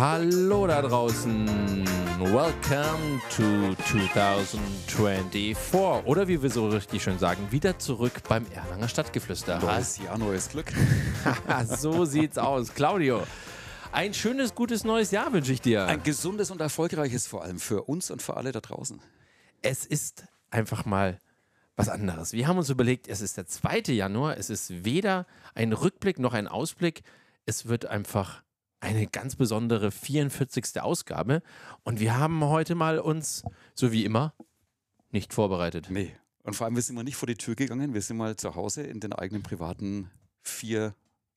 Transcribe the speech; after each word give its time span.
Hallo 0.00 0.66
da 0.66 0.80
draußen. 0.80 1.84
Welcome 2.20 3.20
to 3.36 3.74
2024. 3.84 6.06
Oder 6.06 6.26
wie 6.26 6.40
wir 6.40 6.48
so 6.48 6.68
richtig 6.68 7.02
schön 7.02 7.18
sagen, 7.18 7.52
wieder 7.52 7.78
zurück 7.78 8.22
beim 8.26 8.46
Erlanger 8.50 8.88
Stadtgeflüster. 8.88 9.58
Neues 9.58 9.98
Jahr, 9.98 10.16
neues 10.16 10.48
Glück. 10.48 10.72
so 11.66 12.06
sieht's 12.06 12.38
aus. 12.38 12.72
Claudio, 12.72 13.24
ein 13.92 14.14
schönes, 14.14 14.54
gutes 14.54 14.84
neues 14.84 15.10
Jahr 15.10 15.34
wünsche 15.34 15.52
ich 15.52 15.60
dir. 15.60 15.84
Ein 15.84 16.02
gesundes 16.02 16.50
und 16.50 16.62
erfolgreiches 16.62 17.26
vor 17.26 17.42
allem 17.42 17.58
für 17.58 17.82
uns 17.82 18.10
und 18.10 18.22
für 18.22 18.38
alle 18.38 18.52
da 18.52 18.60
draußen. 18.60 19.02
Es 19.60 19.84
ist 19.84 20.24
einfach 20.48 20.86
mal 20.86 21.18
was 21.76 21.90
anderes. 21.90 22.32
Wir 22.32 22.48
haben 22.48 22.56
uns 22.56 22.70
überlegt, 22.70 23.06
es 23.06 23.20
ist 23.20 23.36
der 23.36 23.46
2. 23.46 23.92
Januar, 23.92 24.38
es 24.38 24.48
ist 24.48 24.82
weder 24.82 25.26
ein 25.54 25.74
Rückblick 25.74 26.18
noch 26.18 26.32
ein 26.32 26.48
Ausblick. 26.48 27.02
Es 27.44 27.68
wird 27.68 27.84
einfach 27.84 28.42
eine 28.80 29.06
ganz 29.06 29.36
besondere 29.36 29.90
44. 29.90 30.80
Ausgabe. 30.80 31.42
Und 31.84 32.00
wir 32.00 32.16
haben 32.16 32.44
heute 32.44 32.74
mal 32.74 32.98
uns, 32.98 33.44
so 33.74 33.92
wie 33.92 34.04
immer, 34.04 34.34
nicht 35.10 35.32
vorbereitet. 35.32 35.88
Nee. 35.90 36.14
Und 36.42 36.54
vor 36.54 36.66
allem, 36.66 36.74
wir 36.74 36.82
sind 36.82 36.96
mal 36.96 37.04
nicht 37.04 37.16
vor 37.16 37.26
die 37.26 37.34
Tür 37.34 37.54
gegangen, 37.54 37.92
wir 37.94 38.00
sind 38.00 38.16
mal 38.16 38.36
zu 38.36 38.54
Hause 38.54 38.82
in 38.82 39.00
den 39.00 39.12
eigenen 39.12 39.42
privaten 39.42 40.10
vier 40.42 40.94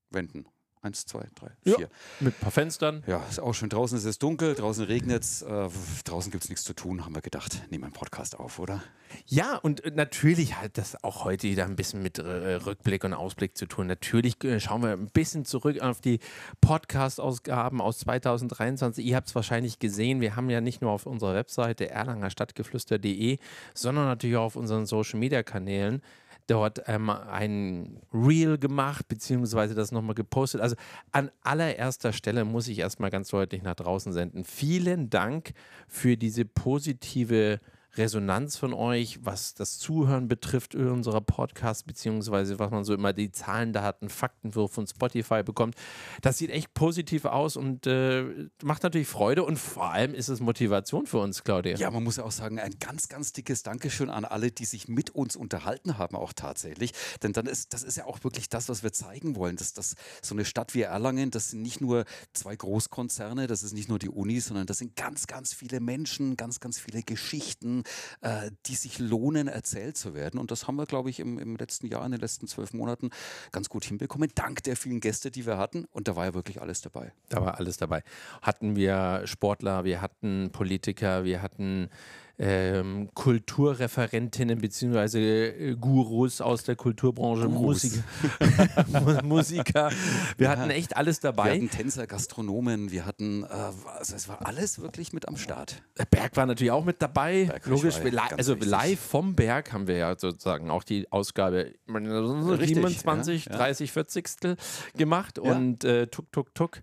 Wänden. 0.09 0.45
Eins, 0.83 1.05
zwei, 1.05 1.25
drei, 1.35 1.47
vier. 1.63 1.79
Ja, 1.79 1.87
mit 2.19 2.35
ein 2.35 2.39
paar 2.41 2.51
Fenstern. 2.51 3.03
Ja, 3.07 3.23
ist 3.29 3.39
auch 3.39 3.53
schön. 3.53 3.69
Draußen 3.69 3.97
ist 3.97 4.03
es 4.03 4.19
dunkel, 4.19 4.53
draußen 4.53 4.83
regnet 4.83 5.23
es. 5.23 5.41
Äh, 5.41 5.69
draußen 6.03 6.29
gibt 6.29 6.43
es 6.43 6.49
nichts 6.49 6.65
zu 6.65 6.73
tun, 6.73 7.05
haben 7.05 7.15
wir 7.15 7.21
gedacht. 7.21 7.63
Nehmen 7.69 7.85
einen 7.85 7.93
Podcast 7.93 8.37
auf, 8.37 8.59
oder? 8.59 8.83
Ja, 9.25 9.55
und 9.55 9.95
natürlich 9.95 10.57
hat 10.57 10.77
das 10.77 11.01
auch 11.01 11.23
heute 11.23 11.47
wieder 11.47 11.63
ein 11.63 11.77
bisschen 11.77 12.03
mit 12.03 12.19
äh, 12.19 12.55
Rückblick 12.55 13.05
und 13.05 13.13
Ausblick 13.13 13.55
zu 13.55 13.65
tun. 13.65 13.87
Natürlich 13.87 14.43
äh, 14.43 14.59
schauen 14.59 14.83
wir 14.83 14.89
ein 14.89 15.07
bisschen 15.07 15.45
zurück 15.45 15.79
auf 15.79 16.01
die 16.01 16.19
Podcast-Ausgaben 16.59 17.79
aus 17.79 17.99
2023. 17.99 19.05
Ihr 19.05 19.15
habt 19.15 19.29
es 19.29 19.35
wahrscheinlich 19.35 19.79
gesehen. 19.79 20.19
Wir 20.19 20.35
haben 20.35 20.49
ja 20.49 20.59
nicht 20.59 20.81
nur 20.81 20.91
auf 20.91 21.05
unserer 21.05 21.33
Webseite 21.33 21.89
erlangerstadtgeflüster.de, 21.91 23.37
sondern 23.73 24.03
natürlich 24.03 24.35
auch 24.35 24.47
auf 24.47 24.55
unseren 24.57 24.85
Social-Media-Kanälen 24.85 26.01
dort 26.47 26.83
ähm, 26.87 27.09
ein 27.09 28.01
Reel 28.13 28.57
gemacht, 28.57 29.07
beziehungsweise 29.07 29.75
das 29.75 29.91
nochmal 29.91 30.15
gepostet. 30.15 30.61
Also 30.61 30.75
an 31.11 31.31
allererster 31.41 32.13
Stelle 32.13 32.45
muss 32.45 32.67
ich 32.67 32.79
erstmal 32.79 33.09
ganz 33.09 33.29
deutlich 33.29 33.63
nach 33.63 33.75
draußen 33.75 34.13
senden. 34.13 34.43
Vielen 34.43 35.09
Dank 35.09 35.53
für 35.87 36.17
diese 36.17 36.45
positive 36.45 37.59
Resonanz 37.95 38.57
von 38.57 38.73
euch, 38.73 39.19
was 39.23 39.53
das 39.53 39.77
Zuhören 39.77 40.27
betrifft 40.27 40.73
unserer 40.73 41.21
Podcasts, 41.21 41.83
beziehungsweise 41.83 42.57
was 42.57 42.71
man 42.71 42.83
so 42.83 42.93
immer 42.93 43.13
die 43.13 43.31
Zahlendaten, 43.31 44.09
Faktenwurf 44.09 44.71
von 44.71 44.87
Spotify 44.87 45.43
bekommt. 45.43 45.75
Das 46.21 46.37
sieht 46.37 46.49
echt 46.49 46.73
positiv 46.73 47.25
aus 47.25 47.55
und 47.55 47.85
äh, 47.85 48.49
macht 48.63 48.83
natürlich 48.83 49.07
Freude 49.07 49.43
und 49.43 49.59
vor 49.59 49.91
allem 49.91 50.13
ist 50.15 50.29
es 50.29 50.39
Motivation 50.39 51.05
für 51.05 51.19
uns, 51.19 51.43
Claudia. 51.43 51.77
Ja, 51.77 51.91
man 51.91 52.03
muss 52.03 52.17
ja 52.17 52.23
auch 52.23 52.31
sagen, 52.31 52.59
ein 52.59 52.75
ganz, 52.79 53.09
ganz 53.09 53.31
dickes 53.31 53.61
Dankeschön 53.63 54.09
an 54.09 54.25
alle, 54.25 54.51
die 54.51 54.65
sich 54.65 54.87
mit 54.87 55.11
uns 55.11 55.35
unterhalten 55.35 55.97
haben, 55.97 56.15
auch 56.15 56.33
tatsächlich. 56.33 56.93
Denn 57.21 57.33
dann 57.33 57.45
ist, 57.45 57.73
das 57.73 57.83
ist 57.83 57.97
ja 57.97 58.05
auch 58.05 58.23
wirklich 58.23 58.49
das, 58.49 58.69
was 58.69 58.81
wir 58.81 58.91
zeigen 58.91 59.35
wollen. 59.35 59.55
Dass, 59.55 59.73
dass 59.73 59.95
so 60.21 60.33
eine 60.33 60.45
Stadt 60.45 60.73
wie 60.73 60.81
Erlangen, 60.81 61.29
das 61.29 61.51
sind 61.51 61.61
nicht 61.61 61.79
nur 61.79 62.05
zwei 62.33 62.55
Großkonzerne, 62.55 63.45
das 63.45 63.61
ist 63.61 63.73
nicht 63.73 63.89
nur 63.89 63.99
die 63.99 64.09
Uni, 64.09 64.39
sondern 64.39 64.65
das 64.65 64.79
sind 64.79 64.95
ganz, 64.95 65.27
ganz 65.27 65.53
viele 65.53 65.79
Menschen, 65.79 66.37
ganz, 66.37 66.59
ganz 66.59 66.79
viele 66.79 67.03
Geschichten, 67.03 67.82
äh, 68.21 68.51
die 68.65 68.75
sich 68.75 68.99
lohnen, 68.99 69.47
erzählt 69.47 69.97
zu 69.97 70.13
werden. 70.13 70.39
Und 70.39 70.51
das 70.51 70.67
haben 70.67 70.75
wir, 70.75 70.85
glaube 70.85 71.09
ich, 71.09 71.19
im, 71.19 71.37
im 71.39 71.55
letzten 71.55 71.87
Jahr, 71.87 72.05
in 72.05 72.11
den 72.11 72.21
letzten 72.21 72.47
zwölf 72.47 72.73
Monaten 72.73 73.09
ganz 73.51 73.69
gut 73.69 73.85
hinbekommen, 73.85 74.29
dank 74.35 74.63
der 74.63 74.75
vielen 74.75 74.99
Gäste, 74.99 75.31
die 75.31 75.45
wir 75.45 75.57
hatten. 75.57 75.85
Und 75.91 76.07
da 76.07 76.15
war 76.15 76.25
ja 76.25 76.33
wirklich 76.33 76.61
alles 76.61 76.81
dabei. 76.81 77.13
Da 77.29 77.41
war 77.41 77.57
alles 77.59 77.77
dabei. 77.77 78.03
Hatten 78.41 78.75
wir 78.75 79.21
Sportler, 79.25 79.83
wir 79.83 80.01
hatten 80.01 80.49
Politiker, 80.51 81.23
wir 81.23 81.41
hatten 81.41 81.89
ähm, 82.39 83.09
Kulturreferentinnen 83.13 84.59
bzw. 84.59 85.47
Äh, 85.47 85.75
Gurus 85.75 86.41
aus 86.41 86.63
der 86.63 86.75
Kulturbranche, 86.75 87.47
Musiker. 87.47 88.03
Musiker. 89.23 89.91
Wir 90.37 90.45
ja, 90.45 90.57
hatten 90.57 90.71
echt 90.71 90.97
alles 90.97 91.19
dabei. 91.19 91.45
Wir 91.45 91.51
hatten 91.53 91.69
Tänzer, 91.69 92.07
Gastronomen, 92.07 92.91
wir 92.91 93.05
hatten, 93.05 93.43
äh, 93.43 93.47
also 93.47 94.15
es 94.15 94.27
war 94.27 94.45
alles 94.45 94.81
wirklich 94.81 95.13
mit 95.13 95.27
am 95.27 95.37
Start. 95.37 95.83
Der 95.97 96.05
Berg 96.05 96.35
war 96.35 96.45
natürlich 96.47 96.71
auch 96.71 96.85
mit 96.85 97.01
dabei. 97.01 97.45
Berg 97.45 97.67
Logisch, 97.67 97.99
also 98.35 98.55
wichtig. 98.55 98.69
live 98.69 98.99
vom 98.99 99.35
Berg 99.35 99.71
haben 99.71 99.87
wir 99.87 99.97
ja 99.97 100.15
sozusagen 100.17 100.71
auch 100.71 100.83
die 100.83 101.11
Ausgabe 101.11 101.73
Richtig, 101.87 102.75
27, 102.75 103.45
ja, 103.45 103.51
30, 103.57 103.91
40. 103.91 104.25
gemacht 104.95 105.37
und 105.37 105.83
äh, 105.83 106.07
tuk, 106.07 106.31
tuk, 106.31 106.53
tuk 106.55 106.81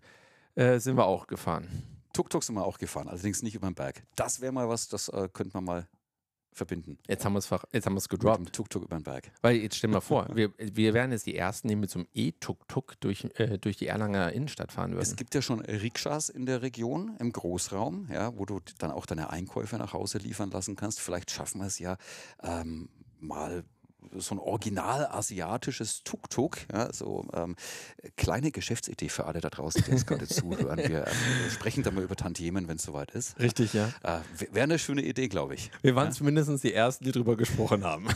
äh, 0.54 0.78
sind 0.78 0.96
wir 0.96 1.06
auch 1.06 1.26
gefahren. 1.26 1.66
Tuk-Tuk 2.12 2.42
sind 2.42 2.54
wir 2.56 2.64
auch 2.64 2.78
gefahren, 2.78 3.08
allerdings 3.08 3.42
nicht 3.42 3.54
über 3.54 3.68
den 3.68 3.74
Berg. 3.74 4.02
Das 4.16 4.40
wäre 4.40 4.52
mal 4.52 4.68
was, 4.68 4.88
das 4.88 5.08
äh, 5.08 5.28
könnte 5.32 5.56
man 5.56 5.64
mal 5.64 5.88
verbinden. 6.52 6.98
Jetzt 7.06 7.24
haben 7.24 7.34
wir 7.34 7.38
es 7.38 7.48
jetzt 7.72 7.86
haben 7.86 7.96
gedroppt. 7.96 8.52
Tuk-Tuk 8.52 8.84
über 8.84 8.96
den 8.96 9.04
Berg. 9.04 9.30
Weil 9.40 9.56
jetzt 9.56 9.76
stell 9.76 9.90
mal 9.90 10.00
vor, 10.00 10.28
wir, 10.34 10.52
wir 10.58 10.94
wären 10.94 11.12
jetzt 11.12 11.26
die 11.26 11.36
Ersten, 11.36 11.68
die 11.68 11.76
mit 11.76 11.90
so 11.90 12.00
einem 12.00 12.08
E-Tuk-Tuk 12.12 13.00
durch, 13.00 13.24
äh, 13.34 13.58
durch 13.58 13.76
die 13.76 13.86
Erlanger 13.86 14.32
Innenstadt 14.32 14.72
fahren 14.72 14.92
würden. 14.92 15.02
Es 15.02 15.16
gibt 15.16 15.34
ja 15.34 15.42
schon 15.42 15.60
Rikschas 15.60 16.28
in 16.28 16.46
der 16.46 16.62
Region, 16.62 17.16
im 17.18 17.32
Großraum, 17.32 18.08
ja, 18.12 18.36
wo 18.36 18.44
du 18.44 18.60
dann 18.78 18.90
auch 18.90 19.06
deine 19.06 19.30
Einkäufe 19.30 19.76
nach 19.76 19.92
Hause 19.92 20.18
liefern 20.18 20.50
lassen 20.50 20.76
kannst. 20.76 21.00
Vielleicht 21.00 21.30
schaffen 21.30 21.60
wir 21.60 21.66
es 21.66 21.78
ja 21.78 21.96
ähm, 22.42 22.88
mal 23.18 23.64
so 24.16 24.34
ein 24.34 24.38
original 24.38 25.06
asiatisches 25.06 26.02
Tuk-Tuk, 26.02 26.58
ja, 26.72 26.92
so 26.92 27.26
ähm, 27.34 27.56
kleine 28.16 28.50
Geschäftsidee 28.50 29.08
für 29.08 29.26
alle 29.26 29.40
da 29.40 29.50
draußen, 29.50 29.84
die 29.84 29.90
jetzt 29.90 30.06
gerade 30.06 30.26
zuhören. 30.28 30.78
Wir 30.78 31.06
äh, 31.06 31.50
sprechen 31.50 31.82
da 31.82 31.90
mal 31.90 32.02
über 32.02 32.16
Tantiemen, 32.16 32.68
wenn 32.68 32.76
es 32.76 32.82
soweit 32.82 33.10
ist. 33.12 33.38
Richtig, 33.38 33.72
ja. 33.72 33.88
Äh, 34.02 34.20
Wäre 34.52 34.64
eine 34.64 34.78
schöne 34.78 35.02
Idee, 35.02 35.28
glaube 35.28 35.54
ich. 35.54 35.70
Wir 35.82 35.94
waren 35.94 36.08
ja? 36.08 36.12
zumindest 36.12 36.64
die 36.64 36.74
Ersten, 36.74 37.04
die 37.04 37.12
darüber 37.12 37.36
gesprochen 37.36 37.84
haben. 37.84 38.08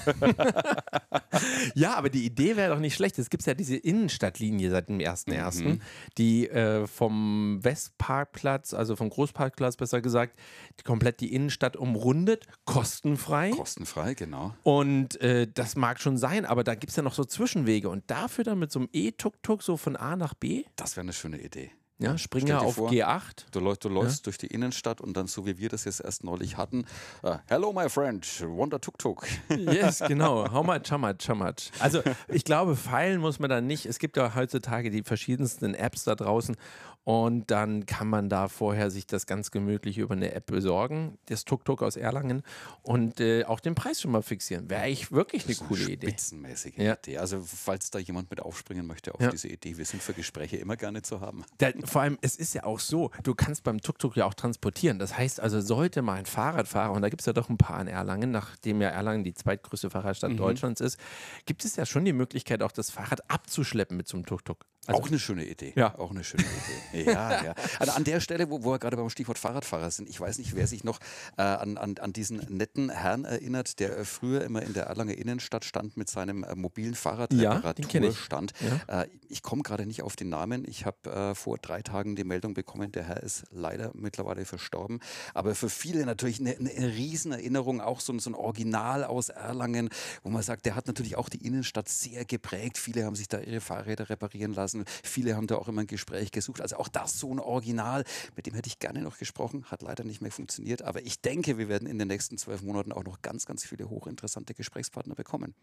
ja, 1.75 1.95
aber 1.95 2.11
die 2.11 2.25
Idee 2.25 2.57
wäre 2.57 2.75
doch 2.75 2.81
nicht 2.81 2.95
schlecht. 2.95 3.19
Es 3.19 3.31
gibt 3.31 3.45
ja 3.47 3.55
diese 3.55 3.77
Innenstadtlinie 3.77 4.71
seit 4.71 4.89
dem 4.89 4.99
1.1., 4.99 5.63
mhm. 5.63 5.81
die 6.19 6.49
äh, 6.49 6.87
vom 6.87 7.63
Westparkplatz, 7.63 8.75
also 8.75 8.97
vom 8.97 9.11
Großparkplatz 9.11 9.77
besser 9.77 10.01
gesagt, 10.01 10.39
die 10.79 10.83
komplett 10.83 11.21
die 11.21 11.33
Innenstadt 11.35 11.77
umrundet, 11.77 12.47
kostenfrei. 12.65 13.51
Kostenfrei, 13.51 14.15
genau. 14.15 14.55
Und 14.63 15.21
äh, 15.21 15.47
das 15.53 15.77
mag 15.85 16.01
schon 16.01 16.17
sein, 16.17 16.47
aber 16.47 16.65
da 16.65 16.75
gibt 16.75 16.93
es 16.93 16.97
ja 16.97 17.03
noch 17.03 17.13
so 17.13 17.27
Zwischenwege. 17.27 17.91
Und 17.91 18.11
dafür 18.11 18.43
dann 18.43 18.59
mit 18.59 18.73
so 18.73 18.79
einem 18.79 18.89
E-Tuk-Tuk 18.95 19.63
so 19.63 19.77
von 19.77 19.97
A 19.97 20.17
nach 20.17 20.33
B? 20.33 20.65
Das 20.77 20.97
wäre 20.97 21.03
eine 21.03 21.13
schöne 21.13 21.39
Idee. 21.39 21.73
Ja, 21.99 22.17
Springer 22.17 22.63
auf 22.63 22.77
vor, 22.77 22.91
G8. 22.91 23.51
Du, 23.53 23.61
läufst, 23.61 23.85
du 23.85 23.91
läufst 23.91 24.21
ja. 24.21 24.25
durch 24.25 24.39
die 24.39 24.47
Innenstadt 24.47 25.03
und 25.03 25.15
dann, 25.15 25.27
so 25.27 25.45
wie 25.45 25.59
wir 25.59 25.69
das 25.69 25.85
jetzt 25.85 26.01
erst 26.01 26.25
neulich 26.25 26.57
hatten, 26.57 26.87
uh, 27.23 27.37
Hello, 27.49 27.71
my 27.75 27.91
friend, 27.91 28.27
Wonder 28.49 28.81
Tuk 28.81 28.99
Tuk. 28.99 29.27
Yes, 29.51 29.99
genau. 30.09 30.51
How 30.51 30.65
much, 30.65 30.91
how 30.91 30.99
much, 30.99 31.29
how 31.29 31.37
much. 31.37 31.71
Also, 31.81 32.03
ich 32.29 32.45
glaube, 32.45 32.77
feilen 32.77 33.21
muss 33.21 33.39
man 33.39 33.51
da 33.51 33.61
nicht. 33.61 33.85
Es 33.85 33.99
gibt 33.99 34.17
ja 34.17 34.35
heutzutage 34.35 34.91
die 34.91 35.03
verschiedensten 35.03 35.75
Apps 35.75 36.05
da 36.05 36.15
draußen 36.15 36.57
und 37.05 37.51
dann 37.51 37.85
kann 37.85 38.09
man 38.09 38.29
da 38.29 38.49
vorher 38.49 38.91
sich 38.91 39.07
das 39.07 39.27
ganz 39.27 39.51
gemütlich 39.51 39.99
über 39.99 40.15
eine 40.15 40.33
App 40.33 40.47
besorgen, 40.47 41.19
das 41.27 41.45
Tuk-Tuk 41.45 41.83
aus 41.83 41.97
Erlangen 41.97 42.43
und 42.83 43.21
äh, 43.21 43.45
auch 43.45 43.61
den 43.61 43.75
Preis 43.75 44.01
schon 44.01 44.11
mal 44.11 44.23
fixieren. 44.23 44.71
Wäre 44.71 44.83
eigentlich 44.83 45.13
wirklich 45.13 45.47
eine 45.47 45.55
coole 45.55 45.85
Idee. 45.85 46.09
Spitzenmäßige 46.09 46.77
ja. 46.79 46.95
Idee. 46.95 47.19
Also 47.19 47.43
falls 47.43 47.91
da 47.91 47.99
jemand 47.99 48.31
mit 48.31 48.41
aufspringen 48.41 48.87
möchte 48.87 49.15
auf 49.15 49.21
ja. 49.21 49.31
diese 49.31 49.49
Idee, 49.49 49.77
wir 49.77 49.85
sind 49.85 50.03
für 50.03 50.15
Gespräche 50.15 50.57
immer 50.57 50.77
gerne 50.77 51.03
zu 51.03 51.21
haben. 51.21 51.45
Da, 51.59 51.71
vor 51.85 52.03
allem, 52.03 52.19
es 52.21 52.35
ist 52.35 52.53
ja 52.55 52.65
auch 52.65 52.81
so, 52.81 53.11
du 53.23 53.35
kannst 53.35 53.63
beim 53.63 53.81
Tuk-Tuk 53.81 54.17
ja 54.17 54.27
auch 54.27 54.35
transportieren. 54.35 54.99
Das 54.99 55.17
heißt 55.17 55.39
also, 55.39 55.61
sollte 55.61 56.03
mal 56.03 56.15
ein 56.15 56.27
Fahrradfahrer, 56.27 56.93
und 56.93 57.03
da 57.03 57.09
gibt 57.09 57.23
es 57.23 57.27
ja 57.27 57.33
doch 57.33 57.49
ein 57.49 57.59
paar 57.59 57.81
in 57.81 57.87
Erlangen, 57.87 58.33
nachdem 58.33 58.83
ja 58.83 58.89
Erlangen 58.89 59.23
die 59.23 59.35
zweitgrößte 59.35 59.89
Fahrradstadt 59.89 60.33
mhm. 60.33 60.39
Deutschlands 60.39 60.81
ist, 60.81 60.99
gibt 61.47 61.65
es 61.65 61.77
ja 61.77 61.87
schon 61.87 62.05
die 62.05 62.13
Möglichkeit, 62.13 62.63
auch 62.63 62.73
das 62.73 62.91
Fahrrad 62.91 63.31
abzuschleppen 63.31 63.97
mit 63.97 64.09
so 64.09 64.17
einem 64.17 64.27
Tuk-Tuk. 64.27 64.67
Also, 64.87 65.01
auch 65.01 65.07
eine 65.09 65.19
schöne 65.19 65.47
Idee. 65.47 65.73
Ja. 65.77 65.99
Auch 65.99 66.11
eine 66.11 66.25
schöne 66.25 66.43
Idee. 66.43 66.81
Ja, 66.95 67.45
ja. 67.45 67.55
Also 67.79 67.93
an 67.93 68.05
der 68.05 68.21
Stelle, 68.21 68.51
wo, 68.51 68.65
wo 68.65 68.73
wir 68.73 68.79
gerade 68.79 68.97
beim 68.97 69.09
Stichwort 69.11 69.39
Fahrradfahrer 69.39 69.91
sind, 69.91 70.09
ich 70.09 70.21
weiß 70.21 70.39
nicht, 70.39 70.55
wer 70.55 70.67
sich 70.67 70.85
noch 70.85 71.01
äh, 71.37 71.43
an, 71.43 71.79
an, 71.79 71.97
an 71.99 72.13
diesen 72.13 72.39
netten 72.49 72.91
Herrn 72.91 73.25
erinnert, 73.25 73.81
der 73.81 73.97
äh, 73.99 74.05
früher 74.05 74.45
immer 74.45 74.63
in 74.63 74.75
der 74.75 74.85
Erlanger 74.87 75.15
Innenstadt 75.15 75.65
stand 75.65 75.97
mit 75.97 76.09
seinem 76.09 76.45
äh, 76.45 76.55
mobilen 76.55 76.95
Fahrradreparaturstand. 76.95 78.53
Ja, 78.61 78.67
ich. 78.67 78.89
Ja. 78.89 79.03
Äh, 79.03 79.09
ich 79.29 79.43
komme 79.43 79.63
gerade 79.63 79.87
nicht 79.87 80.03
auf 80.03 80.17
den 80.17 80.29
Namen. 80.29 80.65
Ich 80.69 80.87
habe 80.87 81.11
äh, 81.11 81.35
vor 81.35 81.59
drei 81.59 81.83
Tagen 81.83 82.17
die 82.17 82.25
Meldung 82.25 82.55
bekommen, 82.55 82.93
der 82.93 83.05
Herr 83.05 83.23
ist 83.23 83.45
leider 83.51 83.91
mittlerweile 83.95 84.45
verstorben. 84.45 85.01
Aber 85.33 85.55
für 85.55 85.69
viele 85.69 86.05
natürlich 86.07 86.41
eine, 86.41 86.57
eine 86.57 86.95
Riesenerinnerung, 86.95 87.81
auch 87.81 88.01
so, 88.01 88.17
so 88.19 88.31
ein 88.31 88.35
Original 88.35 89.05
aus 89.05 89.29
Erlangen, 89.31 89.89
wo 90.23 90.31
man 90.31 90.43
sagt, 90.43 90.67
der 90.67 90.75
hat 90.75 90.87
natürlich 90.87 91.17
auch 91.17 91.29
die 91.29 91.45
Innenstadt 91.45 91.89
sehr 91.89 92.25
geprägt. 92.25 92.79
Viele 92.79 93.05
haben 93.05 93.17
sich 93.17 93.29
da 93.29 93.41
ihre 93.41 93.61
Fahrräder 93.61 94.11
reparieren 94.11 94.53
lassen 94.53 94.65
lassen. 94.65 94.85
Viele 95.03 95.37
haben 95.37 95.47
da 95.47 95.57
auch 95.57 95.69
immer 95.69 95.83
ein 95.83 95.87
Gespräch 95.87 96.31
gesucht. 96.31 96.61
Also 96.61 96.77
auch 96.77 96.84
das 96.89 97.19
so 97.19 97.33
ein 97.33 97.39
Original, 97.39 98.05
mit 98.37 98.47
dem 98.47 98.55
hätte 98.55 98.69
ich 98.69 98.79
gerne 98.79 99.03
noch 99.03 99.19
gesprochen, 99.19 99.65
hat 99.71 99.83
leider 99.83 100.05
nicht 100.05 100.21
mehr 100.21 100.33
funktioniert. 100.33 100.83
Aber 100.83 101.03
ich 101.03 101.21
denke, 101.21 101.59
wir 101.59 101.69
werden 101.69 101.89
in 101.89 101.99
den 101.99 102.09
nächsten 102.09 102.39
zwölf 102.39 102.63
Monaten 102.63 102.93
auch 102.93 103.05
noch 103.05 103.23
ganz, 103.23 103.47
ganz 103.47 103.65
viele 103.65 103.89
hochinteressante 103.89 104.55
Gesprächspartner 104.55 105.15
bekommen. 105.15 105.55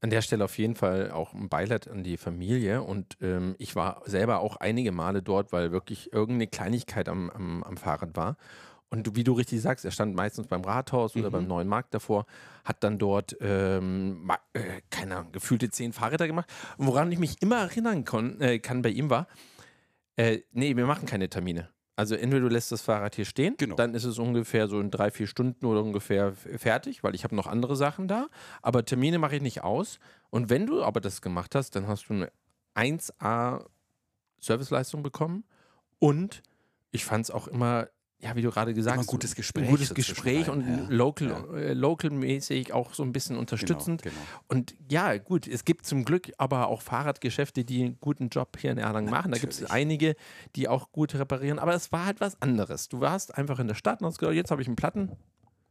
An 0.00 0.10
der 0.10 0.20
Stelle 0.20 0.44
auf 0.44 0.58
jeden 0.58 0.76
Fall 0.76 1.10
auch 1.10 1.32
ein 1.32 1.48
Beileid 1.48 1.88
an 1.88 2.04
die 2.04 2.18
Familie. 2.18 2.82
Und 2.82 3.16
ähm, 3.22 3.54
ich 3.58 3.74
war 3.74 4.02
selber 4.04 4.40
auch 4.40 4.56
einige 4.56 4.92
Male 4.92 5.22
dort, 5.22 5.52
weil 5.52 5.72
wirklich 5.72 6.12
irgendeine 6.12 6.46
Kleinigkeit 6.46 7.08
am, 7.08 7.30
am, 7.30 7.62
am 7.62 7.76
Fahrrad 7.78 8.14
war. 8.14 8.36
Und 8.94 9.16
wie 9.16 9.24
du 9.24 9.32
richtig 9.32 9.60
sagst, 9.60 9.84
er 9.84 9.90
stand 9.90 10.14
meistens 10.14 10.46
beim 10.46 10.62
Rathaus 10.62 11.16
oder 11.16 11.28
mhm. 11.28 11.32
beim 11.32 11.46
neuen 11.48 11.66
Markt 11.66 11.94
davor, 11.94 12.26
hat 12.64 12.84
dann 12.84 12.98
dort, 12.98 13.36
ähm, 13.40 14.30
äh, 14.52 14.82
keine 14.90 15.16
Ahnung, 15.16 15.32
gefühlte 15.32 15.68
zehn 15.68 15.92
Fahrräder 15.92 16.28
gemacht. 16.28 16.48
Und 16.76 16.86
woran 16.86 17.10
ich 17.10 17.18
mich 17.18 17.42
immer 17.42 17.56
erinnern 17.56 18.04
kon, 18.04 18.40
äh, 18.40 18.60
kann 18.60 18.82
bei 18.82 18.90
ihm 18.90 19.10
war, 19.10 19.26
äh, 20.16 20.40
nee, 20.52 20.76
wir 20.76 20.86
machen 20.86 21.06
keine 21.06 21.28
Termine. 21.28 21.70
Also 21.96 22.16
entweder 22.16 22.48
du 22.48 22.48
lässt 22.48 22.72
das 22.72 22.82
Fahrrad 22.82 23.14
hier 23.14 23.24
stehen, 23.24 23.54
genau. 23.56 23.76
dann 23.76 23.94
ist 23.94 24.04
es 24.04 24.18
ungefähr 24.18 24.66
so 24.66 24.80
in 24.80 24.90
drei, 24.90 25.12
vier 25.12 25.28
Stunden 25.28 25.64
oder 25.64 25.80
ungefähr 25.80 26.34
fertig, 26.34 27.04
weil 27.04 27.14
ich 27.14 27.22
habe 27.22 27.36
noch 27.36 27.46
andere 27.46 27.76
Sachen 27.76 28.08
da. 28.08 28.26
Aber 28.62 28.84
Termine 28.84 29.18
mache 29.18 29.36
ich 29.36 29.42
nicht 29.42 29.62
aus. 29.62 30.00
Und 30.30 30.50
wenn 30.50 30.66
du 30.66 30.82
aber 30.82 31.00
das 31.00 31.22
gemacht 31.22 31.54
hast, 31.54 31.76
dann 31.76 31.86
hast 31.86 32.08
du 32.08 32.14
eine 32.14 32.32
1A 32.74 33.64
Serviceleistung 34.40 35.04
bekommen 35.04 35.44
und 36.00 36.42
ich 36.90 37.04
fand 37.04 37.24
es 37.24 37.30
auch 37.30 37.46
immer 37.46 37.88
ja, 38.18 38.34
wie 38.36 38.42
du 38.42 38.50
gerade 38.50 38.72
gesagt 38.72 38.96
hast, 38.96 39.06
ein 39.06 39.10
gutes 39.10 39.34
Gespräch. 39.34 39.64
Ein 39.64 39.70
gutes 39.70 39.92
Gespräch 39.92 40.48
und 40.48 40.66
ja. 40.66 40.86
local, 40.88 41.28
ja. 41.28 41.56
Äh, 41.56 41.72
local-mäßig 41.74 42.72
auch 42.72 42.94
so 42.94 43.02
ein 43.02 43.12
bisschen 43.12 43.36
unterstützend. 43.36 44.02
Genau, 44.02 44.14
genau. 44.14 44.40
Und 44.48 44.74
ja, 44.90 45.18
gut, 45.18 45.46
es 45.46 45.64
gibt 45.64 45.84
zum 45.84 46.04
Glück 46.04 46.32
aber 46.38 46.68
auch 46.68 46.80
Fahrradgeschäfte, 46.80 47.64
die 47.64 47.84
einen 47.84 47.98
guten 48.00 48.30
Job 48.30 48.56
hier 48.58 48.72
in 48.72 48.78
Erlangen 48.78 49.10
machen. 49.10 49.32
Da 49.32 49.38
gibt 49.38 49.52
es 49.52 49.70
einige, 49.70 50.16
die 50.56 50.68
auch 50.68 50.90
gut 50.90 51.14
reparieren. 51.14 51.58
Aber 51.58 51.74
es 51.74 51.92
war 51.92 52.06
halt 52.06 52.20
was 52.20 52.40
anderes. 52.40 52.88
Du 52.88 53.00
warst 53.00 53.36
einfach 53.36 53.58
in 53.58 53.68
der 53.68 53.74
Stadt 53.74 54.00
und 54.00 54.06
hast 54.06 54.18
gesagt, 54.18 54.36
jetzt 54.36 54.50
habe 54.50 54.62
ich 54.62 54.68
einen 54.68 54.76
Platten, 54.76 55.12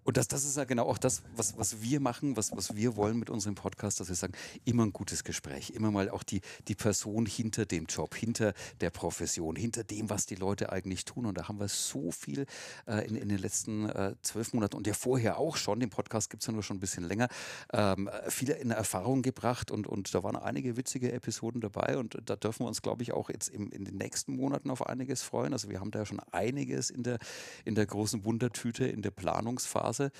und 0.03 0.17
das, 0.17 0.27
das 0.27 0.43
ist 0.43 0.57
ja 0.57 0.65
genau 0.65 0.85
auch 0.85 0.97
das, 0.97 1.23
was, 1.35 1.57
was 1.57 1.81
wir 1.81 1.99
machen, 1.99 2.35
was, 2.35 2.51
was 2.55 2.75
wir 2.75 2.95
wollen 2.95 3.17
mit 3.17 3.29
unserem 3.29 3.55
Podcast, 3.55 3.99
dass 3.99 4.09
wir 4.09 4.15
sagen, 4.15 4.33
immer 4.65 4.83
ein 4.85 4.93
gutes 4.93 5.23
Gespräch, 5.23 5.71
immer 5.71 5.91
mal 5.91 6.09
auch 6.09 6.23
die, 6.23 6.41
die 6.67 6.75
Person 6.75 7.25
hinter 7.25 7.65
dem 7.65 7.85
Job, 7.85 8.15
hinter 8.15 8.53
der 8.81 8.89
Profession, 8.89 9.55
hinter 9.55 9.83
dem, 9.83 10.09
was 10.09 10.25
die 10.25 10.35
Leute 10.35 10.71
eigentlich 10.71 11.05
tun. 11.05 11.25
Und 11.25 11.37
da 11.37 11.47
haben 11.47 11.59
wir 11.59 11.69
so 11.69 12.11
viel 12.11 12.45
äh, 12.85 13.07
in, 13.07 13.15
in 13.15 13.29
den 13.29 13.37
letzten 13.37 13.89
äh, 13.89 14.15
zwölf 14.21 14.53
Monaten 14.53 14.75
und 14.75 14.87
ja 14.87 14.93
vorher 14.93 15.37
auch 15.37 15.55
schon, 15.55 15.79
den 15.79 15.89
Podcast 15.89 16.29
gibt 16.29 16.43
es 16.43 16.47
ja 16.47 16.53
nur 16.53 16.63
schon 16.63 16.77
ein 16.77 16.81
bisschen 16.81 17.03
länger, 17.03 17.29
ähm, 17.71 18.09
viele 18.27 18.55
in 18.55 18.71
Erfahrung 18.71 19.21
gebracht 19.21 19.71
und, 19.71 19.87
und 19.87 20.13
da 20.13 20.23
waren 20.23 20.35
einige 20.35 20.75
witzige 20.75 21.11
Episoden 21.13 21.61
dabei 21.61 21.97
und 21.97 22.17
da 22.25 22.35
dürfen 22.35 22.63
wir 22.63 22.67
uns, 22.67 22.81
glaube 22.81 23.03
ich, 23.03 23.13
auch 23.13 23.29
jetzt 23.29 23.49
im, 23.49 23.69
in 23.71 23.85
den 23.85 23.95
nächsten 23.95 24.35
Monaten 24.35 24.69
auf 24.69 24.85
einiges 24.85 25.21
freuen. 25.21 25.53
Also 25.53 25.69
wir 25.69 25.79
haben 25.79 25.91
da 25.91 25.99
ja 25.99 26.05
schon 26.05 26.19
einiges 26.31 26.89
in 26.89 27.03
der, 27.03 27.19
in 27.63 27.75
der 27.75 27.85
großen 27.85 28.25
Wundertüte, 28.25 28.85
in 28.85 29.01
der 29.01 29.11
Planungsphase 29.11 29.92
Phase. 29.93 30.11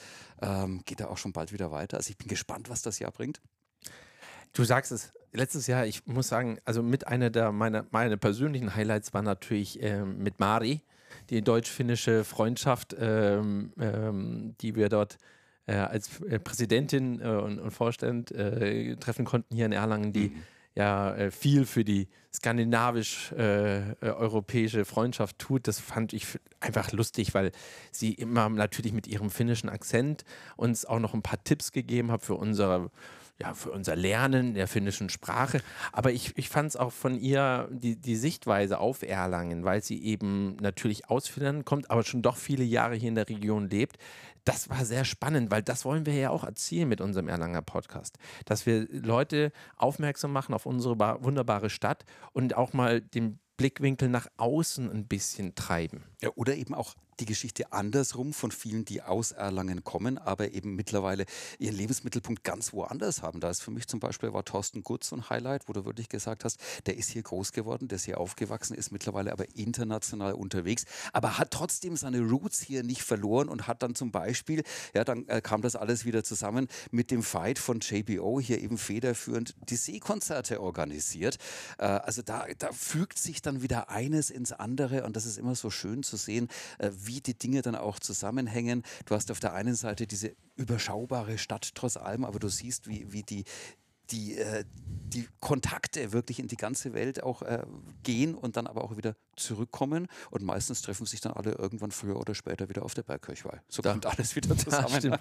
Ähm, 0.41 0.81
geht 0.85 0.99
da 0.99 1.07
auch 1.07 1.17
schon 1.17 1.33
bald 1.33 1.51
wieder 1.51 1.71
weiter. 1.71 1.97
Also 1.97 2.09
ich 2.09 2.17
bin 2.17 2.27
gespannt, 2.27 2.69
was 2.69 2.81
das 2.81 2.99
Jahr 2.99 3.11
bringt. 3.11 3.41
Du 4.53 4.63
sagst 4.63 4.91
es, 4.91 5.13
letztes 5.31 5.67
Jahr, 5.67 5.85
ich 5.85 6.05
muss 6.05 6.27
sagen, 6.27 6.59
also 6.63 6.83
mit 6.83 7.07
einer 7.07 7.29
der 7.29 7.51
meiner 7.51 7.85
meine 7.89 8.17
persönlichen 8.17 8.75
Highlights 8.75 9.13
war 9.13 9.23
natürlich 9.23 9.81
ähm, 9.81 10.19
mit 10.19 10.39
Mari, 10.39 10.81
die 11.29 11.41
deutsch-finnische 11.41 12.23
Freundschaft, 12.23 12.95
ähm, 12.99 13.73
ähm, 13.79 14.55
die 14.61 14.75
wir 14.75 14.89
dort 14.89 15.17
äh, 15.65 15.75
als 15.75 16.21
äh, 16.21 16.39
Präsidentin 16.39 17.19
äh, 17.19 17.25
und, 17.25 17.59
und, 17.59 17.71
Vorstand 17.71 18.31
äh, 18.31 18.95
treffen 18.97 19.25
konnten 19.25 19.55
hier 19.55 19.65
in 19.65 19.71
Erlangen, 19.71 20.13
die 20.13 20.29
mhm 20.29 20.43
ja 20.75 21.15
äh, 21.15 21.31
viel 21.31 21.65
für 21.65 21.83
die 21.83 22.07
skandinavisch-europäische 22.33 24.81
äh, 24.81 24.85
Freundschaft 24.85 25.39
tut. 25.39 25.67
Das 25.67 25.79
fand 25.79 26.13
ich 26.13 26.39
einfach 26.59 26.91
lustig, 26.91 27.33
weil 27.33 27.51
sie 27.91 28.13
immer 28.13 28.49
natürlich 28.49 28.93
mit 28.93 29.07
ihrem 29.07 29.29
finnischen 29.29 29.69
Akzent 29.69 30.23
uns 30.55 30.85
auch 30.85 30.99
noch 30.99 31.13
ein 31.13 31.21
paar 31.21 31.43
Tipps 31.43 31.71
gegeben 31.71 32.11
hat 32.11 32.23
für 32.23 32.35
unsere 32.35 32.89
ja, 33.39 33.53
für 33.53 33.71
unser 33.71 33.95
Lernen 33.95 34.53
der 34.53 34.67
finnischen 34.67 35.09
Sprache. 35.09 35.61
Aber 35.91 36.11
ich, 36.11 36.37
ich 36.37 36.49
fand 36.49 36.69
es 36.69 36.75
auch 36.75 36.91
von 36.91 37.17
ihr, 37.17 37.67
die, 37.71 37.95
die 37.95 38.15
Sichtweise 38.15 38.79
auf 38.79 39.01
Erlangen, 39.01 39.65
weil 39.65 39.83
sie 39.83 40.03
eben 40.03 40.55
natürlich 40.57 41.09
aus 41.09 41.27
Finnland 41.27 41.65
kommt, 41.65 41.89
aber 41.89 42.03
schon 42.03 42.21
doch 42.21 42.37
viele 42.37 42.63
Jahre 42.63 42.95
hier 42.95 43.09
in 43.09 43.15
der 43.15 43.29
Region 43.29 43.69
lebt, 43.69 43.97
das 44.45 44.69
war 44.69 44.83
sehr 44.85 45.05
spannend, 45.05 45.51
weil 45.51 45.63
das 45.63 45.85
wollen 45.85 46.05
wir 46.05 46.13
ja 46.13 46.29
auch 46.29 46.43
erzielen 46.43 46.89
mit 46.89 47.01
unserem 47.01 47.29
Erlanger 47.29 47.61
Podcast. 47.61 48.17
Dass 48.45 48.65
wir 48.65 48.87
Leute 48.89 49.51
aufmerksam 49.77 50.33
machen 50.33 50.53
auf 50.53 50.65
unsere 50.65 50.99
wunderbare 51.23 51.69
Stadt 51.69 52.03
und 52.33 52.55
auch 52.55 52.73
mal 52.73 53.01
den 53.01 53.39
Blickwinkel 53.57 54.09
nach 54.09 54.27
außen 54.37 54.91
ein 54.91 55.07
bisschen 55.07 55.55
treiben. 55.55 56.03
Ja, 56.21 56.29
oder 56.35 56.55
eben 56.55 56.73
auch 56.73 56.95
die 57.19 57.25
Geschichte 57.25 57.71
andersrum 57.71 58.33
von 58.33 58.51
vielen, 58.51 58.85
die 58.85 59.01
aus 59.01 59.31
Erlangen 59.31 59.83
kommen, 59.83 60.17
aber 60.17 60.51
eben 60.53 60.75
mittlerweile 60.75 61.25
ihren 61.59 61.75
Lebensmittelpunkt 61.75 62.43
ganz 62.43 62.73
woanders 62.73 63.21
haben. 63.21 63.39
Da 63.39 63.49
ist 63.49 63.61
für 63.61 63.71
mich 63.71 63.87
zum 63.87 63.99
Beispiel 63.99 64.33
war 64.33 64.45
Thorsten 64.45 64.83
Gutz 64.83 65.11
ein 65.11 65.29
Highlight, 65.29 65.67
wo 65.67 65.73
du 65.73 65.85
wirklich 65.85 66.09
gesagt 66.09 66.43
hast, 66.43 66.59
der 66.85 66.97
ist 66.97 67.09
hier 67.09 67.23
groß 67.23 67.51
geworden, 67.51 67.87
der 67.87 67.97
ist 67.97 68.05
hier 68.05 68.19
aufgewachsen, 68.19 68.75
ist 68.75 68.91
mittlerweile 68.91 69.31
aber 69.31 69.45
international 69.55 70.33
unterwegs, 70.33 70.85
aber 71.11 71.37
hat 71.37 71.51
trotzdem 71.51 71.95
seine 71.95 72.21
Roots 72.21 72.61
hier 72.61 72.83
nicht 72.83 73.03
verloren 73.03 73.49
und 73.49 73.67
hat 73.67 73.83
dann 73.83 73.95
zum 73.95 74.11
Beispiel, 74.11 74.63
ja, 74.93 75.03
dann 75.03 75.27
äh, 75.27 75.41
kam 75.41 75.61
das 75.61 75.75
alles 75.75 76.05
wieder 76.05 76.23
zusammen 76.23 76.67
mit 76.91 77.11
dem 77.11 77.23
Fight 77.23 77.59
von 77.59 77.79
JBO 77.79 78.39
hier 78.39 78.61
eben 78.61 78.77
federführend 78.77 79.55
die 79.69 79.75
Seekonzerte 79.75 80.61
organisiert. 80.61 81.37
Äh, 81.77 81.85
also 81.85 82.21
da, 82.21 82.45
da 82.57 82.71
fügt 82.71 83.19
sich 83.19 83.41
dann 83.41 83.61
wieder 83.61 83.89
eines 83.89 84.29
ins 84.29 84.51
andere 84.51 85.03
und 85.03 85.15
das 85.15 85.25
ist 85.25 85.37
immer 85.37 85.55
so 85.55 85.69
schön 85.69 86.03
zu 86.03 86.17
sehen, 86.17 86.47
äh, 86.79 86.91
wie 87.05 87.21
die 87.21 87.37
Dinge 87.37 87.61
dann 87.61 87.75
auch 87.75 87.99
zusammenhängen. 87.99 88.83
Du 89.05 89.15
hast 89.15 89.31
auf 89.31 89.39
der 89.39 89.53
einen 89.53 89.75
Seite 89.75 90.07
diese 90.07 90.35
überschaubare 90.55 91.37
Stadt 91.37 91.71
trotz 91.75 91.97
allem, 91.97 92.25
aber 92.25 92.39
du 92.39 92.49
siehst, 92.49 92.87
wie, 92.87 93.11
wie 93.11 93.23
die, 93.23 93.45
die, 94.11 94.37
äh, 94.37 94.63
die 94.75 95.27
Kontakte 95.39 96.11
wirklich 96.11 96.39
in 96.39 96.47
die 96.47 96.55
ganze 96.55 96.93
Welt 96.93 97.23
auch 97.23 97.41
äh, 97.41 97.63
gehen 98.03 98.35
und 98.35 98.57
dann 98.57 98.67
aber 98.67 98.83
auch 98.83 98.97
wieder 98.97 99.15
zurückkommen. 99.35 100.07
Und 100.29 100.43
meistens 100.43 100.81
treffen 100.81 101.05
sich 101.05 101.21
dann 101.21 101.33
alle 101.33 101.53
irgendwann 101.53 101.91
früher 101.91 102.17
oder 102.17 102.35
später 102.35 102.69
wieder 102.69 102.83
auf 102.83 102.93
der 102.93 103.03
Bergkirchweih. 103.03 103.61
So 103.69 103.81
da, 103.81 103.91
kommt 103.91 104.05
alles 104.05 104.35
wieder 104.35 104.57
zusammen. 104.57 105.17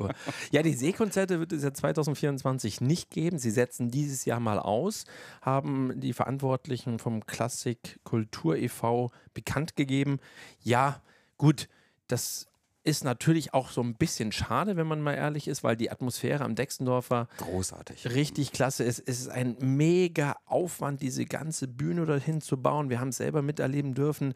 Ja, 0.50 0.62
die 0.62 0.74
Seekonzerte 0.74 1.38
wird 1.38 1.52
es 1.52 1.62
ja 1.62 1.72
2024 1.72 2.80
nicht 2.80 3.10
geben. 3.10 3.38
Sie 3.38 3.50
setzen 3.50 3.90
dieses 3.90 4.24
Jahr 4.24 4.40
mal 4.40 4.58
aus, 4.58 5.04
haben 5.40 5.98
die 6.00 6.12
Verantwortlichen 6.12 6.98
vom 6.98 7.26
Klassik 7.26 8.00
Kultur 8.04 8.56
e.V. 8.56 9.10
bekannt 9.34 9.76
gegeben. 9.76 10.18
Ja, 10.60 11.02
Gut, 11.42 11.68
das 12.06 12.46
ist 12.84 13.02
natürlich 13.02 13.52
auch 13.52 13.70
so 13.70 13.80
ein 13.80 13.94
bisschen 13.94 14.30
schade, 14.30 14.76
wenn 14.76 14.86
man 14.86 15.00
mal 15.00 15.14
ehrlich 15.14 15.48
ist, 15.48 15.64
weil 15.64 15.76
die 15.76 15.90
Atmosphäre 15.90 16.44
am 16.44 16.54
Dexendorfer 16.54 17.26
großartig, 17.38 18.10
richtig 18.10 18.52
klasse 18.52 18.84
ist. 18.84 19.00
Es 19.00 19.22
ist 19.22 19.28
ein 19.28 19.56
mega 19.58 20.36
Aufwand, 20.46 21.02
diese 21.02 21.24
ganze 21.24 21.66
Bühne 21.66 22.06
dorthin 22.06 22.40
zu 22.40 22.62
bauen. 22.62 22.90
Wir 22.90 23.00
haben 23.00 23.08
es 23.08 23.16
selber 23.16 23.42
miterleben 23.42 23.94
dürfen. 23.94 24.34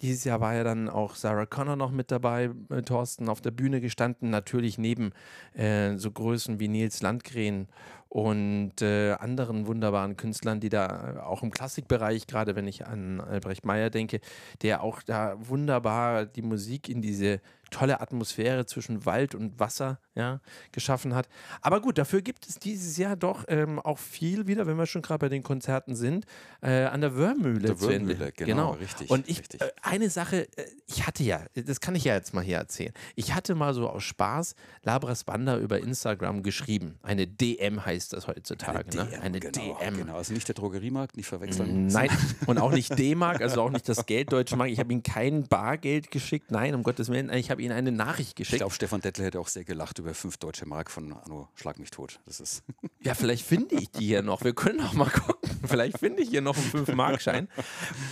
Dieses 0.00 0.24
Jahr 0.24 0.40
war 0.40 0.54
ja 0.54 0.64
dann 0.64 0.88
auch 0.88 1.14
Sarah 1.14 1.46
Connor 1.46 1.76
noch 1.76 1.92
mit 1.92 2.10
dabei, 2.10 2.50
äh, 2.70 2.82
Thorsten 2.82 3.28
auf 3.28 3.40
der 3.40 3.52
Bühne 3.52 3.80
gestanden, 3.80 4.30
natürlich 4.30 4.76
neben 4.76 5.12
äh, 5.54 5.96
so 5.98 6.10
Größen 6.10 6.58
wie 6.58 6.66
Nils 6.66 7.00
Landgren 7.00 7.68
und 8.10 8.82
äh, 8.82 9.12
anderen 9.12 9.68
wunderbaren 9.68 10.16
Künstlern, 10.16 10.58
die 10.58 10.68
da 10.68 11.14
äh, 11.14 11.20
auch 11.20 11.44
im 11.44 11.52
Klassikbereich, 11.52 12.26
gerade 12.26 12.56
wenn 12.56 12.66
ich 12.66 12.84
an 12.84 13.20
Albrecht 13.20 13.64
Meyer 13.64 13.88
denke, 13.88 14.20
der 14.62 14.82
auch 14.82 15.00
da 15.02 15.36
wunderbar 15.38 16.26
die 16.26 16.42
Musik 16.42 16.88
in 16.88 17.02
diese 17.02 17.40
tolle 17.70 18.00
Atmosphäre 18.00 18.66
zwischen 18.66 19.06
Wald 19.06 19.34
und 19.34 19.58
Wasser 19.58 20.00
ja, 20.14 20.40
geschaffen 20.72 21.14
hat. 21.14 21.28
Aber 21.62 21.80
gut, 21.80 21.98
dafür 21.98 22.22
gibt 22.22 22.48
es 22.48 22.58
dieses 22.58 22.96
Jahr 22.96 23.16
doch 23.16 23.44
ähm, 23.48 23.78
auch 23.78 23.98
viel 23.98 24.46
wieder, 24.46 24.66
wenn 24.66 24.76
wir 24.76 24.86
schon 24.86 25.02
gerade 25.02 25.18
bei 25.18 25.28
den 25.28 25.42
Konzerten 25.42 25.94
sind, 25.94 26.26
äh, 26.62 26.84
an 26.84 27.00
der 27.00 27.16
Wörmühle. 27.16 27.60
Der 27.60 27.80
Wörmühle, 27.80 28.32
genau, 28.32 28.46
genau, 28.46 28.70
richtig. 28.72 29.10
Und 29.10 29.28
ich, 29.28 29.40
richtig. 29.40 29.60
Äh, 29.60 29.70
eine 29.82 30.10
Sache, 30.10 30.48
äh, 30.56 30.64
ich 30.86 31.06
hatte 31.06 31.22
ja, 31.22 31.42
das 31.54 31.80
kann 31.80 31.94
ich 31.94 32.04
ja 32.04 32.14
jetzt 32.14 32.34
mal 32.34 32.44
hier 32.44 32.58
erzählen. 32.58 32.92
Ich 33.14 33.34
hatte 33.34 33.54
mal 33.54 33.72
so 33.74 33.88
aus 33.88 34.02
Spaß 34.02 34.54
Labras 34.82 35.24
Banda 35.24 35.58
über 35.58 35.78
Instagram 35.78 36.42
geschrieben. 36.42 36.98
Eine 37.02 37.26
DM 37.26 37.84
heißt 37.84 38.12
das 38.12 38.26
heutzutage. 38.26 38.78
Eine 38.78 38.90
DM, 38.90 39.10
ne? 39.10 39.20
Eine 39.22 39.40
genau, 39.40 39.78
DM. 39.80 39.96
Genau, 39.96 40.16
also 40.16 40.32
nicht 40.32 40.48
der 40.48 40.54
Drogeriemarkt, 40.54 41.16
nicht 41.16 41.26
verwechseln. 41.26 41.86
Nein, 41.86 42.10
und 42.46 42.58
auch 42.58 42.72
nicht 42.72 42.98
D-Mark, 42.98 43.40
also 43.40 43.62
auch 43.62 43.70
nicht 43.70 43.88
das 43.88 44.06
Geld 44.06 44.32
Deutsche 44.32 44.56
Mark. 44.56 44.70
Ich 44.70 44.78
habe 44.78 44.92
ihm 44.92 45.02
kein 45.02 45.44
Bargeld 45.44 46.10
geschickt. 46.10 46.50
Nein, 46.50 46.74
um 46.74 46.82
Gottes 46.82 47.08
Willen. 47.08 47.32
Ich 47.32 47.50
habe 47.50 47.59
ihm 47.60 47.72
eine 47.72 47.92
Nachricht 47.92 48.36
geschickt. 48.36 48.54
Ich 48.54 48.58
glaube, 48.58 48.74
Stefan 48.74 49.00
Dettle 49.00 49.24
hätte 49.24 49.40
auch 49.40 49.48
sehr 49.48 49.64
gelacht 49.64 49.98
über 49.98 50.14
fünf 50.14 50.36
deutsche 50.38 50.66
Mark 50.66 50.90
von 50.90 51.12
Anno 51.12 51.48
Schlag 51.54 51.78
mich 51.78 51.90
tot. 51.90 52.20
Das 52.26 52.40
ist 52.40 52.62
ja, 53.02 53.14
vielleicht 53.14 53.46
finde 53.46 53.76
ich 53.76 53.90
die 53.90 54.06
hier 54.06 54.22
noch. 54.22 54.44
Wir 54.44 54.54
können 54.54 54.80
auch 54.80 54.92
mal 54.92 55.10
gucken. 55.10 55.50
Vielleicht 55.66 55.98
finde 55.98 56.22
ich 56.22 56.30
hier 56.30 56.40
noch 56.40 56.56
einen 56.56 56.86
5-Mark-Schein. 56.86 57.48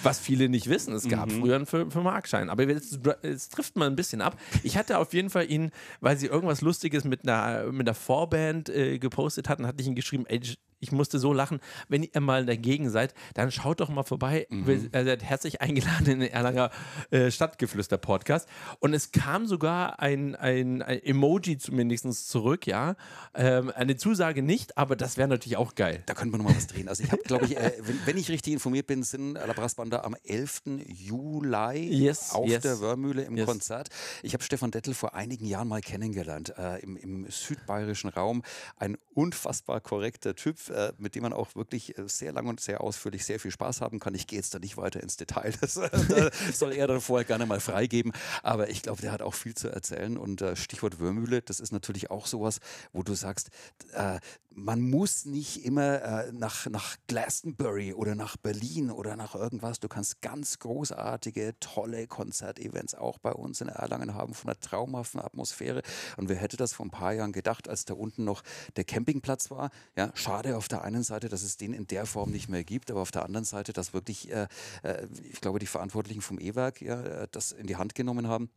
Was 0.03 0.19
viele 0.19 0.49
nicht 0.49 0.69
wissen, 0.69 0.95
es 0.95 1.09
gab 1.09 1.31
mhm. 1.31 1.41
früher 1.41 1.57
einen 1.57 1.67
5-Mark-Schein. 1.67 2.51
Aber 2.51 2.65
jetzt, 2.65 3.01
jetzt 3.23 3.53
trifft 3.53 3.77
man 3.77 3.93
ein 3.93 3.97
bisschen 3.97 4.21
ab. 4.21 4.39
Ich 4.63 4.77
hatte 4.77 4.99
auf 4.99 5.15
jeden 5.15 5.31
Fall 5.31 5.51
ihn, 5.51 5.71
weil 6.01 6.17
sie 6.19 6.27
irgendwas 6.27 6.61
Lustiges 6.61 7.05
mit 7.05 7.23
einer, 7.23 7.73
mit 7.73 7.89
einer 7.89 7.95
Vorband 7.95 8.69
äh, 8.69 8.99
gepostet 8.99 9.49
hatten, 9.49 9.67
hatte 9.67 9.81
ich 9.81 9.87
ihn 9.87 9.95
geschrieben, 9.95 10.27
ey, 10.27 10.41
ich 10.81 10.93
musste 10.93 11.19
so 11.19 11.33
lachen. 11.33 11.61
Wenn 11.89 12.03
ihr 12.03 12.21
mal 12.21 12.47
dagegen 12.47 12.91
seid, 12.91 13.15
dann 13.35 13.51
schaut 13.51 13.81
doch 13.81 13.89
mal 13.89 14.03
vorbei. 14.03 14.47
Mhm. 14.51 14.91
Ihr 14.93 15.05
seid 15.05 15.23
herzlich 15.23 15.61
eingeladen 15.61 16.07
in 16.07 16.21
den 16.21 16.31
Erlanger 16.31 16.71
äh, 17.11 17.31
Stadtgeflüster-Podcast. 17.31 18.49
Und 18.81 18.95
es 18.95 19.13
kam 19.13 19.47
sogar 19.47 20.01
ein, 20.01 20.37
ein, 20.37 20.83
ein 20.83 21.03
Emoji 21.03 21.59
zumindest 21.59 22.29
zurück, 22.29 22.67
ja. 22.67 22.97
Ähm, 23.35 23.73
eine 23.75 23.97
Zusage 23.97 24.43
nicht, 24.43 24.77
aber 24.77 24.97
das 24.97 25.17
wäre 25.17 25.29
natürlich 25.29 25.57
auch 25.57 25.75
geil. 25.75 26.03
Da 26.07 26.15
könnte 26.15 26.33
man 26.33 26.43
nochmal 26.43 26.57
was 26.57 26.67
drehen. 26.67 26.89
Also 26.89 27.03
ich 27.03 27.13
habe, 27.13 27.23
glaube 27.23 27.47
ich, 27.47 27.57
äh, 27.57 27.73
wenn, 27.81 28.07
wenn, 28.07 28.17
ich 28.17 28.29
richtig 28.29 28.53
informiert 28.53 28.87
bin, 28.87 29.03
sind 29.03 29.35
La 29.35 29.53
Brassbanda 29.53 30.03
am 30.03 30.17
11. 30.25 30.63
Juli 30.87 31.89
yes, 31.89 32.33
auf 32.33 32.47
yes. 32.47 32.63
der 32.63 32.81
Wörmühle 32.81 33.23
im 33.23 33.37
yes. 33.37 33.47
Konzert. 33.47 33.89
Ich 34.23 34.35
habe 34.35 34.43
Stefan 34.45 34.71
Dettel 34.71 34.95
vor 34.95 35.15
einigen 35.15 35.47
Jahren 35.47 35.69
mal 35.69 35.81
kennengelernt, 35.81 36.55
äh, 36.59 36.81
im, 36.81 36.97
im 36.97 37.31
südbayerischen 37.31 38.11
Raum. 38.11 38.43
Ein 38.77 38.97
unfassbar 39.15 39.81
korrekter 39.81 40.35
Typ, 40.35 40.59
äh, 40.71 40.93
mit 40.99 41.15
dem 41.15 41.23
man 41.23 41.33
auch 41.33 41.55
wirklich 41.55 41.99
äh, 41.99 42.09
sehr 42.09 42.33
lang 42.33 42.47
und 42.47 42.61
sehr 42.61 42.81
ausführlich 42.81 43.25
sehr 43.25 43.41
viel 43.41 43.51
Spaß 43.51 43.81
haben 43.81 43.99
kann. 43.99 44.15
Ich 44.15 44.27
gehe 44.27 44.39
jetzt 44.39 44.55
da 44.55 44.59
nicht 44.59 44.77
weiter 44.77 45.03
ins 45.03 45.17
Detail, 45.17 45.53
das 45.61 45.77
äh, 45.77 46.31
soll 46.53 46.73
er 46.73 46.87
dann 46.87 47.01
vorher 47.01 47.25
gerne 47.25 47.47
mal 47.47 47.61
freigeben. 47.61 48.13
Aber 48.43 48.71
ich 48.71 48.83
glaube, 48.83 49.03
der 49.03 49.13
hat 49.13 49.23
auch 49.23 49.35
viel 49.35 49.55
zu 49.55 49.69
erzählen. 49.69 50.17
Und 50.17 50.43
äh, 50.43 50.57
Stichwort 50.57 51.01
Wörmühle, 51.01 51.43
das 51.43 51.61
ist 51.61 51.73
natürlich 51.73 52.11
auch 52.11 52.27
sowas, 52.27 52.61
wo 52.93 53.03
du 53.03 53.15
sagst, 53.15 53.51
äh, 53.93 54.21
man 54.51 54.81
muss 54.81 55.25
nicht 55.25 55.65
immer 55.65 56.33
nach, 56.33 56.67
nach 56.67 56.97
Glastonbury 57.07 57.93
oder 57.93 58.17
nach 58.17 58.37
Berlin 58.37 58.91
oder 58.91 59.15
nach 59.15 59.37
irgendwas. 59.37 59.79
Du 59.79 59.87
kannst 59.89 60.21
ganz 60.21 60.59
großartige, 60.59 61.55
tolle 61.61 62.09
Konzertevents 62.09 62.95
auch 62.95 63.19
bei 63.19 63.33
uns 63.33 63.61
in 63.61 63.69
Erlangen 63.69 64.15
haben, 64.15 64.35
von 64.35 64.51
einer 64.51 64.59
traumhaften 64.59 65.21
Atmosphäre. 65.21 65.83
Und 66.17 66.29
wer 66.29 66.37
hätte 66.37 66.57
das 66.57 66.73
vor 66.73 66.87
ein 66.87 66.91
paar 66.91 67.13
Jahren 67.13 67.33
gedacht, 67.33 67.69
als 67.69 67.85
da 67.85 67.95
unten 67.95 68.25
noch 68.25 68.43
der 68.77 68.85
Campingplatz 68.85 69.51
war? 69.51 69.71
Ja, 69.97 70.11
schade 70.15 70.49
auf 70.59 70.69
der 70.69 70.83
einen 70.83 71.03
Seite, 71.03 71.29
dass 71.29 71.43
es 71.43 71.57
den 71.57 71.73
in 71.73 71.87
der 71.87 72.05
Form 72.05 72.31
nicht 72.31 72.49
mehr 72.49 72.65
gibt, 72.65 72.91
aber 72.91 73.01
auf 73.01 73.11
der 73.11 73.25
anderen 73.25 73.45
Seite, 73.45 73.73
dass 73.73 73.95
wirklich, 73.95 74.31
äh, 74.31 74.49
äh, 74.83 75.07
ich 75.31 75.41
glaube, 75.41 75.59
die 75.59 75.67
Verantwortlichen 75.67 76.21
vom 76.21 76.39
E-Werk 76.39 76.83
ja, 76.83 77.01
äh, 77.01 77.29
das 77.31 77.53
in 77.53 77.67
die 77.67 77.77
Hand 77.77 77.95
genommen 77.95 78.29
haben 78.29 78.51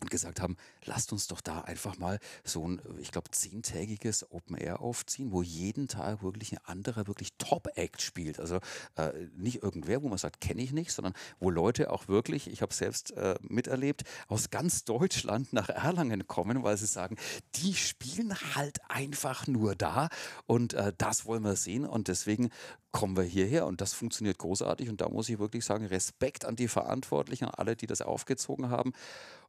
und 0.00 0.10
gesagt 0.10 0.40
haben, 0.40 0.56
lasst 0.84 1.12
uns 1.12 1.26
doch 1.26 1.40
da 1.40 1.62
einfach 1.62 1.98
mal 1.98 2.18
so 2.44 2.66
ein, 2.66 2.80
ich 2.98 3.10
glaube, 3.10 3.30
zehntägiges 3.30 4.30
Open 4.30 4.56
Air 4.56 4.80
aufziehen, 4.80 5.32
wo 5.32 5.42
jeden 5.42 5.88
Tag 5.88 6.22
wirklich 6.22 6.52
ein 6.52 6.64
anderer, 6.64 7.06
wirklich 7.06 7.32
Top-Act 7.38 8.00
spielt. 8.00 8.38
Also 8.38 8.60
äh, 8.96 9.12
nicht 9.36 9.62
irgendwer, 9.62 10.02
wo 10.02 10.08
man 10.08 10.18
sagt, 10.18 10.40
kenne 10.40 10.62
ich 10.62 10.72
nicht, 10.72 10.92
sondern 10.92 11.14
wo 11.40 11.50
Leute 11.50 11.90
auch 11.90 12.08
wirklich, 12.08 12.48
ich 12.48 12.62
habe 12.62 12.72
selbst 12.72 13.10
äh, 13.12 13.36
miterlebt, 13.42 14.04
aus 14.28 14.50
ganz 14.50 14.84
Deutschland 14.84 15.52
nach 15.52 15.68
Erlangen 15.68 16.26
kommen, 16.26 16.62
weil 16.62 16.76
sie 16.76 16.86
sagen, 16.86 17.16
die 17.56 17.74
spielen 17.74 18.34
halt 18.54 18.78
einfach 18.88 19.46
nur 19.46 19.74
da 19.74 20.08
und 20.46 20.74
äh, 20.74 20.92
das 20.96 21.26
wollen 21.26 21.42
wir 21.42 21.56
sehen 21.56 21.84
und 21.84 22.08
deswegen 22.08 22.50
kommen 22.92 23.16
wir 23.16 23.24
hierher 23.24 23.66
und 23.66 23.80
das 23.80 23.92
funktioniert 23.92 24.38
großartig 24.38 24.88
und 24.88 25.00
da 25.00 25.08
muss 25.08 25.28
ich 25.28 25.38
wirklich 25.38 25.64
sagen, 25.64 25.86
Respekt 25.86 26.44
an 26.44 26.56
die 26.56 26.68
Verantwortlichen, 26.68 27.44
an 27.44 27.54
alle, 27.54 27.76
die 27.76 27.86
das 27.86 28.00
aufgezogen 28.00 28.70
haben. 28.70 28.92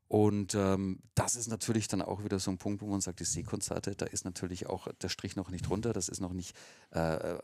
Und 0.10 0.56
ähm, 0.56 1.04
das 1.14 1.36
ist 1.36 1.50
natürlich 1.50 1.88
dann 1.88 2.02
auch 2.02 2.24
wieder 2.24 2.40
so 2.40 2.50
ein 2.50 2.58
Punkt, 2.58 2.82
wo 2.82 2.88
man 2.88 3.00
sagt, 3.00 3.20
die 3.20 3.26
Seekonzerte, 3.26 3.96
da 3.96 4.08
ist 4.08 4.26
natürlich 4.26 4.66
auch 4.66 4.88
der 5.02 5.08
Strich 5.08 5.36
noch 5.36 5.52
nicht 5.52 5.70
runter, 5.70 5.94
das 5.94 6.10
ist 6.10 6.20
noch 6.20 6.34
nicht 6.34 6.58
äh, 6.90 7.36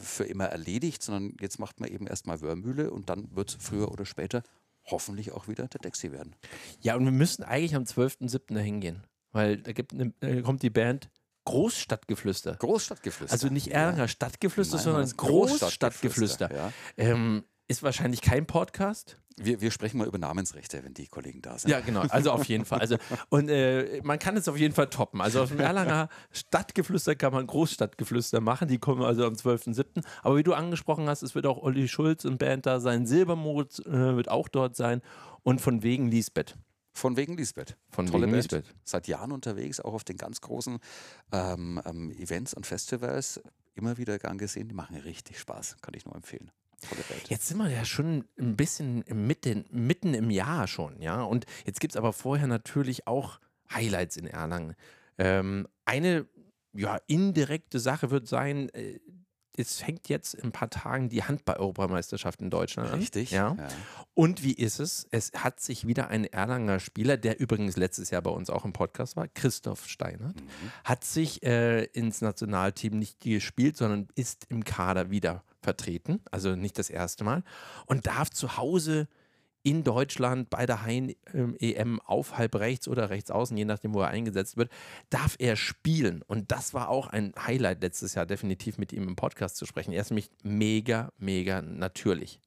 für 0.00 0.24
immer 0.24 0.46
erledigt, 0.46 1.00
sondern 1.00 1.36
jetzt 1.40 1.60
macht 1.60 1.78
man 1.78 1.88
eben 1.88 2.08
erstmal 2.08 2.40
Wörmühle 2.40 2.90
und 2.90 3.08
dann 3.08 3.36
wird 3.36 3.50
es 3.50 3.56
früher 3.60 3.92
oder 3.92 4.04
später 4.04 4.42
hoffentlich 4.84 5.30
auch 5.30 5.46
wieder 5.46 5.68
der 5.68 5.78
Dexy 5.78 6.10
werden. 6.10 6.34
Ja, 6.80 6.96
und 6.96 7.04
wir 7.04 7.12
müssen 7.12 7.44
eigentlich 7.44 7.76
am 7.76 7.84
12.07. 7.84 8.52
da 8.52 8.60
hingehen, 8.60 9.04
weil 9.30 9.58
da, 9.58 9.72
gibt 9.72 9.92
eine, 9.92 10.12
da 10.18 10.42
kommt 10.42 10.64
die 10.64 10.70
Band 10.70 11.10
Großstadtgeflüster. 11.44 12.56
Großstadtgeflüster. 12.56 13.32
Also 13.32 13.48
nicht 13.48 13.68
Erlanger 13.68 13.98
ja. 13.98 14.08
Stadtgeflüster, 14.08 14.76
Nein, 14.76 14.84
sondern 14.84 15.16
Großstadtgeflüster. 15.16 16.48
Großstadtgeflüster. 16.48 16.52
Ja. 16.52 16.72
Ähm, 16.96 17.44
ist 17.68 17.82
wahrscheinlich 17.82 18.22
kein 18.22 18.46
Podcast. 18.46 19.16
Wir, 19.36 19.60
wir, 19.60 19.70
sprechen 19.70 19.98
mal 19.98 20.06
über 20.06 20.18
Namensrechte, 20.18 20.82
wenn 20.82 20.94
die 20.94 21.06
Kollegen 21.06 21.42
da 21.42 21.58
sind. 21.58 21.70
Ja, 21.70 21.80
genau. 21.80 22.00
Also 22.08 22.32
auf 22.32 22.46
jeden 22.46 22.64
Fall. 22.64 22.80
Also, 22.80 22.96
und 23.28 23.48
äh, 23.48 24.00
man 24.02 24.18
kann 24.18 24.36
es 24.36 24.48
auf 24.48 24.56
jeden 24.56 24.74
Fall 24.74 24.88
toppen. 24.88 25.20
Also 25.20 25.42
aus 25.42 25.50
dem 25.50 25.60
Erlanger 25.60 26.08
Stadtgeflüster 26.32 27.14
kann 27.14 27.32
man 27.32 27.46
Großstadtgeflüster 27.46 28.40
machen. 28.40 28.66
Die 28.66 28.78
kommen 28.78 29.02
also 29.02 29.24
am 29.24 29.34
12.07. 29.34 30.02
Aber 30.22 30.36
wie 30.36 30.42
du 30.42 30.54
angesprochen 30.54 31.08
hast, 31.08 31.22
es 31.22 31.36
wird 31.36 31.46
auch 31.46 31.62
Olli 31.62 31.86
Schulz 31.86 32.24
und 32.24 32.38
Band 32.38 32.66
da 32.66 32.80
sein. 32.80 33.06
Silbermond 33.06 33.86
äh, 33.86 34.16
wird 34.16 34.28
auch 34.28 34.48
dort 34.48 34.74
sein. 34.74 35.02
Und 35.44 35.60
von 35.60 35.84
wegen 35.84 36.10
Lisbeth. 36.10 36.56
Von 36.92 37.16
wegen 37.16 37.36
Lisbeth. 37.36 37.76
Von 37.90 38.06
Tolle 38.06 38.22
wegen 38.22 38.32
Band. 38.32 38.50
Lisbeth. 38.50 38.74
Seit 38.82 39.06
Jahren 39.06 39.30
unterwegs, 39.30 39.78
auch 39.78 39.94
auf 39.94 40.02
den 40.02 40.16
ganz 40.16 40.40
großen 40.40 40.78
ähm, 41.30 41.80
ähm, 41.84 42.10
Events 42.10 42.54
und 42.54 42.66
Festivals. 42.66 43.40
Immer 43.76 43.98
wieder 43.98 44.18
gern 44.18 44.38
gesehen. 44.38 44.66
Die 44.66 44.74
machen 44.74 44.96
richtig 44.96 45.38
Spaß. 45.38 45.76
Kann 45.80 45.94
ich 45.94 46.04
nur 46.04 46.16
empfehlen. 46.16 46.50
Jetzt 47.28 47.48
sind 47.48 47.58
wir 47.58 47.70
ja 47.70 47.84
schon 47.84 48.24
ein 48.38 48.56
bisschen 48.56 49.04
mitten, 49.12 49.64
mitten 49.70 50.14
im 50.14 50.30
Jahr 50.30 50.66
schon, 50.66 51.00
ja. 51.00 51.22
Und 51.22 51.46
jetzt 51.66 51.80
gibt 51.80 51.92
es 51.94 51.96
aber 51.96 52.12
vorher 52.12 52.46
natürlich 52.46 53.06
auch 53.06 53.40
Highlights 53.72 54.16
in 54.16 54.26
Erlangen. 54.26 54.74
Ähm, 55.18 55.66
eine 55.84 56.26
ja, 56.72 57.00
indirekte 57.06 57.80
Sache 57.80 58.10
wird 58.10 58.28
sein, 58.28 58.68
äh, 58.70 59.00
es 59.58 59.80
fängt 59.80 60.08
jetzt 60.08 60.34
in 60.34 60.44
ein 60.44 60.52
paar 60.52 60.70
Tagen 60.70 61.08
die 61.08 61.22
Handball-Europameisterschaft 61.22 62.40
in 62.40 62.50
Deutschland 62.50 62.90
an. 62.90 62.98
Richtig. 62.98 63.30
Ja. 63.30 63.56
ja. 63.58 63.68
Und 64.14 64.42
wie 64.42 64.52
ist 64.52 64.78
es? 64.78 65.06
Es 65.10 65.32
hat 65.32 65.60
sich 65.60 65.86
wieder 65.86 66.08
ein 66.08 66.24
Erlanger 66.24 66.80
Spieler, 66.80 67.16
der 67.16 67.40
übrigens 67.40 67.76
letztes 67.76 68.10
Jahr 68.10 68.22
bei 68.22 68.30
uns 68.30 68.50
auch 68.50 68.64
im 68.64 68.72
Podcast 68.72 69.16
war, 69.16 69.28
Christoph 69.28 69.86
Steinert, 69.86 70.36
mhm. 70.36 70.72
hat 70.84 71.04
sich 71.04 71.42
äh, 71.42 71.84
ins 71.84 72.20
Nationalteam 72.20 72.98
nicht 72.98 73.20
gespielt, 73.20 73.76
sondern 73.76 74.08
ist 74.14 74.46
im 74.48 74.64
Kader 74.64 75.10
wieder 75.10 75.44
vertreten, 75.60 76.20
also 76.30 76.54
nicht 76.54 76.78
das 76.78 76.90
erste 76.90 77.24
Mal, 77.24 77.42
und 77.86 78.06
darf 78.06 78.30
zu 78.30 78.56
Hause 78.56 79.08
in 79.62 79.84
Deutschland 79.84 80.50
bei 80.50 80.66
der 80.66 80.82
Hain-EM 80.84 82.00
auf 82.00 82.38
halb 82.38 82.54
rechts 82.54 82.88
oder 82.88 83.10
rechts 83.10 83.30
außen, 83.30 83.56
je 83.56 83.64
nachdem, 83.64 83.94
wo 83.94 84.00
er 84.00 84.08
eingesetzt 84.08 84.56
wird, 84.56 84.70
darf 85.10 85.36
er 85.38 85.56
spielen. 85.56 86.22
Und 86.22 86.50
das 86.52 86.74
war 86.74 86.88
auch 86.88 87.08
ein 87.08 87.32
Highlight 87.38 87.82
letztes 87.82 88.14
Jahr, 88.14 88.26
definitiv 88.26 88.78
mit 88.78 88.92
ihm 88.92 89.06
im 89.08 89.16
Podcast 89.16 89.56
zu 89.56 89.66
sprechen. 89.66 89.92
Er 89.92 90.02
ist 90.02 90.10
nämlich 90.10 90.30
mega, 90.42 91.12
mega 91.18 91.62
natürlich. 91.62 92.40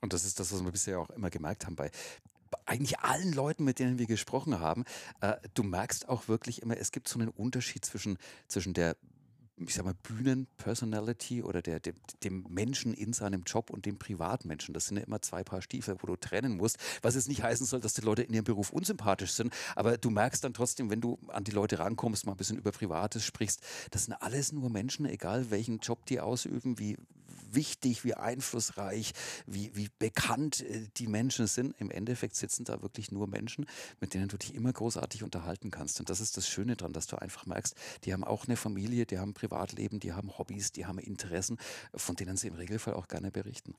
Und 0.00 0.12
das 0.12 0.24
ist 0.24 0.40
das, 0.40 0.52
was 0.52 0.64
wir 0.64 0.72
bisher 0.72 1.00
auch 1.00 1.10
immer 1.10 1.30
gemerkt 1.30 1.66
haben 1.66 1.76
bei 1.76 1.90
eigentlich 2.64 2.98
allen 3.00 3.32
Leuten, 3.32 3.64
mit 3.64 3.78
denen 3.78 3.98
wir 3.98 4.06
gesprochen 4.06 4.60
haben, 4.60 4.84
äh, 5.20 5.34
du 5.54 5.62
merkst 5.62 6.08
auch 6.08 6.28
wirklich 6.28 6.62
immer, 6.62 6.76
es 6.76 6.92
gibt 6.92 7.08
so 7.08 7.18
einen 7.18 7.28
Unterschied 7.28 7.84
zwischen, 7.84 8.18
zwischen 8.48 8.74
der 8.74 8.96
ich 9.58 9.74
sag 9.74 9.84
mal, 9.84 9.94
Bühnenpersonality 9.94 11.42
oder 11.42 11.62
der, 11.62 11.80
dem, 11.80 11.94
dem, 12.22 12.46
Menschen 12.50 12.92
in 12.92 13.12
seinem 13.12 13.44
Job 13.44 13.70
und 13.70 13.86
dem 13.86 13.98
Privatmenschen. 13.98 14.74
Das 14.74 14.86
sind 14.86 14.98
ja 14.98 15.04
immer 15.04 15.22
zwei 15.22 15.44
Paar 15.44 15.62
Stiefel, 15.62 15.96
wo 16.00 16.06
du 16.06 16.16
trennen 16.16 16.56
musst. 16.56 16.78
Was 17.02 17.14
jetzt 17.14 17.28
nicht 17.28 17.42
heißen 17.42 17.64
soll, 17.66 17.80
dass 17.80 17.94
die 17.94 18.02
Leute 18.02 18.22
in 18.22 18.34
ihrem 18.34 18.44
Beruf 18.44 18.70
unsympathisch 18.70 19.32
sind, 19.32 19.52
aber 19.74 19.96
du 19.96 20.10
merkst 20.10 20.44
dann 20.44 20.52
trotzdem, 20.52 20.90
wenn 20.90 21.00
du 21.00 21.18
an 21.28 21.44
die 21.44 21.52
Leute 21.52 21.78
rankommst, 21.78 22.26
mal 22.26 22.32
ein 22.32 22.38
bisschen 22.38 22.58
über 22.58 22.70
Privates 22.70 23.24
sprichst, 23.24 23.62
das 23.90 24.04
sind 24.04 24.14
alles 24.14 24.52
nur 24.52 24.68
Menschen, 24.68 25.06
egal 25.06 25.50
welchen 25.50 25.78
Job 25.78 26.04
die 26.06 26.20
ausüben, 26.20 26.78
wie 26.78 26.96
wichtig, 27.50 28.04
wie 28.04 28.14
einflussreich, 28.14 29.12
wie, 29.46 29.70
wie 29.74 29.88
bekannt 29.98 30.62
äh, 30.62 30.88
die 30.96 31.06
Menschen 31.06 31.46
sind. 31.46 31.74
Im 31.78 31.90
Endeffekt 31.90 32.36
sitzen 32.36 32.64
da 32.64 32.82
wirklich 32.82 33.10
nur 33.12 33.26
Menschen, 33.26 33.66
mit 34.00 34.14
denen 34.14 34.28
du 34.28 34.36
dich 34.36 34.54
immer 34.54 34.72
großartig 34.72 35.22
unterhalten 35.22 35.70
kannst. 35.70 36.00
Und 36.00 36.10
das 36.10 36.20
ist 36.20 36.36
das 36.36 36.48
Schöne 36.48 36.76
daran, 36.76 36.92
dass 36.92 37.06
du 37.06 37.16
einfach 37.16 37.46
merkst, 37.46 37.74
die 38.04 38.12
haben 38.12 38.24
auch 38.24 38.46
eine 38.46 38.56
Familie, 38.56 39.06
die 39.06 39.18
haben 39.18 39.30
ein 39.30 39.34
Privatleben, 39.34 40.00
die 40.00 40.12
haben 40.12 40.36
Hobbys, 40.38 40.72
die 40.72 40.86
haben 40.86 40.98
Interessen, 40.98 41.58
von 41.94 42.16
denen 42.16 42.36
sie 42.36 42.48
im 42.48 42.54
Regelfall 42.54 42.94
auch 42.94 43.08
gerne 43.08 43.30
berichten. 43.30 43.74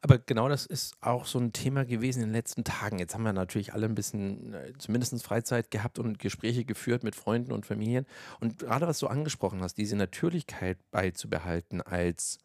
Aber 0.00 0.18
genau 0.18 0.50
das 0.50 0.66
ist 0.66 0.96
auch 1.00 1.24
so 1.24 1.38
ein 1.38 1.54
Thema 1.54 1.86
gewesen 1.86 2.20
in 2.20 2.28
den 2.28 2.34
letzten 2.34 2.62
Tagen. 2.62 2.98
Jetzt 2.98 3.14
haben 3.14 3.22
wir 3.22 3.32
natürlich 3.32 3.72
alle 3.72 3.86
ein 3.86 3.94
bisschen 3.94 4.52
äh, 4.52 4.72
zumindest 4.76 5.14
Freizeit 5.22 5.70
gehabt 5.70 5.98
und 5.98 6.18
Gespräche 6.18 6.64
geführt 6.64 7.04
mit 7.04 7.14
Freunden 7.14 7.52
und 7.52 7.64
Familien. 7.64 8.06
Und 8.40 8.58
gerade 8.58 8.86
was 8.86 8.98
du 8.98 9.06
angesprochen 9.06 9.62
hast, 9.62 9.78
diese 9.78 9.96
Natürlichkeit 9.96 10.78
beizubehalten 10.90 11.80
als 11.80 12.38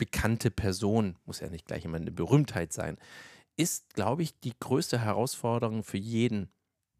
bekannte 0.00 0.50
Person, 0.50 1.16
muss 1.26 1.40
ja 1.40 1.50
nicht 1.50 1.66
gleich 1.66 1.84
immer 1.84 1.98
eine 1.98 2.10
Berühmtheit 2.10 2.72
sein, 2.72 2.96
ist, 3.56 3.92
glaube 3.94 4.22
ich, 4.22 4.40
die 4.40 4.54
größte 4.58 4.98
Herausforderung 4.98 5.84
für 5.84 5.98
jeden, 5.98 6.48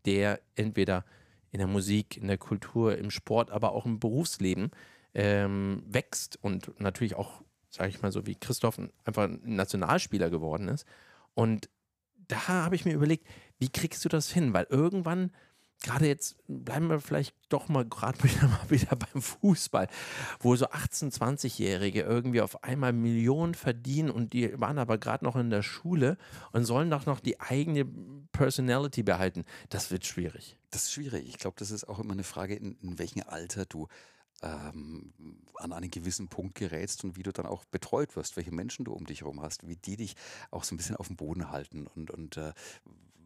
der 0.04 0.38
entweder 0.54 1.06
in 1.50 1.58
der 1.58 1.66
Musik, 1.66 2.18
in 2.18 2.28
der 2.28 2.36
Kultur, 2.36 2.98
im 2.98 3.10
Sport, 3.10 3.50
aber 3.50 3.72
auch 3.72 3.86
im 3.86 3.98
Berufsleben 3.98 4.70
ähm, 5.14 5.82
wächst 5.86 6.38
und 6.42 6.78
natürlich 6.78 7.16
auch, 7.16 7.42
sage 7.70 7.88
ich 7.88 8.02
mal 8.02 8.12
so, 8.12 8.26
wie 8.26 8.34
Christoph 8.34 8.78
einfach 9.04 9.24
ein 9.24 9.40
Nationalspieler 9.42 10.28
geworden 10.28 10.68
ist. 10.68 10.84
Und 11.32 11.70
da 12.28 12.48
habe 12.48 12.74
ich 12.74 12.84
mir 12.84 12.92
überlegt, 12.92 13.26
wie 13.58 13.70
kriegst 13.70 14.04
du 14.04 14.10
das 14.10 14.30
hin? 14.30 14.52
Weil 14.52 14.66
irgendwann 14.68 15.32
gerade 15.82 16.06
jetzt 16.06 16.36
bleiben 16.46 16.88
wir 16.88 17.00
vielleicht 17.00 17.34
doch 17.48 17.68
mal 17.68 17.84
gerade 17.84 18.18
wieder 18.24 18.48
mal 18.48 18.70
wieder 18.70 18.96
beim 18.96 19.22
Fußball, 19.22 19.88
wo 20.40 20.54
so 20.56 20.66
18-, 20.66 21.16
20-Jährige 21.16 22.02
irgendwie 22.02 22.40
auf 22.40 22.62
einmal 22.62 22.92
Millionen 22.92 23.54
verdienen 23.54 24.10
und 24.10 24.32
die 24.32 24.58
waren 24.60 24.78
aber 24.78 24.98
gerade 24.98 25.24
noch 25.24 25.36
in 25.36 25.50
der 25.50 25.62
Schule 25.62 26.16
und 26.52 26.64
sollen 26.64 26.90
doch 26.90 27.06
noch 27.06 27.20
die 27.20 27.40
eigene 27.40 27.86
Personality 28.32 29.02
behalten. 29.02 29.44
Das 29.68 29.90
wird 29.90 30.06
schwierig. 30.06 30.56
Das 30.70 30.84
ist 30.84 30.92
schwierig. 30.92 31.28
Ich 31.28 31.38
glaube, 31.38 31.56
das 31.58 31.70
ist 31.70 31.88
auch 31.88 31.98
immer 31.98 32.12
eine 32.12 32.24
Frage, 32.24 32.54
in, 32.54 32.76
in 32.82 32.98
welchem 32.98 33.22
Alter 33.26 33.64
du 33.64 33.88
ähm, 34.42 35.12
an 35.56 35.72
einen 35.72 35.90
gewissen 35.90 36.28
Punkt 36.28 36.54
gerätst 36.54 37.04
und 37.04 37.16
wie 37.16 37.22
du 37.22 37.32
dann 37.32 37.46
auch 37.46 37.64
betreut 37.64 38.16
wirst, 38.16 38.36
welche 38.36 38.52
Menschen 38.52 38.84
du 38.84 38.92
um 38.92 39.04
dich 39.06 39.20
herum 39.20 39.42
hast, 39.42 39.68
wie 39.68 39.76
die 39.76 39.96
dich 39.96 40.16
auch 40.50 40.64
so 40.64 40.74
ein 40.74 40.78
bisschen 40.78 40.96
auf 40.96 41.08
dem 41.08 41.16
Boden 41.16 41.50
halten 41.50 41.86
und, 41.86 42.10
und 42.10 42.36
äh, 42.36 42.52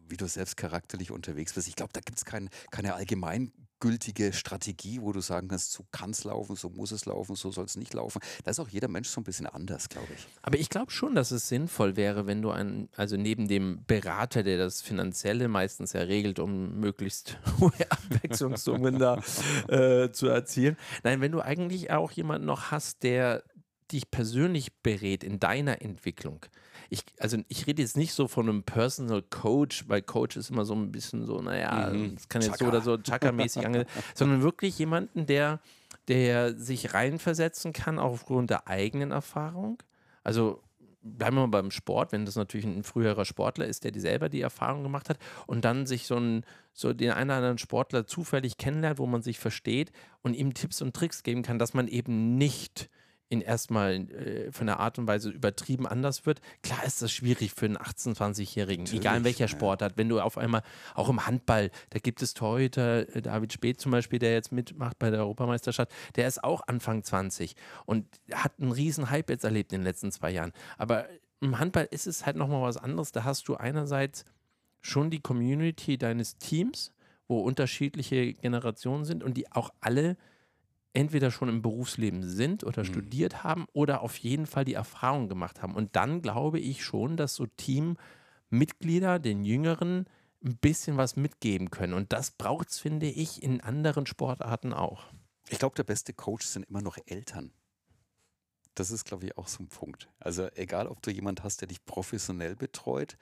wie 0.09 0.17
du 0.17 0.27
selbst 0.27 0.57
charakterlich 0.57 1.11
unterwegs 1.11 1.53
bist. 1.53 1.67
Ich 1.67 1.75
glaube, 1.75 1.93
da 1.93 2.01
gibt 2.01 2.17
es 2.17 2.25
kein, 2.25 2.49
keine 2.71 2.95
allgemeingültige 2.95 4.33
Strategie, 4.33 5.01
wo 5.01 5.11
du 5.11 5.21
sagen 5.21 5.47
kannst, 5.47 5.71
so 5.71 5.85
kann 5.91 6.11
es 6.11 6.23
laufen, 6.23 6.55
so 6.55 6.69
muss 6.69 6.91
es 6.91 7.05
laufen, 7.05 7.35
so 7.35 7.51
soll 7.51 7.65
es 7.65 7.75
nicht 7.75 7.93
laufen. 7.93 8.19
Da 8.43 8.51
ist 8.51 8.59
auch 8.59 8.69
jeder 8.69 8.87
Mensch 8.87 9.09
so 9.09 9.21
ein 9.21 9.23
bisschen 9.23 9.47
anders, 9.47 9.89
glaube 9.89 10.07
ich. 10.13 10.27
Aber 10.41 10.57
ich 10.57 10.69
glaube 10.69 10.91
schon, 10.91 11.15
dass 11.15 11.31
es 11.31 11.47
sinnvoll 11.47 11.95
wäre, 11.95 12.27
wenn 12.27 12.41
du 12.41 12.51
einen, 12.51 12.89
also 12.95 13.17
neben 13.17 13.47
dem 13.47 13.83
Berater, 13.85 14.43
der 14.43 14.57
das 14.57 14.81
Finanzielle 14.81 15.47
meistens 15.47 15.93
ja 15.93 16.01
regelt, 16.01 16.39
um 16.39 16.79
möglichst 16.79 17.39
hohe 17.59 17.71
Abwechslungssummen 17.89 18.99
da 18.99 19.21
äh, 19.67 20.11
zu 20.11 20.27
erzielen. 20.27 20.77
Nein, 21.03 21.21
wenn 21.21 21.31
du 21.31 21.41
eigentlich 21.41 21.91
auch 21.91 22.11
jemanden 22.11 22.47
noch 22.47 22.71
hast, 22.71 23.03
der 23.03 23.43
dich 23.91 24.09
persönlich 24.09 24.73
berät 24.81 25.23
in 25.23 25.39
deiner 25.39 25.81
Entwicklung 25.81 26.45
ich, 26.89 27.03
also 27.19 27.37
ich 27.47 27.67
rede 27.67 27.81
jetzt 27.81 27.97
nicht 27.97 28.13
so 28.13 28.27
von 28.27 28.49
einem 28.49 28.63
Personal 28.63 29.21
Coach, 29.21 29.85
weil 29.87 30.01
Coach 30.01 30.37
ist 30.37 30.49
immer 30.49 30.65
so 30.65 30.73
ein 30.73 30.91
bisschen 30.91 31.25
so, 31.25 31.41
naja, 31.41 31.91
mhm. 31.91 32.15
das 32.15 32.29
kann 32.29 32.41
jetzt 32.41 32.59
Chaka. 32.59 32.65
so 32.65 32.69
oder 32.69 32.81
so 32.81 32.97
Chaka-mäßig 32.97 33.65
angehen, 33.65 33.85
sondern 34.13 34.41
wirklich 34.41 34.77
jemanden, 34.77 35.25
der, 35.25 35.59
der 36.07 36.57
sich 36.57 36.93
reinversetzen 36.93 37.73
kann 37.73 37.99
aufgrund 37.99 38.49
der 38.49 38.67
eigenen 38.67 39.11
Erfahrung. 39.11 39.81
Also 40.23 40.61
bleiben 41.05 41.35
wir 41.35 41.41
mal 41.47 41.61
beim 41.61 41.71
Sport, 41.71 42.11
wenn 42.11 42.25
das 42.25 42.35
natürlich 42.35 42.65
ein 42.65 42.83
früherer 42.83 43.25
Sportler 43.25 43.67
ist, 43.67 43.83
der 43.83 43.91
die 43.91 43.99
selber 43.99 44.27
die 44.27 44.41
Erfahrung 44.41 44.83
gemacht 44.83 45.09
hat 45.09 45.19
und 45.45 45.63
dann 45.63 45.85
sich 45.85 46.07
so, 46.07 46.17
ein, 46.17 46.43
so 46.73 46.93
den 46.93 47.11
einen 47.11 47.29
oder 47.29 47.37
anderen 47.37 47.57
Sportler 47.59 48.07
zufällig 48.07 48.57
kennenlernt, 48.57 48.97
wo 48.97 49.05
man 49.05 49.21
sich 49.21 49.39
versteht 49.39 49.91
und 50.23 50.33
ihm 50.33 50.55
Tipps 50.55 50.81
und 50.81 50.95
Tricks 50.95 51.21
geben 51.21 51.43
kann, 51.43 51.59
dass 51.59 51.75
man 51.75 51.87
eben 51.87 52.37
nicht 52.37 52.89
ihn 53.29 53.41
erstmal 53.41 53.93
äh, 53.93 54.51
von 54.51 54.67
der 54.67 54.79
Art 54.79 54.99
und 54.99 55.07
Weise 55.07 55.29
übertrieben 55.29 55.87
anders 55.87 56.25
wird. 56.25 56.41
Klar 56.61 56.83
ist 56.85 57.01
das 57.01 57.11
schwierig 57.11 57.53
für 57.53 57.65
einen 57.65 57.77
18-, 57.77 58.15
20-Jährigen, 58.15 58.85
egal 58.93 59.17
in 59.17 59.23
welcher 59.23 59.47
Sportart. 59.47 59.97
Wenn 59.97 60.09
du 60.09 60.19
auf 60.19 60.37
einmal, 60.37 60.61
auch 60.93 61.09
im 61.09 61.25
Handball, 61.25 61.71
da 61.89 61.99
gibt 61.99 62.21
es 62.21 62.33
Torhüter, 62.33 63.15
äh, 63.15 63.21
David 63.21 63.53
Speth 63.53 63.81
zum 63.81 63.91
Beispiel, 63.91 64.19
der 64.19 64.33
jetzt 64.33 64.51
mitmacht 64.51 64.99
bei 64.99 65.09
der 65.09 65.21
Europameisterschaft, 65.21 65.91
der 66.15 66.27
ist 66.27 66.43
auch 66.43 66.61
Anfang 66.67 67.03
20 67.03 67.55
und 67.85 68.05
hat 68.31 68.53
einen 68.59 68.71
riesen 68.71 69.09
Hype 69.09 69.29
jetzt 69.29 69.43
erlebt 69.43 69.73
in 69.73 69.81
den 69.81 69.85
letzten 69.85 70.11
zwei 70.11 70.31
Jahren. 70.31 70.51
Aber 70.77 71.07
im 71.41 71.59
Handball 71.59 71.87
ist 71.89 72.07
es 72.07 72.25
halt 72.25 72.35
nochmal 72.35 72.61
was 72.61 72.77
anderes. 72.77 73.11
Da 73.11 73.23
hast 73.23 73.47
du 73.47 73.55
einerseits 73.55 74.25
schon 74.81 75.09
die 75.09 75.19
Community 75.19 75.97
deines 75.97 76.37
Teams, 76.37 76.93
wo 77.27 77.41
unterschiedliche 77.41 78.33
Generationen 78.33 79.03
sind 79.03 79.23
und 79.23 79.35
die 79.35 79.51
auch 79.51 79.71
alle 79.81 80.15
entweder 80.95 81.31
schon 81.31 81.49
im 81.49 81.61
Berufsleben 81.61 82.23
sind 82.23 82.63
oder 82.63 82.83
mhm. 82.83 82.87
studiert 82.87 83.43
haben 83.43 83.65
oder 83.73 84.01
auf 84.01 84.17
jeden 84.17 84.45
Fall 84.45 84.65
die 84.65 84.73
Erfahrung 84.73 85.29
gemacht 85.29 85.61
haben. 85.61 85.75
Und 85.75 85.95
dann 85.95 86.21
glaube 86.21 86.59
ich 86.59 86.83
schon, 86.83 87.17
dass 87.17 87.35
so 87.35 87.45
Teammitglieder 87.45 89.19
den 89.19 89.43
Jüngeren 89.43 90.05
ein 90.43 90.57
bisschen 90.57 90.97
was 90.97 91.15
mitgeben 91.15 91.71
können. 91.71 91.93
Und 91.93 92.13
das 92.13 92.31
braucht 92.31 92.69
es, 92.69 92.79
finde 92.79 93.07
ich, 93.07 93.41
in 93.41 93.61
anderen 93.61 94.05
Sportarten 94.05 94.73
auch. 94.73 95.05
Ich 95.49 95.59
glaube, 95.59 95.75
der 95.75 95.83
beste 95.83 96.13
Coach 96.13 96.45
sind 96.45 96.69
immer 96.69 96.81
noch 96.81 96.97
Eltern. 97.05 97.51
Das 98.75 98.91
ist, 98.91 99.05
glaube 99.05 99.25
ich, 99.25 99.37
auch 99.37 99.47
so 99.47 99.63
ein 99.63 99.67
Punkt. 99.67 100.09
Also 100.19 100.47
egal, 100.55 100.87
ob 100.87 101.01
du 101.01 101.11
jemand 101.11 101.43
hast, 101.43 101.61
der 101.61 101.67
dich 101.67 101.85
professionell 101.85 102.55
betreut, 102.55 103.17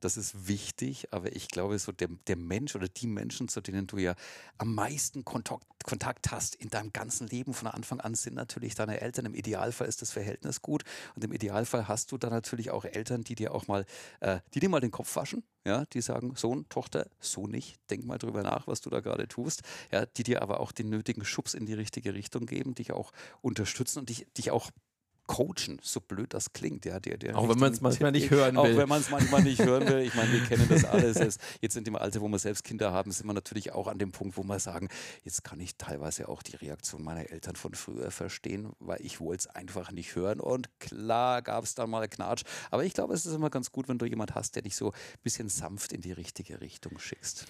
das 0.00 0.16
ist 0.16 0.48
wichtig, 0.48 1.12
aber 1.12 1.34
ich 1.34 1.48
glaube, 1.48 1.78
so 1.78 1.92
der, 1.92 2.08
der 2.26 2.36
Mensch 2.36 2.74
oder 2.74 2.88
die 2.88 3.06
Menschen, 3.06 3.48
zu 3.48 3.60
denen 3.60 3.86
du 3.86 3.98
ja 3.98 4.14
am 4.58 4.74
meisten 4.74 5.24
Kontakt, 5.24 5.66
Kontakt 5.84 6.30
hast 6.30 6.54
in 6.56 6.68
deinem 6.68 6.92
ganzen 6.92 7.28
Leben 7.28 7.54
von 7.54 7.68
Anfang 7.68 8.00
an, 8.00 8.14
sind 8.14 8.34
natürlich 8.34 8.74
deine 8.74 9.00
Eltern. 9.00 9.26
Im 9.26 9.34
Idealfall 9.34 9.86
ist 9.86 10.02
das 10.02 10.10
Verhältnis 10.10 10.60
gut 10.60 10.82
und 11.14 11.24
im 11.24 11.32
Idealfall 11.32 11.88
hast 11.88 12.12
du 12.12 12.18
dann 12.18 12.30
natürlich 12.30 12.70
auch 12.70 12.84
Eltern, 12.84 13.22
die 13.22 13.34
dir 13.34 13.54
auch 13.54 13.68
mal, 13.68 13.86
äh, 14.20 14.40
die 14.54 14.60
dir 14.60 14.68
mal 14.68 14.80
den 14.80 14.90
Kopf 14.90 15.14
waschen, 15.16 15.44
ja, 15.64 15.84
die 15.86 16.00
sagen, 16.00 16.34
Sohn, 16.36 16.68
Tochter, 16.68 17.08
so 17.20 17.46
nicht, 17.46 17.78
denk 17.90 18.04
mal 18.04 18.18
drüber 18.18 18.42
nach, 18.42 18.66
was 18.66 18.80
du 18.80 18.90
da 18.90 19.00
gerade 19.00 19.28
tust, 19.28 19.62
ja, 19.90 20.06
die 20.06 20.22
dir 20.22 20.42
aber 20.42 20.60
auch 20.60 20.72
den 20.72 20.90
nötigen 20.90 21.24
Schubs 21.24 21.54
in 21.54 21.66
die 21.66 21.74
richtige 21.74 22.14
Richtung 22.14 22.46
geben, 22.46 22.74
dich 22.74 22.92
auch 22.92 23.12
unterstützen 23.42 24.00
und 24.00 24.08
dich, 24.08 24.26
dich 24.36 24.50
auch 24.50 24.70
coachen, 25.26 25.78
so 25.82 26.00
blöd 26.00 26.34
das 26.34 26.52
klingt. 26.52 26.84
Ja, 26.84 27.00
der, 27.00 27.16
der 27.18 27.36
auch 27.36 27.48
wenn 27.48 27.58
man 27.58 27.72
es 27.72 27.80
manchmal 27.80 28.12
nicht 28.12 28.30
hören 28.30 28.56
will. 28.56 28.60
Auch 28.60 28.76
wenn 28.76 28.88
man 28.88 29.00
es 29.00 29.10
manchmal 29.10 29.42
nicht 29.42 29.60
hören 29.60 29.88
will. 29.88 30.00
Ich 30.00 30.14
meine, 30.14 30.32
wir 30.32 30.44
kennen 30.44 30.66
das 30.68 30.84
alles. 30.86 31.38
Jetzt 31.60 31.76
in 31.76 31.84
dem 31.84 31.96
Alter, 31.96 32.20
wo 32.20 32.28
wir 32.28 32.38
selbst 32.38 32.64
Kinder 32.64 32.92
haben, 32.92 33.10
sind 33.10 33.26
wir 33.26 33.32
natürlich 33.32 33.72
auch 33.72 33.86
an 33.86 33.98
dem 33.98 34.12
Punkt, 34.12 34.36
wo 34.36 34.42
wir 34.44 34.58
sagen, 34.58 34.88
jetzt 35.24 35.44
kann 35.44 35.60
ich 35.60 35.76
teilweise 35.76 36.28
auch 36.28 36.42
die 36.42 36.56
Reaktion 36.56 37.02
meiner 37.02 37.30
Eltern 37.30 37.56
von 37.56 37.74
früher 37.74 38.10
verstehen, 38.10 38.72
weil 38.78 39.00
ich 39.02 39.20
wollte 39.20 39.48
es 39.48 39.54
einfach 39.54 39.92
nicht 39.92 40.14
hören. 40.14 40.40
Und 40.40 40.68
klar 40.80 41.42
gab 41.42 41.64
es 41.64 41.74
da 41.74 41.86
mal 41.86 42.06
Knatsch. 42.08 42.44
Aber 42.70 42.84
ich 42.84 42.94
glaube, 42.94 43.14
es 43.14 43.26
ist 43.26 43.34
immer 43.34 43.50
ganz 43.50 43.70
gut, 43.72 43.88
wenn 43.88 43.98
du 43.98 44.06
jemand 44.06 44.34
hast, 44.34 44.54
der 44.54 44.62
dich 44.62 44.76
so 44.76 44.92
ein 44.92 45.22
bisschen 45.22 45.48
sanft 45.48 45.92
in 45.92 46.00
die 46.00 46.12
richtige 46.12 46.60
Richtung 46.60 46.98
schickst. 46.98 47.46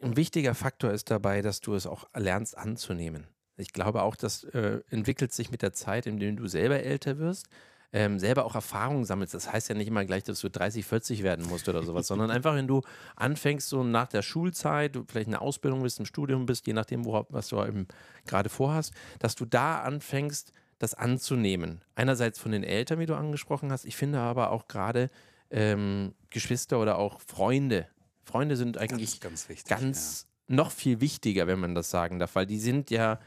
Ein 0.00 0.16
wichtiger 0.16 0.54
Faktor 0.54 0.92
ist 0.92 1.10
dabei, 1.10 1.42
dass 1.42 1.60
du 1.60 1.74
es 1.74 1.86
auch 1.86 2.06
lernst 2.14 2.56
anzunehmen. 2.56 3.26
Ich 3.58 3.72
glaube 3.72 4.02
auch, 4.02 4.16
das 4.16 4.44
äh, 4.44 4.80
entwickelt 4.90 5.32
sich 5.32 5.50
mit 5.50 5.62
der 5.62 5.72
Zeit, 5.72 6.06
indem 6.06 6.36
du 6.36 6.46
selber 6.46 6.80
älter 6.80 7.18
wirst, 7.18 7.48
ähm, 7.92 8.18
selber 8.18 8.44
auch 8.44 8.54
Erfahrungen 8.54 9.04
sammelst. 9.04 9.34
Das 9.34 9.50
heißt 9.52 9.68
ja 9.68 9.74
nicht 9.74 9.88
immer 9.88 10.04
gleich, 10.04 10.22
dass 10.22 10.40
du 10.40 10.50
30, 10.50 10.84
40 10.84 11.22
werden 11.22 11.46
musst 11.46 11.68
oder 11.68 11.82
sowas, 11.82 12.06
sondern 12.08 12.30
einfach, 12.30 12.54
wenn 12.54 12.68
du 12.68 12.82
anfängst, 13.16 13.68
so 13.68 13.82
nach 13.82 14.08
der 14.08 14.22
Schulzeit, 14.22 14.94
du 14.94 15.04
vielleicht 15.08 15.26
in 15.26 15.32
der 15.32 15.42
Ausbildung 15.42 15.82
bist, 15.82 15.98
im 15.98 16.06
Studium 16.06 16.46
bist, 16.46 16.66
je 16.66 16.72
nachdem, 16.72 17.04
wo, 17.04 17.26
was 17.30 17.48
du 17.48 17.62
eben 17.64 17.88
gerade 18.26 18.48
vorhast, 18.48 18.92
dass 19.18 19.34
du 19.34 19.44
da 19.44 19.80
anfängst, 19.80 20.52
das 20.78 20.94
anzunehmen. 20.94 21.82
Einerseits 21.96 22.38
von 22.38 22.52
den 22.52 22.62
Eltern, 22.62 23.00
wie 23.00 23.06
du 23.06 23.16
angesprochen 23.16 23.72
hast, 23.72 23.84
ich 23.84 23.96
finde 23.96 24.20
aber 24.20 24.50
auch 24.50 24.68
gerade 24.68 25.10
ähm, 25.50 26.14
Geschwister 26.30 26.78
oder 26.78 26.98
auch 26.98 27.20
Freunde. 27.20 27.88
Freunde 28.22 28.56
sind 28.56 28.78
eigentlich 28.78 29.20
ganz, 29.20 29.46
ganz, 29.46 29.48
wichtig, 29.48 29.68
ganz 29.68 30.26
ja. 30.48 30.56
noch 30.56 30.70
viel 30.70 31.00
wichtiger, 31.00 31.46
wenn 31.46 31.58
man 31.58 31.74
das 31.74 31.90
sagen 31.90 32.18
darf, 32.18 32.34
weil 32.34 32.46
die 32.46 32.60
sind 32.60 32.90
ja 32.90 33.18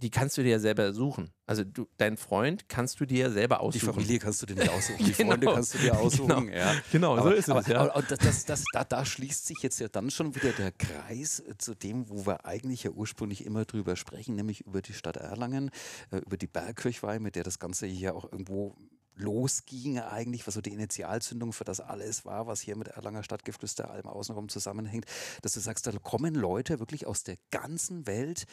die 0.00 0.10
kannst 0.10 0.36
du 0.38 0.42
dir 0.42 0.50
ja 0.50 0.58
selber 0.58 0.92
suchen. 0.92 1.30
Also 1.46 1.64
du, 1.64 1.88
dein 1.96 2.16
Freund 2.16 2.68
kannst 2.68 3.00
du 3.00 3.06
dir 3.06 3.24
ja 3.24 3.30
selber 3.30 3.60
aussuchen. 3.60 3.80
Die 3.80 3.92
Familie 3.92 4.18
kannst 4.18 4.42
du 4.42 4.46
dir 4.46 4.54
nicht 4.54 4.70
aussuchen. 4.70 5.04
Die 5.04 5.12
genau. 5.12 5.30
Freunde 5.30 5.46
kannst 5.46 5.74
du 5.74 5.78
dir 5.78 5.98
aussuchen. 5.98 6.46
Genau, 6.46 6.56
ja. 6.56 6.74
genau 6.92 7.16
aber, 7.16 7.30
so 7.30 7.30
ist 7.30 7.50
aber, 7.50 7.60
es. 7.60 7.66
Ja. 7.66 7.90
Aber, 7.90 8.02
das, 8.02 8.18
das, 8.18 8.44
das, 8.44 8.64
da, 8.72 8.84
da, 8.84 9.04
schließt 9.04 9.46
sich 9.46 9.58
jetzt 9.62 9.80
ja 9.80 9.88
dann 9.88 10.10
schon 10.10 10.34
wieder 10.34 10.52
der 10.52 10.72
Kreis 10.72 11.42
zu 11.58 11.74
dem, 11.74 12.08
wo 12.08 12.26
wir 12.26 12.44
eigentlich 12.44 12.84
ja 12.84 12.90
ursprünglich 12.90 13.44
immer 13.44 13.64
drüber 13.64 13.96
sprechen, 13.96 14.36
nämlich 14.36 14.60
über 14.66 14.82
die 14.82 14.92
Stadt 14.92 15.16
Erlangen, 15.16 15.70
äh, 16.10 16.18
über 16.18 16.36
die 16.36 16.46
Bergkirchweih, 16.46 17.18
mit 17.18 17.34
der 17.34 17.42
das 17.42 17.58
Ganze 17.58 17.86
hier 17.86 18.14
auch 18.14 18.30
irgendwo 18.30 18.76
losging 19.18 19.98
eigentlich, 19.98 20.46
was 20.46 20.54
so 20.54 20.60
die 20.60 20.72
Initialzündung 20.72 21.52
für 21.52 21.64
das 21.64 21.80
alles 21.80 22.24
war, 22.24 22.46
was 22.46 22.60
hier 22.60 22.76
mit 22.76 22.88
Erlanger 22.88 23.22
Stadtgeflüster 23.22 23.90
allem 23.90 24.06
außenrum 24.06 24.48
zusammenhängt, 24.48 25.06
dass 25.42 25.54
du 25.54 25.60
sagst, 25.60 25.86
da 25.86 25.92
kommen 25.98 26.34
Leute 26.34 26.78
wirklich 26.78 27.06
aus 27.06 27.24
der 27.24 27.36
ganzen 27.50 28.06
Welt 28.06 28.46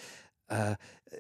äh, 0.48 0.76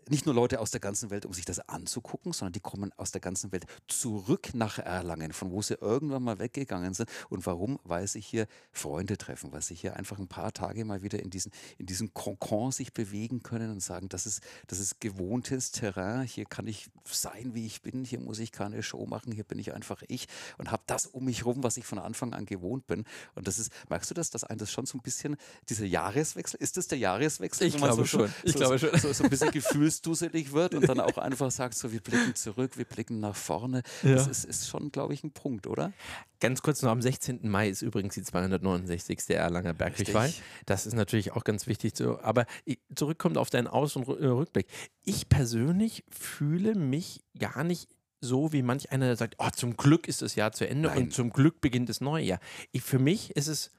nicht 0.10 0.26
nur 0.26 0.36
Leute 0.36 0.60
aus 0.60 0.72
der 0.72 0.80
ganzen 0.80 1.10
Welt, 1.10 1.26
um 1.26 1.34
sich 1.34 1.46
das 1.46 1.60
anzugucken, 1.70 2.34
sondern 2.34 2.54
die 2.54 2.60
kommen 2.60 2.92
aus 2.98 3.12
der 3.12 3.22
ganzen 3.22 3.52
Welt 3.52 3.66
zurück 3.88 4.50
nach 4.54 4.80
Erlangen, 4.80 5.34
von 5.34 5.52
wo 5.52 5.62
sie 5.62 5.76
irgendwann 5.76 6.24
mal 6.24 6.40
weggegangen 6.40 6.94
sind. 6.94 7.10
Und 7.30 7.46
warum? 7.46 7.80
Weil 7.84 8.08
sie 8.08 8.22
hier 8.22 8.48
Freunde 8.72 9.18
treffen, 9.18 9.52
weil 9.52 9.62
sie 9.62 9.76
hier 9.76 9.96
einfach 9.96 10.20
ein 10.20 10.28
paar 10.28 10.54
Tage 10.54 10.86
mal 10.86 11.02
wieder 11.02 11.20
in 11.20 11.30
diesen, 11.30 11.52
in 11.78 11.86
diesen 11.86 12.14
Konkon 12.14 12.72
sich 12.72 12.94
bewegen 12.94 13.44
können 13.44 13.72
und 13.72 13.82
sagen, 13.82 14.10
das 14.10 14.26
ist, 14.26 14.42
das 14.68 14.80
ist 14.80 15.00
gewohntes 15.00 15.72
Terrain, 15.72 16.24
hier 16.24 16.46
kann 16.46 16.68
ich 16.68 16.90
sein, 17.06 17.54
wie 17.54 17.66
ich 17.66 17.82
bin, 17.82 18.04
hier 18.04 18.20
muss 18.20 18.40
ich 18.40 18.52
keine 18.52 18.84
Show 18.84 19.06
machen, 19.06 19.32
hier 19.32 19.44
bin 19.44 19.60
ich 19.60 19.74
einfach 19.74 20.04
ich 20.08 20.28
und 20.58 20.72
habe 20.72 20.84
das 20.88 21.06
um 21.06 21.26
mich 21.26 21.46
rum, 21.46 21.64
was 21.64 21.78
ich 21.78 21.86
von 21.86 22.00
Anfang 22.00 22.34
an 22.34 22.46
gewohnt 22.46 22.88
bin. 22.88 23.06
Und 23.36 23.48
das 23.48 23.60
ist, 23.60 23.72
merkst 23.90 24.10
du 24.10 24.14
das, 24.14 24.30
dass 24.30 24.44
ein 24.44 24.58
das 24.58 24.72
schon 24.72 24.86
so 24.86 24.98
ein 24.98 25.02
bisschen, 25.02 25.38
dieser 25.70 25.86
Jahreswechsel, 25.86 26.60
ist 26.60 26.78
das 26.78 26.88
der 26.88 26.98
Jahreswechsel? 26.98 27.68
Ich 27.68 27.78
glaube 27.78 27.96
so, 27.96 28.06
schon. 28.06 28.34
Ich 28.44 28.54
so, 28.54 28.60
glaube 28.60 28.80
schon. 28.80 28.90
So, 29.17 29.23
ein 29.23 29.30
bisschen 29.30 29.51
gefühlsduselig 29.51 30.51
wird 30.51 30.75
und 30.75 30.88
dann 30.88 30.99
auch 30.99 31.17
einfach 31.17 31.51
sagt, 31.51 31.75
so 31.75 31.91
wir 31.91 32.01
blicken 32.01 32.36
zurück, 32.36 32.78
wir 32.78 32.86
blicken 32.86 33.19
nach 33.19 33.36
vorne. 33.36 33.82
Ja. 34.04 34.15
Das 34.15 34.28
ist, 34.28 34.45
ist 34.45 34.67
schon, 34.67 34.91
glaube 34.91 35.13
ich, 35.13 35.23
ein 35.23 35.32
Punkt, 35.32 35.67
oder? 35.67 35.93
Ganz 36.39 36.62
kurz 36.62 36.82
noch, 36.82 36.91
am 36.91 37.01
16. 37.01 37.49
Mai 37.49 37.69
ist 37.69 37.82
übrigens 37.82 38.15
die 38.15 38.23
269. 38.23 39.25
der 39.28 39.39
Erlanger 39.39 39.73
Bergwegweih. 39.73 40.34
Das 40.65 40.86
ist 40.86 40.93
natürlich 40.93 41.32
auch 41.32 41.43
ganz 41.43 41.67
wichtig. 41.67 41.95
Zu, 41.95 42.19
aber 42.21 42.45
zurückkommt 42.93 43.38
auf 43.38 43.49
deinen 43.49 43.67
Aus- 43.67 43.95
und 43.95 44.08
äh, 44.08 44.25
Rückblick. 44.25 44.67
Ich 45.04 45.30
persönlich 45.30 46.04
fühle 46.10 46.75
mich 46.75 47.23
gar 47.38 47.63
nicht 47.63 47.89
so 48.21 48.51
wie 48.51 48.63
manch 48.63 48.91
einer, 48.91 49.06
der 49.06 49.15
sagt, 49.15 49.36
oh, 49.38 49.49
zum 49.49 49.78
Glück 49.78 50.08
ist 50.08 50.21
das 50.21 50.36
Jahr 50.36 50.51
zu 50.51 50.67
Ende 50.67 50.89
Nein. 50.89 50.97
und 50.97 51.13
zum 51.13 51.30
Glück 51.30 51.62
beginnt 51.62 51.89
das 51.89 52.01
neue 52.01 52.23
Jahr. 52.23 52.39
Ich, 52.71 52.82
für 52.82 52.99
mich 52.99 53.36
ist 53.36 53.47
es 53.47 53.71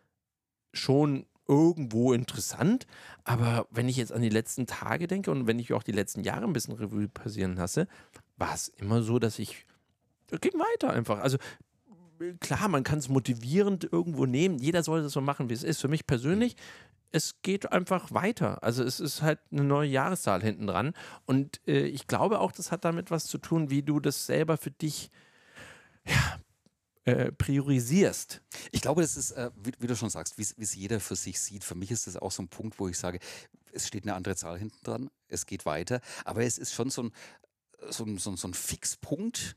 schon 0.72 1.26
irgendwo 1.48 2.12
interessant. 2.12 2.86
Aber 3.24 3.66
wenn 3.70 3.88
ich 3.88 3.96
jetzt 3.96 4.12
an 4.12 4.22
die 4.22 4.28
letzten 4.28 4.66
Tage 4.66 5.06
denke 5.06 5.30
und 5.30 5.46
wenn 5.46 5.58
ich 5.58 5.72
auch 5.72 5.82
die 5.82 5.92
letzten 5.92 6.22
Jahre 6.22 6.44
ein 6.44 6.52
bisschen 6.52 6.74
Revue 6.74 7.08
passieren 7.08 7.56
lasse, 7.56 7.86
war 8.36 8.54
es 8.54 8.68
immer 8.68 9.02
so, 9.02 9.18
dass 9.18 9.38
ich. 9.38 9.66
Es 10.30 10.40
ging 10.40 10.54
weiter 10.54 10.92
einfach. 10.92 11.20
Also 11.20 11.38
klar, 12.40 12.68
man 12.68 12.82
kann 12.82 12.98
es 12.98 13.08
motivierend 13.08 13.88
irgendwo 13.90 14.26
nehmen. 14.26 14.58
Jeder 14.58 14.82
soll 14.82 15.02
das 15.02 15.12
so 15.12 15.20
machen, 15.20 15.48
wie 15.48 15.54
es 15.54 15.62
ist. 15.62 15.80
Für 15.80 15.88
mich 15.88 16.06
persönlich 16.06 16.56
es 17.12 17.40
geht 17.42 17.72
einfach 17.72 18.12
weiter. 18.12 18.62
Also 18.62 18.84
es 18.84 19.00
ist 19.00 19.22
halt 19.22 19.38
eine 19.50 19.64
neue 19.64 19.88
Jahreszahl 19.88 20.42
hinten 20.42 20.66
dran. 20.66 20.92
Und 21.24 21.60
äh, 21.66 21.86
ich 21.86 22.06
glaube 22.06 22.40
auch, 22.40 22.52
das 22.52 22.70
hat 22.70 22.84
damit 22.84 23.10
was 23.10 23.26
zu 23.26 23.38
tun, 23.38 23.70
wie 23.70 23.82
du 23.82 24.00
das 24.00 24.26
selber 24.26 24.56
für 24.56 24.70
dich 24.70 25.10
ja, 26.06 26.38
äh, 27.06 27.30
priorisierst. 27.30 28.42
Ich 28.72 28.80
glaube, 28.80 29.00
das 29.00 29.16
ist, 29.16 29.30
äh, 29.30 29.50
wie, 29.56 29.72
wie, 29.78 29.86
du 29.86 29.94
schon 29.94 30.10
sagst, 30.10 30.38
wie 30.38 30.42
es 30.42 30.74
jeder 30.74 30.98
für 31.00 31.16
sich 31.16 31.40
sieht. 31.40 31.62
Für 31.62 31.76
mich 31.76 31.92
ist 31.92 32.06
das 32.08 32.16
auch 32.16 32.32
so 32.32 32.42
ein 32.42 32.48
Punkt, 32.48 32.78
wo 32.80 32.88
ich 32.88 32.98
sage, 32.98 33.20
es 33.72 33.86
steht 33.86 34.02
eine 34.02 34.14
andere 34.14 34.34
Zahl 34.36 34.58
hinten 34.58 34.82
dran, 34.82 35.10
es 35.28 35.46
geht 35.46 35.66
weiter, 35.66 36.00
aber 36.24 36.42
es 36.42 36.58
ist 36.58 36.74
schon 36.74 36.90
so 36.90 37.04
ein, 37.04 37.12
so 37.90 38.04
ein, 38.04 38.18
so 38.18 38.30
ein, 38.30 38.36
so 38.36 38.48
ein 38.48 38.54
Fixpunkt, 38.54 39.56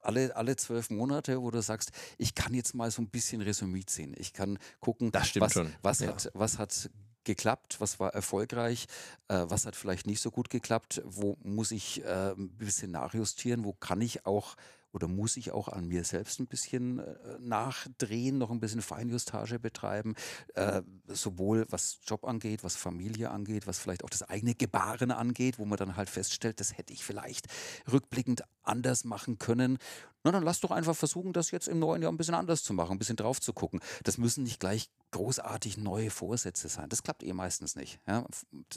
alle, 0.00 0.36
alle 0.36 0.56
zwölf 0.56 0.90
Monate, 0.90 1.40
wo 1.40 1.50
du 1.50 1.62
sagst, 1.62 1.90
ich 2.18 2.34
kann 2.34 2.52
jetzt 2.52 2.74
mal 2.74 2.90
so 2.90 3.00
ein 3.00 3.08
bisschen 3.08 3.40
Resümee 3.40 3.86
ziehen. 3.86 4.14
Ich 4.18 4.34
kann 4.34 4.58
gucken, 4.80 5.10
was, 5.14 5.34
was, 5.80 6.00
ja. 6.00 6.08
hat, 6.08 6.30
was 6.34 6.58
hat 6.58 6.90
geklappt, 7.24 7.80
was 7.80 7.98
war 7.98 8.12
erfolgreich, 8.12 8.86
äh, 9.28 9.44
was 9.48 9.64
hat 9.64 9.74
vielleicht 9.74 10.06
nicht 10.06 10.20
so 10.20 10.30
gut 10.30 10.50
geklappt, 10.50 11.00
wo 11.06 11.38
muss 11.42 11.70
ich 11.70 12.04
äh, 12.04 12.32
ein 12.32 12.50
bisschen 12.58 12.90
nachjustieren, 12.90 13.64
wo 13.64 13.72
kann 13.72 14.02
ich 14.02 14.26
auch 14.26 14.56
oder 14.94 15.08
muss 15.08 15.36
ich 15.36 15.50
auch 15.50 15.68
an 15.68 15.88
mir 15.88 16.04
selbst 16.04 16.40
ein 16.40 16.46
bisschen 16.46 17.00
äh, 17.00 17.14
nachdrehen, 17.40 18.38
noch 18.38 18.50
ein 18.50 18.60
bisschen 18.60 18.80
Feinjustage 18.80 19.58
betreiben, 19.58 20.14
äh, 20.54 20.82
sowohl 21.08 21.66
was 21.70 21.98
Job 22.06 22.24
angeht, 22.24 22.62
was 22.62 22.76
Familie 22.76 23.30
angeht, 23.30 23.66
was 23.66 23.78
vielleicht 23.78 24.04
auch 24.04 24.10
das 24.10 24.22
eigene 24.22 24.54
Gebaren 24.54 25.10
angeht, 25.10 25.58
wo 25.58 25.64
man 25.64 25.76
dann 25.76 25.96
halt 25.96 26.08
feststellt, 26.08 26.60
das 26.60 26.78
hätte 26.78 26.92
ich 26.92 27.04
vielleicht 27.04 27.48
rückblickend 27.90 28.44
anders 28.62 29.04
machen 29.04 29.38
können. 29.38 29.78
Na, 30.22 30.30
dann 30.30 30.42
lass 30.42 30.60
doch 30.60 30.70
einfach 30.70 30.96
versuchen, 30.96 31.34
das 31.34 31.50
jetzt 31.50 31.68
im 31.68 31.78
neuen 31.78 32.00
Jahr 32.00 32.10
ein 32.10 32.16
bisschen 32.16 32.34
anders 32.34 32.62
zu 32.62 32.72
machen, 32.72 32.92
ein 32.92 32.98
bisschen 32.98 33.16
drauf 33.16 33.40
zu 33.40 33.52
gucken. 33.52 33.80
Das 34.04 34.16
müssen 34.16 34.44
nicht 34.44 34.58
gleich 34.58 34.88
großartig 35.14 35.78
neue 35.78 36.10
Vorsätze 36.10 36.68
sein. 36.68 36.88
Das 36.88 37.04
klappt 37.04 37.22
eh 37.22 37.32
meistens 37.32 37.76
nicht. 37.76 38.00
Ja? 38.06 38.26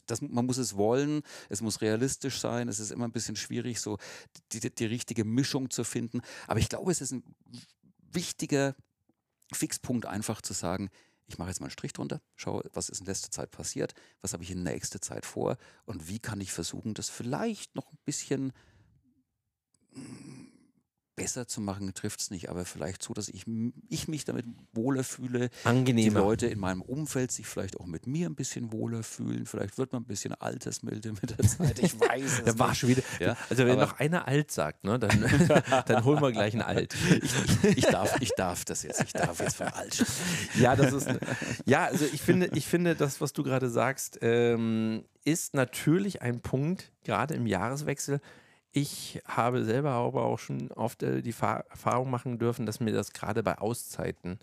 Das, 0.06 0.22
man 0.22 0.46
muss 0.46 0.58
es 0.58 0.78
wollen, 0.78 1.24
es 1.50 1.62
muss 1.62 1.82
realistisch 1.82 2.40
sein, 2.40 2.70
es 2.70 2.80
ist 2.80 2.92
immer 2.92 3.06
ein 3.06 3.12
bisschen 3.12 3.36
schwierig, 3.36 3.82
so 3.82 3.98
die, 4.52 4.60
die, 4.60 4.74
die 4.74 4.86
richtige 4.86 5.26
Mischung 5.26 5.72
zu 5.72 5.84
finden. 5.84 6.22
Aber 6.46 6.60
ich 6.60 6.70
glaube, 6.70 6.92
es 6.92 7.02
ist 7.02 7.12
ein 7.12 7.24
wichtiger 8.12 8.76
Fixpunkt, 9.52 10.06
einfach 10.06 10.44
zu 10.44 10.54
sagen, 10.54 10.90
ich 11.26 11.40
mache 11.40 11.50
jetzt 11.50 11.60
mal 11.60 11.66
einen 11.66 11.72
Strich 11.72 11.94
drunter, 11.94 12.22
schaue, 12.36 12.64
was 12.72 12.90
ist 12.90 13.00
in 13.00 13.08
letzter 13.08 13.32
Zeit 13.32 13.50
passiert, 13.50 13.96
was 14.22 14.34
habe 14.34 14.44
ich 14.44 14.52
in 14.52 14.62
nächster 14.62 15.02
Zeit 15.02 15.26
vor 15.26 15.58
und 15.86 16.08
wie 16.08 16.20
kann 16.20 16.40
ich 16.40 16.52
versuchen, 16.52 16.94
das 16.94 17.10
vielleicht 17.10 17.76
noch 17.76 17.92
ein 17.92 17.98
bisschen 18.06 18.54
besser 21.18 21.48
zu 21.48 21.60
machen, 21.60 21.94
trifft 21.94 22.22
es 22.22 22.32
nicht, 22.32 22.50
aber 22.50 22.64
vielleicht 22.64 23.04
so, 23.04 23.14
dass 23.14 23.28
ich, 23.28 23.44
ich 23.90 24.08
mich 24.08 24.24
damit 24.24 24.46
wohler 24.72 25.04
fühle. 25.04 25.50
Angenehmer. 25.66 26.20
Die 26.20 26.26
Leute 26.26 26.48
in 26.48 26.60
meinem 26.60 26.82
Umfeld 26.82 27.32
sich 27.32 27.48
vielleicht 27.48 27.78
auch 27.80 27.88
mit 27.88 28.08
mir 28.08 28.30
ein 28.30 28.36
bisschen 28.36 28.72
wohler 28.72 29.04
fühlen. 29.04 29.48
Vielleicht 29.48 29.78
wird 29.80 29.92
man 29.92 30.04
ein 30.04 30.06
bisschen 30.06 30.34
altersmilde 30.36 31.12
mit 31.14 31.38
der 31.38 31.46
Zeit. 31.46 31.80
Ich 31.88 32.00
weiß 32.00 32.40
es. 32.40 32.44
da 32.44 32.60
war 32.60 32.76
schon 32.76 32.90
wieder. 32.90 33.02
Ja, 33.20 33.36
also, 33.50 33.66
wenn 33.66 33.80
noch 33.80 34.00
einer 34.00 34.28
alt 34.28 34.52
sagt, 34.52 34.84
ne, 34.84 35.00
dann, 35.00 35.10
dann 35.88 36.04
holen 36.06 36.22
wir 36.22 36.32
gleich 36.32 36.54
ein 36.54 36.62
Alt. 36.62 36.96
Ich, 37.10 37.24
ich, 37.64 37.78
ich, 37.78 37.86
darf, 37.86 38.22
ich 38.22 38.32
darf 38.38 38.64
das 38.66 38.84
jetzt. 38.84 39.02
Ich 39.04 39.14
darf 39.14 39.40
jetzt 39.40 39.56
von 39.56 39.68
alt 39.68 40.06
Ja, 40.60 40.76
das 40.76 40.94
ist. 40.94 41.10
Ja, 41.66 41.86
also 41.86 42.06
ich 42.06 42.22
finde, 42.22 42.50
ich 42.54 42.68
finde, 42.68 42.96
das, 42.96 43.22
was 43.22 43.34
du 43.34 43.42
gerade 43.42 43.70
sagst, 43.70 44.20
ähm, 44.22 45.04
ist 45.24 45.56
natürlich 45.56 46.22
ein 46.22 46.42
Punkt, 46.42 46.92
gerade 47.04 47.34
im 47.34 47.48
Jahreswechsel, 47.48 48.22
ich 48.78 49.22
habe 49.26 49.64
selber 49.66 49.92
aber 49.92 50.26
auch 50.26 50.40
schon 50.40 50.72
oft 50.72 51.02
äh, 51.04 51.22
die 51.22 51.32
Fa 51.32 51.64
Erfahrung 51.70 52.12
machen 52.12 52.38
dürfen, 52.38 52.66
dass 52.66 52.80
mir 52.80 52.94
das 52.94 53.14
gerade 53.14 53.42
bei 53.44 53.58
Auszeiten 53.58 54.40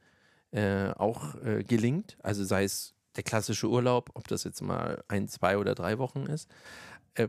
äh, 0.51 0.91
auch 0.91 1.37
äh, 1.45 1.63
gelingt. 1.63 2.17
Also 2.23 2.45
sei 2.45 2.65
es 2.65 2.95
der 3.17 3.23
klassische 3.23 3.69
Urlaub, 3.69 4.11
ob 4.15 4.27
das 4.27 4.45
jetzt 4.45 4.61
mal 4.61 5.05
ein, 5.09 5.29
zwei 5.29 5.57
oder 5.59 5.75
drei 5.75 5.99
Wochen 5.99 6.27
ist. 6.27 6.51
Äh, 7.15 7.29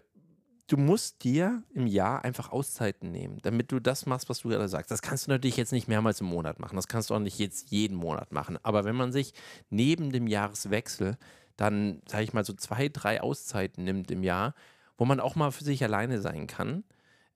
du 0.68 0.78
musst 0.78 1.24
dir 1.24 1.62
im 1.74 1.86
Jahr 1.86 2.24
einfach 2.24 2.52
Auszeiten 2.52 3.12
nehmen, 3.12 3.38
damit 3.44 3.72
du 3.72 3.80
das 3.80 4.08
machst, 4.08 4.28
was 4.30 4.40
du 4.40 4.50
gerade 4.50 4.68
sagst. 4.68 4.90
Das 4.90 5.04
kannst 5.04 5.28
du 5.28 5.32
natürlich 5.32 5.58
jetzt 5.58 5.74
nicht 5.74 5.88
mehrmals 5.88 6.22
im 6.22 6.28
Monat 6.28 6.60
machen. 6.60 6.76
Das 6.76 6.88
kannst 6.88 7.12
du 7.12 7.14
auch 7.14 7.20
nicht 7.20 7.38
jetzt 7.38 7.70
jeden 7.70 7.98
Monat 7.98 8.32
machen. 8.32 8.58
Aber 8.64 8.84
wenn 8.84 8.96
man 8.96 9.12
sich 9.12 9.34
neben 9.70 10.12
dem 10.12 10.28
Jahreswechsel 10.28 11.18
dann, 11.58 12.02
sage 12.08 12.24
ich 12.24 12.34
mal, 12.34 12.44
so 12.44 12.54
zwei, 12.54 12.90
drei 12.90 13.22
Auszeiten 13.22 13.84
nimmt 13.84 14.12
im 14.12 14.24
Jahr, 14.24 14.54
wo 14.98 15.06
man 15.06 15.20
auch 15.20 15.36
mal 15.36 15.52
für 15.52 15.64
sich 15.64 15.84
alleine 15.84 16.20
sein 16.20 16.48
kann. 16.48 16.84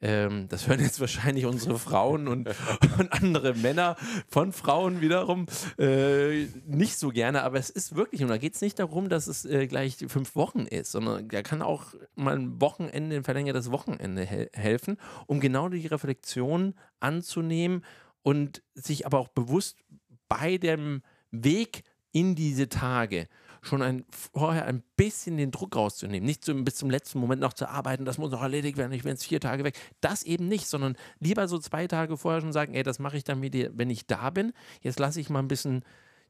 Ähm, 0.01 0.47
das 0.47 0.67
hören 0.67 0.79
jetzt 0.79 0.99
wahrscheinlich 1.01 1.45
unsere 1.45 1.77
Frauen 1.77 2.27
und, 2.27 2.47
und 2.99 3.11
andere 3.11 3.53
Männer 3.53 3.97
von 4.27 4.53
Frauen 4.53 5.01
wiederum 5.01 5.45
äh, 5.77 6.45
nicht 6.65 6.97
so 6.97 7.09
gerne, 7.09 7.43
aber 7.43 7.57
es 7.57 7.69
ist 7.69 7.95
wirklich, 7.95 8.21
und 8.21 8.29
da 8.29 8.37
geht 8.37 8.55
es 8.55 8.61
nicht 8.61 8.79
darum, 8.79 9.09
dass 9.09 9.27
es 9.27 9.43
äh, 9.45 9.67
gleich 9.67 9.97
fünf 10.07 10.35
Wochen 10.35 10.61
ist, 10.61 10.91
sondern 10.91 11.27
da 11.27 11.41
kann 11.41 11.61
auch 11.61 11.93
mal 12.15 12.35
ein 12.35 12.61
Wochenende, 12.61 13.17
ein 13.17 13.23
verlängertes 13.23 13.71
Wochenende 13.71 14.25
he 14.25 14.47
helfen, 14.53 14.97
um 15.27 15.39
genau 15.39 15.67
die 15.67 15.87
Reflexion 15.87 16.75
anzunehmen 17.01 17.83
und 18.21 18.63
sich 18.75 19.05
aber 19.05 19.19
auch 19.19 19.29
bewusst 19.29 19.79
bei 20.29 20.57
dem 20.57 21.01
Weg 21.31 21.83
in 22.11 22.35
diese 22.35 22.69
Tage 22.69 23.27
schon 23.61 23.81
ein, 23.81 24.05
vorher 24.11 24.65
ein 24.65 24.83
bisschen 24.95 25.37
den 25.37 25.51
Druck 25.51 25.75
rauszunehmen. 25.75 26.25
Nicht 26.25 26.45
so, 26.45 26.53
bis 26.63 26.75
zum 26.75 26.89
letzten 26.89 27.19
Moment 27.19 27.41
noch 27.41 27.53
zu 27.53 27.69
arbeiten, 27.69 28.05
das 28.05 28.17
muss 28.17 28.31
noch 28.31 28.41
erledigt 28.41 28.77
werden, 28.77 28.91
ich 28.91 29.03
bin 29.03 29.11
jetzt 29.11 29.25
vier 29.25 29.39
Tage 29.39 29.63
weg. 29.63 29.77
Das 30.01 30.23
eben 30.23 30.47
nicht, 30.47 30.67
sondern 30.67 30.95
lieber 31.19 31.47
so 31.47 31.59
zwei 31.59 31.87
Tage 31.87 32.17
vorher 32.17 32.41
schon 32.41 32.53
sagen, 32.53 32.73
ey, 32.73 32.83
das 32.83 32.99
mache 32.99 33.17
ich 33.17 33.23
dann 33.23 33.39
mit 33.39 33.53
dir, 33.53 33.71
wenn 33.75 33.89
ich 33.89 34.07
da 34.07 34.29
bin. 34.29 34.53
Jetzt 34.81 34.99
lasse 34.99 35.19
ich 35.19 35.29
mal 35.29 35.39
ein 35.39 35.47
bisschen 35.47 35.83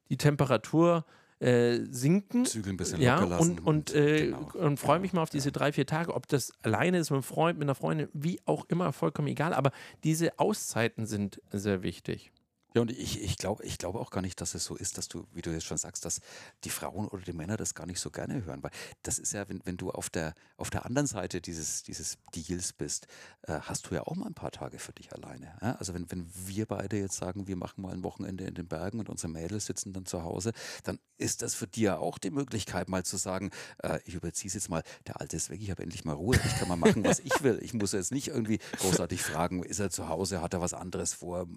die 0.10 0.18
Temperatur 0.18 1.06
äh, 1.40 1.86
sinken. 1.90 2.46
Zügel 2.46 2.74
ein 2.74 2.78
bisschen 2.78 3.02
ja, 3.02 3.16
locker 3.16 3.30
lassen. 3.30 3.60
Und, 3.60 3.66
und, 3.66 3.96
äh, 3.96 4.26
genau. 4.28 4.52
und 4.56 4.80
freue 4.80 5.00
mich 5.00 5.14
mal 5.14 5.22
auf 5.22 5.30
diese 5.30 5.52
drei, 5.52 5.72
vier 5.72 5.86
Tage. 5.86 6.14
Ob 6.14 6.28
das 6.28 6.52
alleine 6.64 6.98
ist 6.98 7.12
mit 7.12 7.18
einem 7.18 7.24
Freund, 7.24 7.58
mit 7.58 7.66
einer 7.66 7.76
Freundin, 7.76 8.10
wie 8.14 8.40
auch 8.46 8.66
immer, 8.66 8.92
vollkommen 8.92 9.28
egal. 9.30 9.54
Aber 9.54 9.72
diese 10.04 10.38
Auszeiten 10.38 11.06
sind 11.06 11.42
sehr 11.52 11.82
wichtig. 11.82 12.32
Ja, 12.76 12.82
und 12.82 12.92
ich, 12.92 13.22
ich 13.22 13.38
glaube 13.38 13.64
ich 13.64 13.78
glaub 13.80 13.96
auch 13.96 14.12
gar 14.12 14.22
nicht, 14.22 14.40
dass 14.42 14.54
es 14.54 14.64
so 14.64 14.76
ist, 14.76 14.98
dass 14.98 15.08
du, 15.08 15.26
wie 15.34 15.42
du 15.42 15.52
jetzt 15.52 15.66
schon 15.66 15.78
sagst, 15.78 16.06
dass 16.06 16.20
die 16.64 16.70
Frauen 16.70 17.08
oder 17.08 17.24
die 17.24 17.34
Männer 17.34 17.58
das 17.58 17.74
gar 17.74 17.88
nicht 17.88 18.00
so 18.00 18.12
gerne 18.12 18.46
hören. 18.46 18.62
Weil 18.62 18.72
das 19.02 19.18
ist 19.18 19.34
ja, 19.34 19.50
wenn, 19.50 19.62
wenn 19.66 19.78
du 19.78 19.90
auf 19.90 20.10
der, 20.10 20.36
auf 20.58 20.70
der 20.70 20.86
anderen 20.86 21.08
Seite 21.08 21.42
dieses, 21.42 21.82
dieses 21.84 22.20
Deals 22.36 22.74
bist, 22.74 23.08
äh, 23.44 23.60
hast 23.62 23.90
du 23.90 23.96
ja 23.96 24.04
auch 24.04 24.16
mal 24.16 24.28
ein 24.28 24.36
paar 24.36 24.52
Tage 24.52 24.78
für 24.78 24.94
dich 24.94 25.12
alleine. 25.14 25.58
Ja? 25.62 25.76
Also 25.76 25.94
wenn, 25.96 26.12
wenn 26.12 26.30
wir 26.34 26.68
beide 26.68 26.98
jetzt 26.98 27.18
sagen, 27.18 27.48
wir 27.48 27.56
machen 27.56 27.82
mal 27.82 27.94
ein 27.94 28.04
Wochenende 28.04 28.46
in 28.46 28.54
den 28.54 28.68
Bergen 28.68 29.00
und 29.00 29.10
unsere 29.10 29.32
Mädels 29.32 29.66
sitzen 29.66 29.94
dann 29.94 30.06
zu 30.06 30.24
Hause, 30.24 30.52
dann 30.84 31.00
ist 31.18 31.42
das 31.42 31.56
für 31.56 31.68
dich 31.68 31.84
ja 31.84 31.98
auch 31.98 32.18
die 32.18 32.30
Möglichkeit, 32.30 32.90
mal 32.90 33.04
zu 33.04 33.18
sagen, 33.18 33.52
äh, 33.80 34.00
ich 34.06 34.14
überziehe 34.14 34.48
es 34.48 34.54
jetzt 34.54 34.70
mal, 34.70 34.84
der 35.08 35.20
Alte 35.20 35.38
ist 35.38 35.50
weg, 35.50 35.62
ich 35.62 35.72
habe 35.72 35.82
endlich 35.82 36.06
mal 36.06 36.14
Ruhe, 36.14 36.36
ich 36.36 36.56
kann 36.58 36.68
mal 36.68 36.76
machen, 36.76 37.04
was 37.04 37.20
ich 37.20 37.42
will. 37.42 37.60
Ich 37.62 37.74
muss 37.74 37.94
jetzt 37.94 38.12
nicht 38.12 38.28
irgendwie 38.28 38.60
großartig 38.78 39.22
fragen, 39.22 39.64
ist 39.64 39.80
er 39.80 39.90
zu 39.90 40.08
Hause, 40.08 40.42
hat 40.42 40.54
er 40.54 40.62
was 40.62 40.74
anderes 40.74 41.14
vor, 41.14 41.48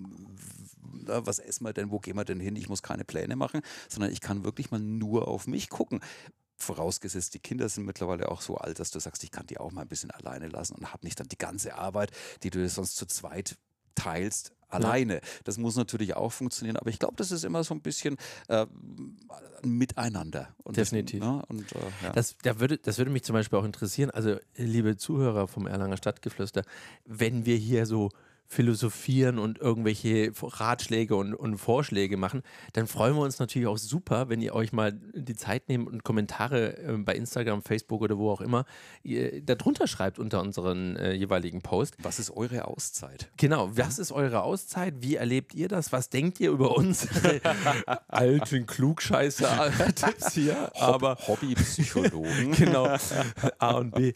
was 1.07 1.39
essen 1.39 1.65
wir 1.65 1.73
denn, 1.73 1.91
wo 1.91 1.99
gehen 1.99 2.17
wir 2.17 2.25
denn 2.25 2.41
hin, 2.41 2.57
ich 2.57 2.69
muss 2.69 2.83
keine 2.83 3.05
Pläne 3.05 3.37
machen, 3.37 3.61
sondern 3.89 4.13
ich 4.13 4.21
kann 4.21 4.45
wirklich 4.45 4.71
mal 4.71 4.81
nur 4.81 5.29
auf 5.29 5.47
mich 5.47 5.69
gucken. 5.69 6.01
Vorausgesetzt, 6.57 7.35
die 7.35 7.41
Kinder 7.41 7.69
sind 7.69 7.87
mittlerweile 7.87 8.31
auch 8.31 8.41
so 8.41 8.57
alt, 8.57 8.79
dass 8.79 8.91
du 8.91 9.01
sagst, 9.01 9.25
ich 9.25 9.31
kann 9.31 9.47
die 9.47 9.59
auch 9.59 9.73
mal 9.73 9.83
ein 9.83 9.89
bisschen 9.89 10.11
alleine 10.11 10.49
lassen 10.49 10.75
und 10.75 10.93
habe 10.93 11.05
nicht 11.05 11.19
dann 11.19 11.29
die 11.29 11.39
ganze 11.39 11.75
Arbeit, 11.77 12.13
die 12.43 12.51
du 12.51 12.69
sonst 12.69 12.97
zu 12.97 13.07
zweit 13.07 13.57
teilst, 13.95 14.53
alleine. 14.73 15.15
Ja. 15.15 15.21
Das 15.45 15.59
muss 15.59 15.77
natürlich 15.77 16.15
auch 16.17 16.33
funktionieren, 16.33 16.77
aber 16.77 16.91
ich 16.91 16.99
glaube, 16.99 17.15
das 17.17 17.31
ist 17.31 17.45
immer 17.45 17.63
so 17.65 17.75
ein 17.75 17.81
bisschen 17.81 18.17
äh, 18.49 18.67
miteinander. 19.63 20.55
Und 20.63 20.77
Definitiv. 20.77 21.21
Das, 21.21 21.29
ne? 21.29 21.43
und, 21.49 21.73
äh, 21.73 21.79
ja. 22.03 22.13
das, 22.13 22.37
da 22.43 22.59
würde, 22.59 22.79
das 22.79 22.99
würde 22.99 23.11
mich 23.11 23.23
zum 23.23 23.35
Beispiel 23.35 23.59
auch 23.59 23.65
interessieren, 23.65 24.11
also 24.11 24.37
liebe 24.57 24.97
Zuhörer 24.97 25.47
vom 25.47 25.67
Erlanger 25.67 25.97
Stadtgeflüster, 25.97 26.63
wenn 27.05 27.47
wir 27.47 27.57
hier 27.57 27.87
so 27.87 28.11
philosophieren 28.53 29.39
und 29.39 29.59
irgendwelche 29.59 30.31
Ratschläge 30.43 31.17
und, 31.17 31.35
und, 31.35 31.57
Vorschläge 31.57 32.19
machen, 32.19 32.43
dann 32.75 32.87
freuen 32.87 33.15
wir 33.15 33.23
uns 33.23 33.39
natürlich 33.39 33.67
auch 33.67 33.79
super, 33.79 34.29
wenn 34.29 34.43
ihr 34.43 34.55
euch 34.55 34.73
mal 34.73 34.93
die 34.93 35.35
Zeit 35.35 35.69
nehmt 35.69 35.89
und 35.89 36.05
Kommentare 36.05 36.77
äh, 36.77 36.97
bei 36.99 37.15
Instagram, 37.15 37.63
Facebook 37.63 38.03
oder 38.03 38.19
wo 38.19 38.31
auch 38.31 38.43
immer 38.43 38.67
darunter 39.43 39.87
schreibt 39.87 40.19
unter 40.19 40.41
unseren 40.41 40.97
äh, 40.97 41.13
jeweiligen 41.13 41.63
Post. 41.63 41.97
Was 42.03 42.19
ist 42.19 42.31
eure 42.31 42.69
Auszeit? 42.69 43.31
Genau, 43.37 43.71
was 43.75 43.99
ist 43.99 44.13
eure 44.13 44.43
Auszeit? 44.43 44.95
Wie 44.99 45.17
erlebt 45.17 45.55
ihr 45.55 45.69
das? 45.69 45.93
Was 45.93 46.11
denkt 46.11 46.39
ihr 46.41 46.51
über 46.51 46.77
uns? 46.77 47.09
Alten 48.09 48.67
Klugscheißer-Tipps 48.67 50.35
hier. 50.35 50.71
aber 50.79 51.17
Hobbypsychologen. 51.27 52.53
genau. 52.57 52.97
A 53.59 53.71
und 53.73 53.95
B. 53.95 54.13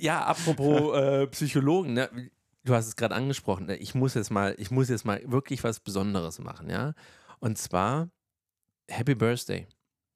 Ja, 0.00 0.24
apropos 0.26 0.96
äh, 0.96 1.26
Psychologen, 1.28 1.94
ne? 1.94 2.30
Du 2.64 2.74
hast 2.74 2.86
es 2.86 2.96
gerade 2.96 3.14
angesprochen, 3.14 3.66
ne? 3.66 3.76
ich 3.76 3.94
muss 3.94 4.14
jetzt 4.14 4.30
mal, 4.30 4.54
ich 4.58 4.70
muss 4.70 4.88
jetzt 4.88 5.04
mal 5.04 5.22
wirklich 5.26 5.64
was 5.64 5.80
Besonderes 5.80 6.38
machen, 6.38 6.68
ja. 6.70 6.94
Und 7.38 7.58
zwar 7.58 8.10
Happy 8.88 9.14
Birthday. 9.14 9.66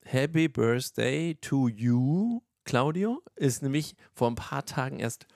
Happy 0.05 0.49
Birthday 0.49 1.35
to 1.41 1.69
you, 1.69 2.43
Claudio, 2.65 3.23
ist 3.37 3.63
nämlich 3.63 3.95
vor 4.13 4.29
ein 4.29 4.35
paar 4.35 4.67
Tagen 4.67 4.99
erst 4.99 5.27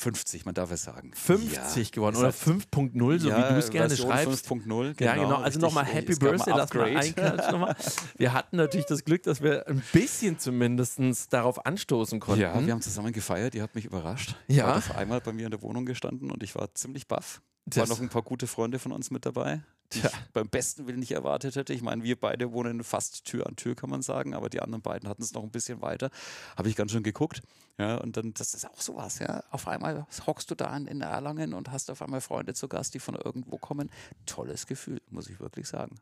50, 0.00 0.46
man 0.46 0.54
darf 0.54 0.70
es 0.70 0.82
sagen. 0.82 1.12
50 1.14 1.88
ja. 1.88 1.90
geworden 1.92 2.16
oder 2.16 2.30
5.0, 2.30 3.18
so 3.18 3.28
ja, 3.28 3.36
wie 3.36 3.52
du 3.52 3.58
es 3.58 3.68
gerne 3.68 3.94
schreibst. 3.94 4.46
5.0, 4.46 4.94
genau. 4.94 4.94
Ja, 4.98 5.14
genau. 5.14 5.36
Also 5.36 5.60
nochmal 5.60 5.84
Happy 5.84 6.14
Birthday, 6.16 6.54
lass 6.56 6.72
mal 6.72 6.96
einklatschen. 6.96 7.66
Wir 8.16 8.32
hatten 8.32 8.56
natürlich 8.56 8.86
das 8.86 9.04
Glück, 9.04 9.22
dass 9.24 9.42
wir 9.42 9.68
ein 9.68 9.82
bisschen 9.92 10.38
zumindest 10.38 11.00
darauf 11.32 11.66
anstoßen 11.66 12.18
konnten. 12.18 12.40
Ja, 12.40 12.64
wir 12.64 12.72
haben 12.72 12.80
zusammen 12.80 13.12
gefeiert, 13.12 13.54
die 13.54 13.62
hat 13.62 13.74
mich 13.74 13.84
überrascht. 13.84 14.36
Ja. 14.48 14.68
War 14.68 14.76
auf 14.78 14.96
einmal 14.96 15.20
bei 15.20 15.32
mir 15.32 15.44
in 15.44 15.50
der 15.50 15.60
Wohnung 15.62 15.84
gestanden 15.84 16.30
und 16.30 16.42
ich 16.42 16.54
war 16.54 16.74
ziemlich 16.74 17.06
baff. 17.06 17.42
Waren 17.66 17.88
noch 17.88 18.00
ein 18.00 18.08
paar 18.08 18.22
gute 18.22 18.46
Freunde 18.46 18.78
von 18.78 18.92
uns 18.92 19.10
mit 19.10 19.26
dabei 19.26 19.62
die 19.92 19.98
ich 19.98 20.10
beim 20.32 20.48
besten 20.48 20.86
Willen 20.86 21.00
nicht 21.00 21.12
erwartet 21.12 21.56
hätte. 21.56 21.72
Ich 21.72 21.82
meine, 21.82 22.02
wir 22.02 22.18
beide 22.18 22.52
wohnen 22.52 22.84
fast 22.84 23.24
Tür 23.24 23.46
an 23.46 23.56
Tür, 23.56 23.74
kann 23.74 23.90
man 23.90 24.02
sagen, 24.02 24.34
aber 24.34 24.48
die 24.48 24.60
anderen 24.60 24.82
beiden 24.82 25.08
hatten 25.08 25.22
es 25.22 25.32
noch 25.32 25.42
ein 25.42 25.50
bisschen 25.50 25.82
weiter. 25.82 26.10
Habe 26.56 26.68
ich 26.68 26.76
ganz 26.76 26.92
schön 26.92 27.02
geguckt. 27.02 27.42
Ja, 27.78 27.96
und 27.96 28.16
dann, 28.16 28.34
das 28.34 28.52
ist 28.52 28.66
auch 28.66 28.80
sowas, 28.80 29.20
ja. 29.20 29.42
Auf 29.50 29.66
einmal 29.66 30.06
hockst 30.26 30.50
du 30.50 30.54
da 30.54 30.76
in 30.76 31.00
Erlangen 31.00 31.54
und 31.54 31.72
hast 31.72 31.90
auf 31.90 32.02
einmal 32.02 32.20
Freunde 32.20 32.52
zu 32.52 32.68
Gast, 32.68 32.92
die 32.92 32.98
von 32.98 33.14
irgendwo 33.14 33.56
kommen. 33.56 33.90
Tolles 34.26 34.66
Gefühl, 34.66 35.00
muss 35.10 35.30
ich 35.30 35.40
wirklich 35.40 35.66
sagen. 35.66 35.96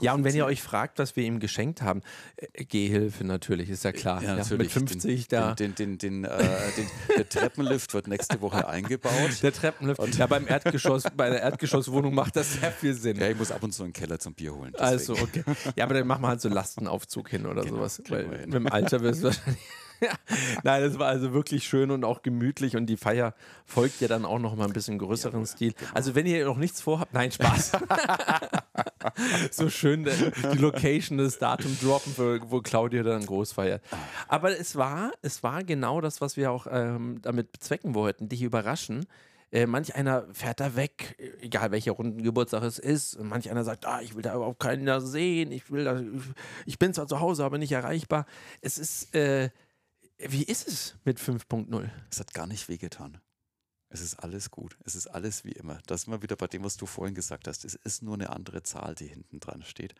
Ja, 0.00 0.14
und 0.14 0.22
wenn 0.22 0.34
ihr 0.36 0.46
euch 0.46 0.62
fragt, 0.62 1.00
was 1.00 1.16
wir 1.16 1.24
ihm 1.24 1.40
geschenkt 1.40 1.82
haben, 1.82 2.02
äh, 2.36 2.64
Gehhilfe 2.64 3.24
natürlich, 3.24 3.68
ist 3.68 3.82
ja 3.82 3.90
klar. 3.90 4.22
Ja, 4.22 4.36
natürlich. 4.36 4.74
Ja, 4.74 4.80
mit 4.80 4.90
50 4.90 5.28
den, 5.28 5.38
da. 5.38 5.54
Den, 5.54 5.74
den, 5.74 5.98
den, 5.98 6.24
äh, 6.24 6.38
der 7.16 7.28
Treppenlift 7.28 7.94
wird 7.94 8.06
nächste 8.06 8.40
Woche 8.40 8.68
eingebaut. 8.68 9.42
Der 9.42 9.52
Treppenlift. 9.52 9.98
Und 9.98 10.16
ja, 10.16 10.28
beim 10.28 10.46
Erdgeschoss, 10.46 11.02
bei 11.16 11.30
der 11.30 11.42
Erdgeschosswohnung 11.42 12.14
macht 12.14 12.36
das 12.36 12.54
sehr 12.54 12.70
viel 12.70 12.94
Sinn. 12.94 13.18
Ja, 13.18 13.28
ich 13.28 13.36
muss 13.36 13.50
ab 13.50 13.62
und 13.64 13.72
zu 13.72 13.82
einen 13.82 13.92
Keller 13.92 14.20
zum 14.20 14.34
Bier 14.34 14.54
holen. 14.54 14.72
Deswegen. 14.72 14.88
Also, 14.88 15.12
okay. 15.14 15.42
Ja, 15.74 15.84
aber 15.84 15.94
dann 15.94 16.06
machen 16.06 16.22
wir 16.22 16.28
halt 16.28 16.40
so 16.40 16.48
Lastenaufzug 16.48 17.28
hin 17.28 17.46
oder 17.46 17.62
genau, 17.62 17.76
sowas. 17.76 18.00
Weil 18.08 18.26
mit 18.26 18.54
dem 18.54 18.68
Alter 18.68 19.00
wirst 19.00 19.22
du 19.22 19.24
wahrscheinlich. 19.24 19.60
Nein, 20.62 20.82
das 20.82 20.98
war 20.98 21.08
also 21.08 21.32
wirklich 21.32 21.64
schön 21.64 21.90
und 21.90 22.04
auch 22.04 22.22
gemütlich 22.22 22.76
und 22.76 22.86
die 22.86 22.96
Feier 22.96 23.34
folgt 23.64 24.00
ja 24.00 24.08
dann 24.08 24.24
auch 24.24 24.38
noch 24.38 24.56
mal 24.56 24.66
ein 24.66 24.72
bisschen 24.72 24.98
größeren 24.98 25.40
ja, 25.40 25.46
Stil. 25.46 25.72
Genau. 25.72 25.90
Also 25.94 26.14
wenn 26.14 26.26
ihr 26.26 26.44
noch 26.44 26.56
nichts 26.56 26.80
vorhabt, 26.80 27.12
nein, 27.14 27.30
Spaß. 27.32 27.72
so 29.50 29.70
schön 29.70 30.04
die 30.04 30.58
Location, 30.58 31.18
das 31.18 31.38
Datum 31.38 31.76
droppen, 31.80 32.14
wo 32.16 32.60
Claudia 32.60 33.02
dann 33.02 33.24
groß 33.24 33.52
feiert. 33.52 33.82
Aber 34.28 34.58
es 34.58 34.76
war, 34.76 35.12
es 35.22 35.42
war 35.42 35.64
genau 35.64 36.00
das, 36.00 36.20
was 36.20 36.36
wir 36.36 36.50
auch 36.50 36.66
ähm, 36.70 37.20
damit 37.22 37.52
bezwecken 37.52 37.94
wollten, 37.94 38.28
dich 38.28 38.42
überraschen. 38.42 39.06
Äh, 39.54 39.66
manch 39.66 39.94
einer 39.94 40.24
fährt 40.32 40.58
da 40.58 40.74
weg, 40.74 41.16
egal 41.40 41.70
welcher 41.70 41.92
Rundengeburtstag 41.92 42.64
es 42.64 42.80
ist. 42.80 43.14
Und 43.14 43.28
manch 43.28 43.48
einer 43.48 43.62
sagt, 43.62 43.86
ah, 43.86 44.00
ich 44.02 44.16
will 44.16 44.22
da 44.22 44.34
überhaupt 44.34 44.58
keinen 44.58 44.84
da 44.84 45.00
sehen, 45.00 45.52
ich 45.52 45.70
will 45.70 45.84
da, 45.84 46.02
ich 46.66 46.80
bin 46.80 46.92
zwar 46.92 47.06
zu 47.06 47.20
Hause, 47.20 47.44
aber 47.44 47.56
nicht 47.58 47.70
erreichbar. 47.70 48.26
Es 48.62 48.78
ist, 48.78 49.14
äh, 49.14 49.50
wie 50.18 50.44
ist 50.44 50.68
es 50.68 50.96
mit 51.04 51.18
5.0? 51.18 51.90
Es 52.10 52.20
hat 52.20 52.34
gar 52.34 52.46
nicht 52.46 52.68
wehgetan. 52.68 53.20
Es 53.88 54.00
ist 54.00 54.16
alles 54.16 54.50
gut. 54.50 54.76
Es 54.84 54.96
ist 54.96 55.06
alles 55.06 55.44
wie 55.44 55.52
immer. 55.52 55.78
Das 55.86 56.02
ist 56.02 56.06
mal 56.08 56.22
wieder 56.22 56.36
bei 56.36 56.48
dem, 56.48 56.64
was 56.64 56.76
du 56.76 56.86
vorhin 56.86 57.14
gesagt 57.14 57.46
hast. 57.46 57.64
Es 57.64 57.74
ist 57.74 58.02
nur 58.02 58.14
eine 58.14 58.30
andere 58.30 58.62
Zahl, 58.62 58.94
die 58.94 59.06
hinten 59.06 59.40
dran 59.40 59.62
steht. 59.62 59.94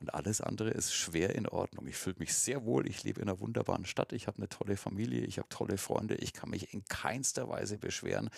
Und 0.00 0.14
alles 0.14 0.40
andere 0.40 0.70
ist 0.70 0.92
schwer 0.92 1.34
in 1.34 1.48
Ordnung. 1.48 1.86
Ich 1.86 1.96
fühle 1.96 2.16
mich 2.18 2.34
sehr 2.34 2.64
wohl. 2.64 2.86
Ich 2.86 3.02
lebe 3.04 3.20
in 3.20 3.28
einer 3.28 3.40
wunderbaren 3.40 3.84
Stadt. 3.84 4.12
Ich 4.12 4.26
habe 4.26 4.38
eine 4.38 4.48
tolle 4.48 4.76
Familie. 4.76 5.22
Ich 5.22 5.38
habe 5.38 5.48
tolle 5.48 5.78
Freunde. 5.78 6.14
Ich 6.16 6.32
kann 6.32 6.50
mich 6.50 6.72
in 6.72 6.84
keinster 6.84 7.48
Weise 7.48 7.78
beschweren. 7.78 8.30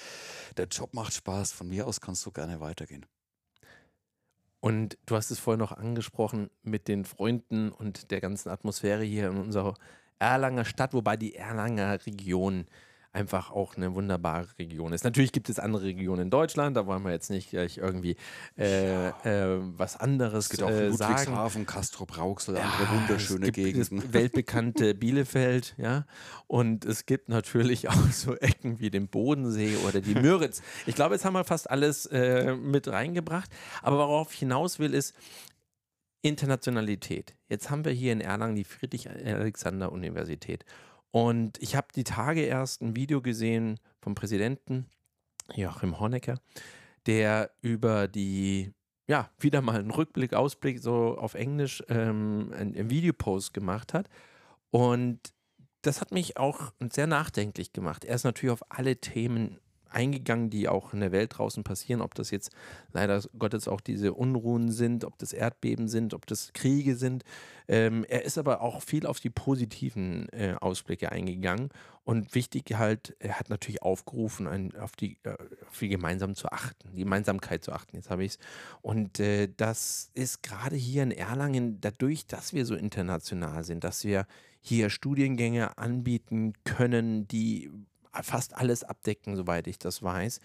Der 0.57 0.67
Job 0.67 0.95
macht 0.95 1.13
Spaß. 1.13 1.53
Von 1.53 1.69
mir 1.69 1.87
aus 1.87 2.01
kannst 2.01 2.25
du 2.25 2.31
gerne 2.31 2.61
weitergehen. 2.61 3.05
Und 4.61 4.99
du 5.07 5.17
hast 5.17 5.31
es 5.31 5.39
vorhin 5.39 5.59
noch 5.59 5.73
angesprochen 5.73 6.51
mit 6.63 6.87
den 6.87 7.05
Freunden 7.05 7.73
und 7.73 8.11
der 8.11 8.21
ganzen 8.21 8.51
Atmosphäre 8.51 9.03
hier 9.03 9.29
in 9.29 9.39
unserer 9.39 9.75
Erlanger 10.21 10.65
Stadt, 10.65 10.95
wobei 10.95 11.17
die 11.17 11.35
Erlanger 11.35 12.07
Region 12.07 12.67
einfach 13.13 13.51
auch 13.51 13.77
eine 13.77 13.95
wunderbare 13.95 14.47
Region 14.59 14.93
ist. 14.93 15.03
Natürlich 15.03 15.33
gibt 15.33 15.49
es 15.49 15.59
andere 15.59 15.83
Regionen 15.83 16.23
in 16.23 16.31
Deutschland, 16.31 16.77
da 16.77 16.87
wollen 16.87 17.03
wir 17.03 17.11
jetzt 17.11 17.29
nicht 17.29 17.51
gleich 17.51 17.79
irgendwie 17.79 18.17
äh, 18.57 19.09
äh, 19.09 19.59
was 19.77 19.97
anderes 19.97 20.45
es 20.45 20.51
gibt 20.51 20.63
auch 20.63 20.71
äh, 20.71 20.89
Ludwigshafen, 20.89 21.67
Castrop 21.67 22.17
Rauxel, 22.17 22.55
ja, 22.55 22.63
andere 22.63 23.01
wunderschöne 23.01 23.51
Gegenden. 23.51 24.13
Weltbekannte 24.13 24.95
Bielefeld, 24.95 25.75
ja. 25.77 26.05
Und 26.47 26.85
es 26.85 27.05
gibt 27.07 27.29
natürlich 27.29 27.89
auch 27.89 28.11
so 28.13 28.37
Ecken 28.37 28.79
wie 28.79 28.91
den 28.91 29.09
Bodensee 29.09 29.77
oder 29.89 30.01
die 30.01 30.15
Müritz. 30.15 30.63
Ich 30.87 30.95
glaube, 30.95 31.15
jetzt 31.15 31.25
haben 31.25 31.35
wir 31.35 31.45
fast 31.45 31.69
alles 31.69 32.07
äh, 32.07 32.55
mit 32.55 32.87
reingebracht. 32.87 33.51
Aber 33.83 33.99
worauf 33.99 34.33
ich 34.33 34.41
hinaus 34.41 34.79
will, 34.79 34.95
ist, 34.95 35.15
Internationalität. 36.23 37.35
Jetzt 37.49 37.71
haben 37.71 37.85
wir 37.85 37.93
hier 37.93 38.13
in 38.13 38.21
Erlangen 38.21 38.57
die 38.57 38.65
Friedrich-Alexander-Universität. 38.65 40.65
Und 41.11 41.61
ich 41.61 41.77
habe 41.77 41.89
die 41.95 42.05
Tage 42.05 42.43
erst 42.43 42.83
ein 42.83 42.95
Video 42.95 43.21
gesehen 43.21 43.81
vom 44.01 44.15
Präsidenten 44.15 44.87
Joachim 45.55 45.99
Honecker, 45.99 46.39
der 47.07 47.51
über 47.61 48.07
die, 48.07 48.73
ja, 49.09 49.31
wieder 49.39 49.63
mal 49.63 49.81
einen 49.81 49.91
Rückblick, 49.91 50.35
Ausblick 50.35 50.81
so 50.81 51.17
auf 51.19 51.35
Englisch 51.35 51.83
ähm, 51.89 52.53
einen 52.57 52.91
Videopost 52.91 53.55
gemacht 53.55 53.95
hat. 53.95 54.09
Und 54.71 55.19
das 55.83 56.01
hat 56.01 56.13
mich 56.13 56.37
auch 56.37 56.73
sehr 56.93 57.07
nachdenklich 57.07 57.73
gemacht. 57.73 58.05
Er 58.05 58.15
ist 58.15 58.25
natürlich 58.25 58.53
auf 58.53 58.71
alle 58.71 58.99
Themen 58.99 59.59
eingegangen, 59.91 60.51
die 60.51 60.69
auch 60.69 60.93
in 60.93 61.01
der 61.01 61.13
Welt 61.13 61.39
draußen 61.39 61.65
passieren, 61.65 62.01
ob 62.01 62.15
das 62.15 62.31
jetzt 62.31 62.51
leider 62.93 63.23
Gottes 63.39 63.69
auch 63.69 63.81
diese 63.81 64.15
Unruhen 64.15 64.71
sind, 64.71 65.05
ob 65.05 65.19
das 65.19 65.33
Erdbeben 65.33 65.89
sind, 65.89 66.15
ob 66.15 66.27
das 66.27 66.53
Kriege 66.53 66.97
sind. 66.97 67.25
Ähm, 67.69 68.05
er 68.09 68.25
ist 68.25 68.39
aber 68.39 68.63
auch 68.63 68.83
viel 68.83 69.07
auf 69.07 69.21
die 69.21 69.31
positiven 69.31 70.29
äh, 70.31 70.55
Ausblicke 70.61 71.13
eingegangen 71.13 71.71
und 72.05 72.35
wichtig 72.35 72.75
halt, 72.75 73.15
er 73.21 73.39
hat 73.39 73.51
natürlich 73.51 73.83
aufgerufen, 73.83 74.49
ein, 74.49 74.75
auf, 74.77 74.97
die, 74.97 75.19
äh, 75.23 75.37
auf 75.69 75.79
die 75.79 75.89
gemeinsam 75.89 76.35
zu 76.35 76.49
achten, 76.51 76.91
die 76.93 77.05
Gemeinsamkeit 77.05 77.63
zu 77.63 77.73
achten, 77.73 77.97
jetzt 77.97 78.11
habe 78.11 78.25
ich 78.25 78.33
es. 78.33 78.39
Und 78.83 79.21
äh, 79.21 79.49
das 79.57 80.11
ist 80.15 80.43
gerade 80.43 80.77
hier 80.77 81.03
in 81.03 81.13
Erlangen, 81.13 81.81
dadurch, 81.81 82.27
dass 82.27 82.53
wir 82.53 82.67
so 82.67 82.75
international 82.75 83.63
sind, 83.65 83.85
dass 83.85 84.05
wir 84.05 84.27
hier 84.61 84.91
Studiengänge 84.91 85.79
anbieten 85.79 86.55
können, 86.65 87.29
die 87.29 87.71
fast 88.23 88.57
alles 88.57 88.85
abdecken, 88.85 89.37
soweit 89.37 89.67
ich 89.67 89.79
das 89.79 90.03
weiß, 90.03 90.41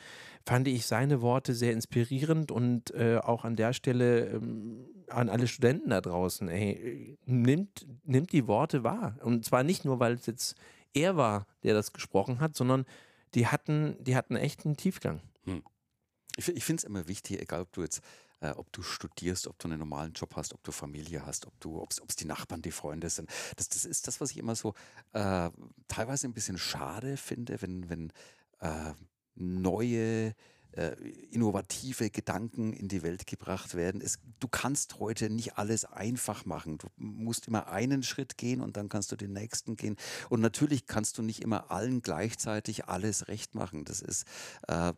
fand 0.45 0.67
ich 0.67 0.86
seine 0.86 1.21
Worte 1.21 1.54
sehr 1.54 1.73
inspirierend 1.73 2.51
und 2.51 2.91
äh, 2.93 3.17
auch 3.17 3.43
an 3.43 3.56
der 3.56 3.73
Stelle 3.73 4.28
ähm, 4.28 4.86
an 5.08 5.30
alle 5.30 5.47
Studenten 5.47 5.89
da 5.89 6.01
draußen, 6.01 6.49
ey, 6.49 7.17
nimmt, 7.25 7.86
nimmt 8.04 8.32
die 8.32 8.47
Worte 8.47 8.84
wahr. 8.84 9.17
Und 9.21 9.45
zwar 9.45 9.63
nicht 9.63 9.86
nur, 9.86 9.99
weil 9.99 10.13
es 10.13 10.25
jetzt 10.25 10.56
er 10.93 11.17
war, 11.17 11.45
der 11.63 11.73
das 11.73 11.93
gesprochen 11.93 12.39
hat, 12.39 12.56
sondern 12.56 12.86
die 13.34 13.47
hatten, 13.47 13.97
die 14.04 14.15
hatten 14.15 14.36
echt 14.36 14.65
einen 14.65 14.78
Tiefgang. 14.78 15.21
Hm. 15.43 15.62
Ich, 16.38 16.47
ich 16.47 16.63
finde 16.63 16.82
es 16.82 16.84
immer 16.86 17.08
wichtig, 17.08 17.41
egal 17.41 17.62
ob 17.62 17.71
du 17.73 17.82
jetzt 17.82 18.01
äh, 18.45 18.53
ob 18.55 18.71
du 18.71 18.81
studierst, 18.81 19.47
ob 19.47 19.58
du 19.60 19.67
einen 19.67 19.79
normalen 19.79 20.13
Job 20.13 20.36
hast, 20.36 20.53
ob 20.53 20.63
du 20.63 20.71
Familie 20.71 21.25
hast, 21.25 21.45
ob 21.45 21.60
du, 21.60 21.81
ob 21.81 21.91
es 21.91 22.15
die 22.15 22.25
Nachbarn, 22.25 22.62
die 22.62 22.71
Freunde 22.71 23.10
sind. 23.10 23.29
Das, 23.55 23.69
das 23.69 23.86
ist 23.86 24.08
das, 24.08 24.21
was 24.21 24.31
ich 24.31 24.38
immer 24.38 24.55
so 24.55 24.73
äh, 25.13 25.49
teilweise 25.88 26.27
ein 26.27 26.34
bisschen 26.34 26.58
schade 26.58 27.17
finde, 27.17 27.62
wenn, 27.62 27.89
wenn 27.89 28.13
äh, 28.60 28.93
neue 29.36 30.36
innovative 31.31 32.09
Gedanken 32.09 32.73
in 32.73 32.88
die 32.88 33.01
Welt 33.03 33.27
gebracht 33.27 33.75
werden. 33.75 34.01
Es, 34.01 34.19
du 34.39 34.47
kannst 34.47 34.99
heute 34.99 35.29
nicht 35.29 35.57
alles 35.57 35.85
einfach 35.85 36.45
machen. 36.45 36.77
Du 36.77 36.88
musst 36.97 37.47
immer 37.47 37.67
einen 37.67 38.03
Schritt 38.03 38.38
gehen 38.38 38.61
und 38.61 38.77
dann 38.77 38.89
kannst 38.89 39.11
du 39.11 39.15
den 39.15 39.33
nächsten 39.33 39.75
gehen. 39.75 39.95
Und 40.29 40.41
natürlich 40.41 40.85
kannst 40.85 41.17
du 41.17 41.21
nicht 41.21 41.41
immer 41.41 41.71
allen 41.71 42.01
gleichzeitig 42.01 42.85
alles 42.85 43.27
recht 43.27 43.55
machen. 43.55 43.85
Das 43.85 44.01
ist, 44.01 44.25
äh, 44.67 44.93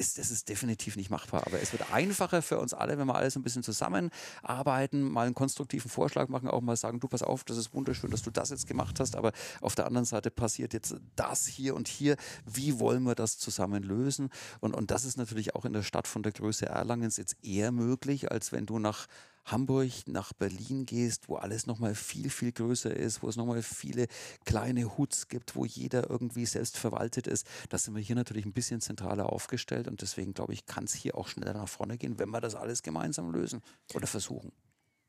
ist, 0.00 0.18
das 0.18 0.30
ist 0.30 0.48
definitiv 0.48 0.96
nicht 0.96 1.10
machbar. 1.10 1.46
Aber 1.46 1.60
es 1.60 1.72
wird 1.72 1.92
einfacher 1.92 2.42
für 2.42 2.58
uns 2.58 2.74
alle, 2.74 2.98
wenn 2.98 3.06
wir 3.06 3.14
alles 3.14 3.36
ein 3.36 3.42
bisschen 3.42 3.62
zusammenarbeiten, 3.62 5.02
mal 5.02 5.26
einen 5.26 5.34
konstruktiven 5.34 5.90
Vorschlag 5.90 6.28
machen, 6.28 6.48
auch 6.48 6.60
mal 6.60 6.76
sagen, 6.76 7.00
du 7.00 7.08
pass 7.08 7.22
auf, 7.22 7.44
das 7.44 7.56
ist 7.56 7.74
wunderschön, 7.74 8.10
dass 8.10 8.22
du 8.22 8.30
das 8.30 8.50
jetzt 8.50 8.66
gemacht 8.66 8.98
hast, 8.98 9.14
aber 9.14 9.32
auf 9.60 9.74
der 9.74 9.86
anderen 9.86 10.06
Seite 10.06 10.30
passiert 10.30 10.72
jetzt 10.72 10.96
das 11.16 11.46
hier 11.46 11.74
und 11.74 11.88
hier. 11.88 12.16
Wie 12.44 12.78
wollen 12.80 13.04
wir 13.04 13.14
das 13.14 13.38
zusammen 13.38 13.82
lösen? 13.82 14.30
Und, 14.60 14.74
und 14.74 14.89
das 14.90 15.04
ist 15.04 15.16
natürlich 15.16 15.54
auch 15.54 15.64
in 15.64 15.72
der 15.72 15.82
Stadt 15.82 16.08
von 16.08 16.22
der 16.22 16.32
Größe 16.32 16.66
Erlangens 16.66 17.16
jetzt 17.16 17.36
eher 17.44 17.70
möglich, 17.70 18.30
als 18.30 18.50
wenn 18.50 18.66
du 18.66 18.78
nach 18.78 19.06
Hamburg, 19.44 19.90
nach 20.06 20.32
Berlin 20.32 20.84
gehst, 20.84 21.28
wo 21.28 21.36
alles 21.36 21.66
nochmal 21.66 21.94
viel, 21.94 22.28
viel 22.28 22.52
größer 22.52 22.94
ist, 22.94 23.22
wo 23.22 23.28
es 23.28 23.36
nochmal 23.36 23.62
viele 23.62 24.06
kleine 24.44 24.98
Hoods 24.98 25.28
gibt, 25.28 25.56
wo 25.56 25.64
jeder 25.64 26.10
irgendwie 26.10 26.44
selbst 26.44 26.76
verwaltet 26.76 27.26
ist. 27.26 27.46
Da 27.68 27.78
sind 27.78 27.94
wir 27.94 28.02
hier 28.02 28.16
natürlich 28.16 28.44
ein 28.44 28.52
bisschen 28.52 28.80
zentraler 28.80 29.32
aufgestellt 29.32 29.88
und 29.88 30.02
deswegen 30.02 30.34
glaube 30.34 30.52
ich, 30.52 30.66
kann 30.66 30.84
es 30.84 30.94
hier 30.94 31.16
auch 31.16 31.28
schneller 31.28 31.54
nach 31.54 31.68
vorne 31.68 31.96
gehen, 31.96 32.18
wenn 32.18 32.30
wir 32.30 32.40
das 32.40 32.54
alles 32.54 32.82
gemeinsam 32.82 33.30
lösen 33.30 33.62
oder 33.94 34.06
versuchen. 34.06 34.52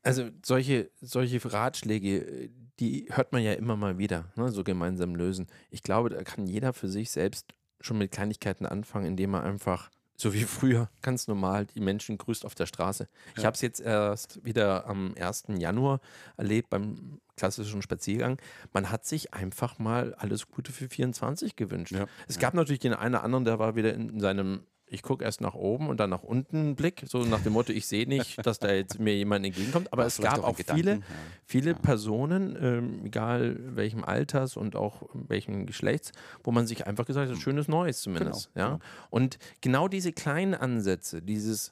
Also 0.04 0.30
solche, 0.44 0.90
solche 1.00 1.52
Ratschläge, 1.52 2.50
die 2.80 3.08
hört 3.10 3.32
man 3.32 3.42
ja 3.42 3.52
immer 3.52 3.76
mal 3.76 3.98
wieder, 3.98 4.32
ne, 4.34 4.50
so 4.50 4.64
gemeinsam 4.64 5.14
lösen. 5.14 5.46
Ich 5.70 5.82
glaube, 5.82 6.08
da 6.08 6.22
kann 6.24 6.46
jeder 6.46 6.72
für 6.72 6.88
sich 6.88 7.10
selbst 7.10 7.54
schon 7.84 7.98
mit 7.98 8.10
Kleinigkeiten 8.10 8.66
anfangen, 8.66 9.06
indem 9.06 9.34
er 9.34 9.42
einfach 9.42 9.90
so 10.16 10.32
wie 10.32 10.42
früher, 10.44 10.88
ganz 11.02 11.26
normal, 11.26 11.66
die 11.66 11.80
Menschen 11.80 12.18
grüßt 12.18 12.44
auf 12.44 12.54
der 12.54 12.66
Straße. 12.66 13.04
Ja. 13.04 13.32
Ich 13.38 13.44
habe 13.44 13.54
es 13.54 13.60
jetzt 13.60 13.80
erst 13.80 14.44
wieder 14.44 14.86
am 14.86 15.14
1. 15.18 15.44
Januar 15.58 16.00
erlebt 16.36 16.70
beim 16.70 17.20
klassischen 17.36 17.82
Spaziergang. 17.82 18.38
Man 18.72 18.90
hat 18.90 19.04
sich 19.04 19.34
einfach 19.34 19.78
mal 19.78 20.14
alles 20.14 20.48
Gute 20.48 20.70
für 20.72 20.88
24 20.88 21.56
gewünscht. 21.56 21.92
Ja. 21.92 22.06
Es 22.28 22.38
gab 22.38 22.54
natürlich 22.54 22.80
den 22.80 22.94
einen 22.94 23.14
oder 23.14 23.24
anderen, 23.24 23.44
der 23.44 23.58
war 23.58 23.74
wieder 23.74 23.94
in 23.94 24.20
seinem 24.20 24.64
ich 24.92 25.02
gucke 25.02 25.24
erst 25.24 25.40
nach 25.40 25.54
oben 25.54 25.88
und 25.88 25.98
dann 26.00 26.10
nach 26.10 26.22
unten 26.22 26.56
einen 26.56 26.76
Blick, 26.76 27.02
so 27.06 27.24
nach 27.24 27.40
dem 27.40 27.54
Motto, 27.54 27.72
ich 27.72 27.86
sehe 27.86 28.06
nicht, 28.06 28.46
dass 28.46 28.58
da 28.58 28.70
jetzt 28.70 29.00
mir 29.00 29.16
jemand 29.16 29.46
entgegenkommt. 29.46 29.90
Aber 29.90 30.04
es 30.04 30.18
gab 30.18 30.44
auch 30.44 30.54
viele, 30.54 31.00
viele 31.46 31.70
ja. 31.70 31.78
Personen, 31.78 32.56
ähm, 32.60 33.06
egal 33.06 33.56
welchem 33.74 34.04
Alters 34.04 34.56
und 34.58 34.76
auch 34.76 35.02
welchem 35.14 35.64
Geschlechts, 35.64 36.12
wo 36.44 36.52
man 36.52 36.66
sich 36.66 36.86
einfach 36.86 37.06
gesagt 37.06 37.30
hat, 37.30 37.38
schönes 37.38 37.68
Neues 37.68 38.02
zumindest. 38.02 38.52
Genau. 38.52 38.66
Ja? 38.66 38.72
Genau. 38.74 38.84
Und 39.08 39.38
genau 39.62 39.88
diese 39.88 40.12
kleinen 40.12 40.54
Ansätze, 40.54 41.22
dieses 41.22 41.70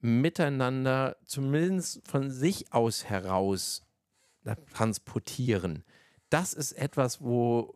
Miteinander 0.00 1.16
zumindest 1.24 2.06
von 2.06 2.30
sich 2.30 2.72
aus 2.72 3.04
heraus 3.04 3.82
transportieren, 4.72 5.82
das 6.30 6.54
ist 6.54 6.72
etwas, 6.72 7.20
wo, 7.20 7.74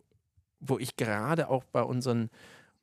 wo 0.61 0.78
ich 0.78 0.94
gerade 0.94 1.48
auch 1.48 1.64
bei 1.64 1.83
unseren 1.83 2.30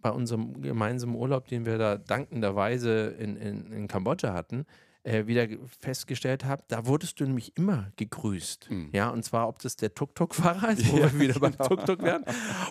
bei 0.02 0.12
unserem 0.12 0.62
gemeinsamen 0.62 1.16
Urlaub, 1.16 1.48
den 1.48 1.66
wir 1.66 1.78
da 1.78 1.98
dankenderweise 1.98 3.16
in, 3.20 3.36
in, 3.36 3.72
in 3.72 3.88
Kambodscha 3.88 4.34
hatten, 4.34 4.66
äh, 5.04 5.26
wieder 5.28 5.48
festgestellt 5.80 6.46
habe, 6.46 6.64
da 6.68 6.86
wurdest 6.86 7.20
du 7.20 7.26
nämlich 7.26 7.58
immer 7.58 7.92
gegrüßt. 7.96 8.70
Mhm. 8.70 8.90
Ja, 8.94 9.10
und 9.10 9.24
zwar, 9.24 9.48
ob 9.48 9.60
das 9.60 9.76
der 9.76 9.94
Tuk-Tuk-Fahrer 9.94 10.72
ist, 10.72 10.92
wo 10.92 10.98
ja, 11.00 11.12
wir 11.12 11.20
wieder 11.20 11.34
genau. 11.34 11.56
beim 11.58 11.68
Tuk-Tuk 11.68 12.04
werden, 12.04 12.24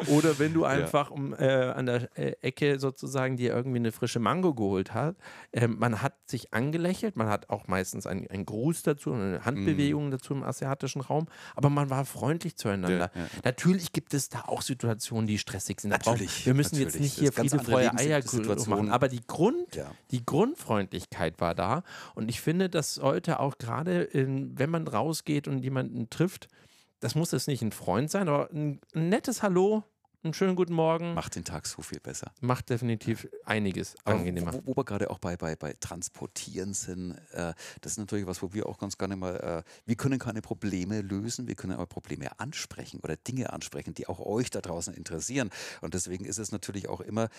oder 0.06 0.38
wenn 0.38 0.54
du 0.54 0.64
einfach 0.64 1.10
ja. 1.10 1.16
um, 1.16 1.34
äh, 1.34 1.46
an 1.46 1.86
der 1.86 2.08
äh, 2.16 2.32
Ecke 2.40 2.78
sozusagen 2.78 3.36
dir 3.36 3.52
irgendwie 3.54 3.78
eine 3.78 3.92
frische 3.92 4.20
Mango 4.20 4.54
geholt 4.54 4.94
hast. 4.94 5.16
Ähm, 5.52 5.76
man 5.78 6.02
hat 6.02 6.14
sich 6.26 6.52
angelächelt, 6.54 7.16
man 7.16 7.28
hat 7.28 7.50
auch 7.50 7.66
meistens 7.66 8.06
einen, 8.06 8.28
einen 8.28 8.46
Gruß 8.46 8.82
dazu, 8.82 9.12
eine 9.12 9.44
Handbewegung 9.44 10.06
mhm. 10.06 10.10
dazu 10.12 10.34
im 10.34 10.42
asiatischen 10.42 11.00
Raum, 11.00 11.26
aber 11.56 11.70
man 11.70 11.90
war 11.90 12.04
freundlich 12.04 12.56
zueinander. 12.56 13.10
Ja, 13.14 13.26
natürlich 13.44 13.92
gibt 13.92 14.14
es 14.14 14.28
da 14.28 14.42
auch 14.46 14.62
Situationen, 14.62 15.26
die 15.26 15.38
stressig 15.38 15.80
sind. 15.80 15.90
Natürlich. 15.90 16.46
Wir 16.46 16.54
müssen 16.54 16.76
jetzt 16.76 17.00
nicht 17.00 17.18
hier 17.18 17.32
Friede, 17.32 17.58
Freude, 17.58 17.92
Eier 17.96 18.22
machen, 18.68 18.90
aber 18.90 19.08
die, 19.08 19.26
Grund, 19.26 19.80
die 20.10 20.24
Grundfreundlichkeit 20.24 21.40
war 21.40 21.54
da 21.54 21.82
und 22.14 22.19
ich 22.28 22.40
finde, 22.40 22.68
das 22.68 22.94
sollte 22.94 23.40
auch 23.40 23.58
gerade, 23.58 24.08
wenn 24.12 24.70
man 24.70 24.86
rausgeht 24.86 25.48
und 25.48 25.62
jemanden 25.62 26.10
trifft, 26.10 26.48
das 27.00 27.14
muss 27.14 27.32
jetzt 27.32 27.48
nicht 27.48 27.62
ein 27.62 27.72
Freund 27.72 28.10
sein, 28.10 28.28
aber 28.28 28.50
ein, 28.52 28.80
nettes 28.92 29.42
Hallo, 29.42 29.84
einen 30.22 30.34
schönen 30.34 30.54
guten 30.54 30.74
Morgen. 30.74 31.14
Macht 31.14 31.34
den 31.34 31.44
Tag 31.44 31.66
so 31.66 31.80
viel 31.80 31.98
besser. 31.98 32.30
Macht 32.42 32.68
definitiv 32.68 33.26
einiges 33.46 33.96
Aber 34.04 34.18
angenehmer. 34.18 34.52
Wo, 34.52 34.60
wo, 34.66 34.76
wir 34.76 34.84
gerade 34.84 35.08
auch 35.08 35.18
bei, 35.18 35.38
bei, 35.38 35.56
bei 35.56 35.72
Transportieren 35.80 36.74
sind, 36.74 37.12
äh, 37.32 37.54
das 37.80 37.92
ist 37.92 37.98
natürlich 37.98 38.26
was, 38.26 38.42
wo 38.42 38.52
wir 38.52 38.66
auch 38.66 38.76
ganz 38.76 38.98
gerne 38.98 39.16
mal, 39.16 39.36
äh, 39.36 39.70
wir 39.86 39.96
können 39.96 40.18
keine 40.18 40.42
Probleme 40.42 41.00
lösen, 41.00 41.48
wir 41.48 41.54
können 41.54 41.72
aber 41.72 41.86
Probleme 41.86 42.38
ansprechen 42.38 43.00
oder 43.00 43.16
Dinge 43.16 43.50
ansprechen, 43.50 43.94
die 43.94 44.08
auch 44.08 44.20
euch 44.20 44.50
da 44.50 44.60
draußen 44.60 44.92
interessieren. 44.92 45.48
Und 45.80 45.94
deswegen 45.94 46.26
ist 46.26 46.38
es 46.38 46.52
natürlich 46.52 46.90
auch 46.90 47.00
immer 47.00 47.30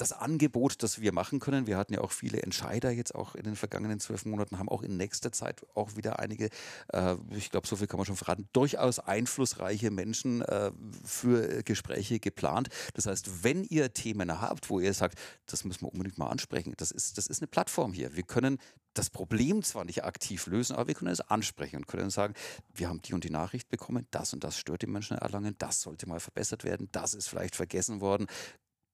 das 0.00 0.12
Angebot, 0.12 0.82
das 0.82 1.00
wir 1.00 1.12
machen 1.12 1.40
können. 1.40 1.66
Wir 1.66 1.76
hatten 1.76 1.92
ja 1.92 2.00
auch 2.00 2.12
viele 2.12 2.42
Entscheider 2.42 2.90
jetzt 2.90 3.14
auch 3.14 3.34
in 3.34 3.44
den 3.44 3.56
vergangenen 3.56 4.00
zwölf 4.00 4.24
Monaten, 4.24 4.58
haben 4.58 4.68
auch 4.68 4.82
in 4.82 4.96
nächster 4.96 5.30
Zeit 5.30 5.66
auch 5.74 5.96
wieder 5.96 6.18
einige, 6.18 6.48
äh, 6.92 7.16
ich 7.30 7.50
glaube, 7.50 7.66
so 7.66 7.76
viel 7.76 7.86
kann 7.86 7.98
man 7.98 8.06
schon 8.06 8.16
verraten, 8.16 8.48
durchaus 8.52 8.98
einflussreiche 8.98 9.90
Menschen 9.90 10.42
äh, 10.42 10.72
für 11.04 11.62
Gespräche 11.64 12.18
geplant. 12.18 12.68
Das 12.94 13.06
heißt, 13.06 13.44
wenn 13.44 13.64
ihr 13.64 13.92
Themen 13.92 14.40
habt, 14.40 14.70
wo 14.70 14.80
ihr 14.80 14.94
sagt, 14.94 15.18
das 15.46 15.64
müssen 15.64 15.82
wir 15.82 15.92
unbedingt 15.92 16.18
mal 16.18 16.28
ansprechen, 16.28 16.72
das 16.78 16.90
ist, 16.90 17.18
das 17.18 17.26
ist 17.26 17.42
eine 17.42 17.48
Plattform 17.48 17.92
hier. 17.92 18.16
Wir 18.16 18.22
können 18.22 18.58
das 18.94 19.10
Problem 19.10 19.62
zwar 19.62 19.84
nicht 19.84 20.04
aktiv 20.04 20.46
lösen, 20.46 20.74
aber 20.74 20.88
wir 20.88 20.94
können 20.94 21.12
es 21.12 21.20
ansprechen 21.20 21.76
und 21.76 21.86
können 21.86 22.10
sagen, 22.10 22.34
wir 22.74 22.88
haben 22.88 23.02
die 23.02 23.14
und 23.14 23.22
die 23.22 23.30
Nachricht 23.30 23.68
bekommen, 23.68 24.06
das 24.10 24.32
und 24.32 24.42
das 24.42 24.58
stört 24.58 24.82
die 24.82 24.86
Menschen 24.86 25.16
Erlangen, 25.16 25.54
das 25.58 25.82
sollte 25.82 26.08
mal 26.08 26.20
verbessert 26.20 26.64
werden, 26.64 26.88
das 26.90 27.14
ist 27.14 27.28
vielleicht 27.28 27.54
vergessen 27.54 28.00
worden 28.00 28.26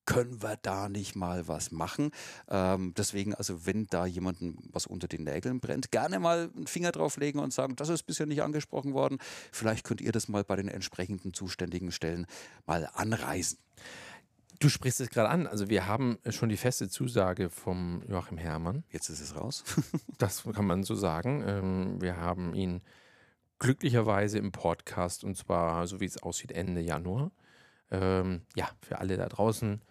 können 0.06 0.42
wir 0.42 0.56
da 0.62 0.88
nicht 0.88 1.16
mal 1.16 1.48
was 1.48 1.72
machen? 1.72 2.10
Ähm, 2.48 2.94
deswegen, 2.96 3.34
also 3.34 3.66
wenn 3.66 3.86
da 3.88 4.06
jemandem 4.06 4.56
was 4.72 4.86
unter 4.86 5.08
den 5.08 5.24
Nägeln 5.24 5.60
brennt, 5.60 5.90
gerne 5.90 6.18
mal 6.18 6.50
einen 6.56 6.66
Finger 6.66 6.92
drauflegen 6.92 7.40
und 7.40 7.52
sagen, 7.52 7.76
das 7.76 7.88
ist 7.88 8.04
bisher 8.04 8.26
nicht 8.26 8.42
angesprochen 8.42 8.94
worden. 8.94 9.18
Vielleicht 9.52 9.84
könnt 9.84 10.00
ihr 10.00 10.12
das 10.12 10.28
mal 10.28 10.44
bei 10.44 10.56
den 10.56 10.68
entsprechenden 10.68 11.34
zuständigen 11.34 11.92
Stellen 11.92 12.26
mal 12.64 12.88
anreisen. 12.94 13.58
Du 14.58 14.70
sprichst 14.70 15.00
es 15.00 15.10
gerade 15.10 15.28
an. 15.28 15.46
Also 15.46 15.68
wir 15.68 15.86
haben 15.86 16.18
schon 16.30 16.48
die 16.48 16.56
feste 16.56 16.88
Zusage 16.88 17.50
vom 17.50 18.02
Joachim 18.08 18.38
Herrmann. 18.38 18.84
Jetzt 18.90 19.10
ist 19.10 19.20
es 19.20 19.36
raus. 19.36 19.64
das 20.18 20.44
kann 20.44 20.66
man 20.66 20.82
so 20.82 20.94
sagen. 20.94 21.44
Ähm, 21.46 22.00
wir 22.00 22.16
haben 22.16 22.54
ihn 22.54 22.80
glücklicherweise 23.58 24.38
im 24.38 24.52
Podcast 24.52 25.24
und 25.24 25.36
zwar, 25.36 25.86
so 25.86 26.00
wie 26.00 26.06
es 26.06 26.22
aussieht, 26.22 26.52
Ende 26.52 26.80
Januar. 26.80 27.32
Ähm, 27.90 28.42
ja, 28.54 28.70
für 28.80 28.98
alle 28.98 29.16
da 29.16 29.28
draußen 29.28 29.82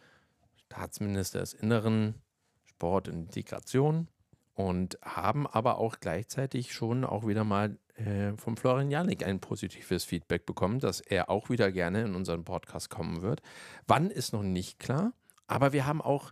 Staatsminister 0.66 1.40
des 1.40 1.54
Inneren, 1.54 2.16
Sport 2.64 3.08
und 3.08 3.16
Integration 3.16 4.08
und 4.54 4.98
haben 5.02 5.48
aber 5.48 5.78
auch 5.78 6.00
gleichzeitig 6.00 6.74
schon 6.74 7.04
auch 7.04 7.28
wieder 7.28 7.44
mal 7.44 7.78
äh, 7.96 8.34
vom 8.38 8.58
Florian 8.58 8.92
Janik 8.92 9.26
ein 9.26 9.40
positives 9.40 10.04
Feedback 10.04 10.46
bekommen, 10.46 10.80
dass 10.80 11.02
er 11.02 11.30
auch 11.30 11.50
wieder 11.50 11.72
gerne 11.72 12.04
in 12.04 12.16
unseren 12.16 12.44
Podcast 12.44 12.90
kommen 12.90 13.22
wird. 13.22 13.42
Wann 13.88 14.10
ist 14.10 14.34
noch 14.34 14.44
nicht 14.44 14.80
klar, 14.80 15.14
aber 15.48 15.74
wir 15.74 15.86
haben 15.86 16.02
auch 16.02 16.32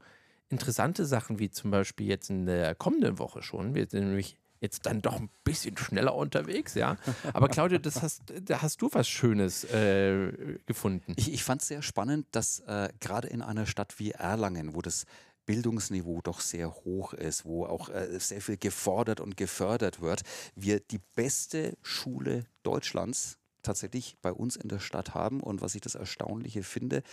interessante 0.50 1.06
Sachen, 1.06 1.40
wie 1.40 1.50
zum 1.50 1.72
Beispiel 1.72 2.08
jetzt 2.08 2.30
in 2.30 2.46
der 2.46 2.76
kommenden 2.76 3.20
Woche 3.20 3.42
schon. 3.42 3.76
Wir 3.76 3.88
sind 3.88 4.08
nämlich 4.08 4.38
jetzt 4.64 4.86
dann 4.86 5.02
doch 5.02 5.20
ein 5.20 5.30
bisschen 5.44 5.78
schneller 5.78 6.16
unterwegs, 6.16 6.74
ja. 6.74 6.96
Aber 7.34 7.50
Claudia, 7.50 7.80
das 7.80 8.02
hast, 8.02 8.24
da 8.44 8.62
hast 8.62 8.82
du 8.82 8.90
was 8.94 9.10
Schönes 9.10 9.66
äh, 9.66 10.58
gefunden. 10.66 11.14
Ich, 11.18 11.32
ich 11.34 11.44
fand 11.44 11.62
es 11.62 11.68
sehr 11.68 11.82
spannend, 11.82 12.26
dass 12.32 12.62
äh, 12.62 12.90
gerade 13.02 13.28
in 13.28 13.42
einer 13.42 13.66
Stadt 13.66 14.00
wie 14.00 14.12
Erlangen, 14.12 14.74
wo 14.74 14.82
das 14.82 15.06
Bildungsniveau 15.46 16.22
doch 16.24 16.40
sehr 16.40 16.74
hoch 16.74 17.14
ist, 17.14 17.44
wo 17.44 17.66
auch 17.66 17.90
äh, 17.90 18.18
sehr 18.20 18.40
viel 18.40 18.56
gefordert 18.56 19.20
und 19.20 19.36
gefördert 19.36 20.00
wird, 20.00 20.22
wir 20.56 20.80
die 20.80 21.02
beste 21.14 21.78
Schule 21.82 22.46
Deutschlands 22.64 23.38
tatsächlich 23.64 24.18
bei 24.22 24.32
uns 24.32 24.56
in 24.56 24.70
der 24.70 24.80
Stadt 24.80 25.14
haben. 25.14 25.42
Und 25.42 25.62
was 25.62 25.76
ich 25.76 25.82
das 25.82 25.96
Erstaunliche 25.96 26.64
finde, 26.64 27.04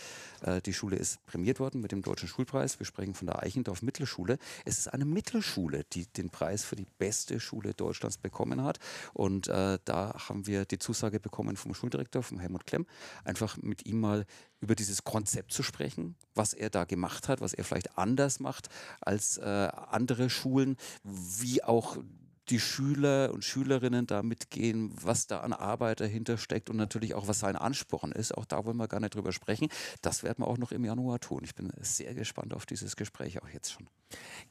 äh, 0.41 0.61
die 0.61 0.73
Schule 0.73 0.97
ist 0.97 1.25
prämiert 1.25 1.59
worden 1.59 1.81
mit 1.81 1.91
dem 1.91 2.01
Deutschen 2.01 2.27
Schulpreis. 2.27 2.79
Wir 2.79 2.85
sprechen 2.85 3.13
von 3.13 3.27
der 3.27 3.41
Eichendorf 3.41 3.81
Mittelschule. 3.81 4.37
Es 4.65 4.77
ist 4.77 4.87
eine 4.87 5.05
Mittelschule, 5.05 5.83
die 5.93 6.05
den 6.05 6.29
Preis 6.29 6.63
für 6.63 6.75
die 6.75 6.87
beste 6.99 7.39
Schule 7.39 7.73
Deutschlands 7.73 8.17
bekommen 8.17 8.63
hat. 8.63 8.79
Und 9.13 9.47
äh, 9.47 9.79
da 9.85 10.13
haben 10.29 10.45
wir 10.45 10.65
die 10.65 10.79
Zusage 10.79 11.19
bekommen 11.19 11.55
vom 11.55 11.73
Schuldirektor, 11.73 12.23
vom 12.23 12.39
Helmut 12.39 12.67
Klemm, 12.67 12.85
einfach 13.23 13.57
mit 13.57 13.85
ihm 13.85 13.99
mal 13.99 14.25
über 14.59 14.75
dieses 14.75 15.03
Konzept 15.03 15.51
zu 15.51 15.63
sprechen, 15.63 16.15
was 16.35 16.53
er 16.53 16.69
da 16.69 16.85
gemacht 16.85 17.27
hat, 17.27 17.41
was 17.41 17.53
er 17.53 17.63
vielleicht 17.63 17.97
anders 17.97 18.39
macht 18.39 18.69
als 19.01 19.37
äh, 19.37 19.43
andere 19.43 20.29
Schulen, 20.29 20.77
wie 21.03 21.63
auch 21.63 21.97
die 22.51 22.59
Schüler 22.59 23.31
und 23.33 23.43
Schülerinnen 23.43 24.05
da 24.05 24.21
mitgehen, 24.23 24.91
was 25.01 25.25
da 25.25 25.39
an 25.39 25.53
Arbeit 25.53 26.01
dahinter 26.01 26.37
steckt 26.37 26.69
und 26.69 26.75
natürlich 26.75 27.15
auch, 27.15 27.27
was 27.27 27.39
sein 27.39 27.55
Ansporn 27.55 28.11
ist. 28.11 28.37
Auch 28.37 28.45
da 28.45 28.65
wollen 28.65 28.77
wir 28.77 28.87
gar 28.87 28.99
nicht 28.99 29.15
drüber 29.15 29.31
sprechen. 29.31 29.69
Das 30.01 30.23
werden 30.23 30.43
wir 30.43 30.47
auch 30.47 30.57
noch 30.57 30.71
im 30.71 30.83
Januar 30.83 31.19
tun. 31.19 31.41
Ich 31.43 31.55
bin 31.55 31.71
sehr 31.79 32.13
gespannt 32.13 32.53
auf 32.53 32.65
dieses 32.65 32.95
Gespräch 32.95 33.41
auch 33.41 33.49
jetzt 33.49 33.71
schon. 33.71 33.87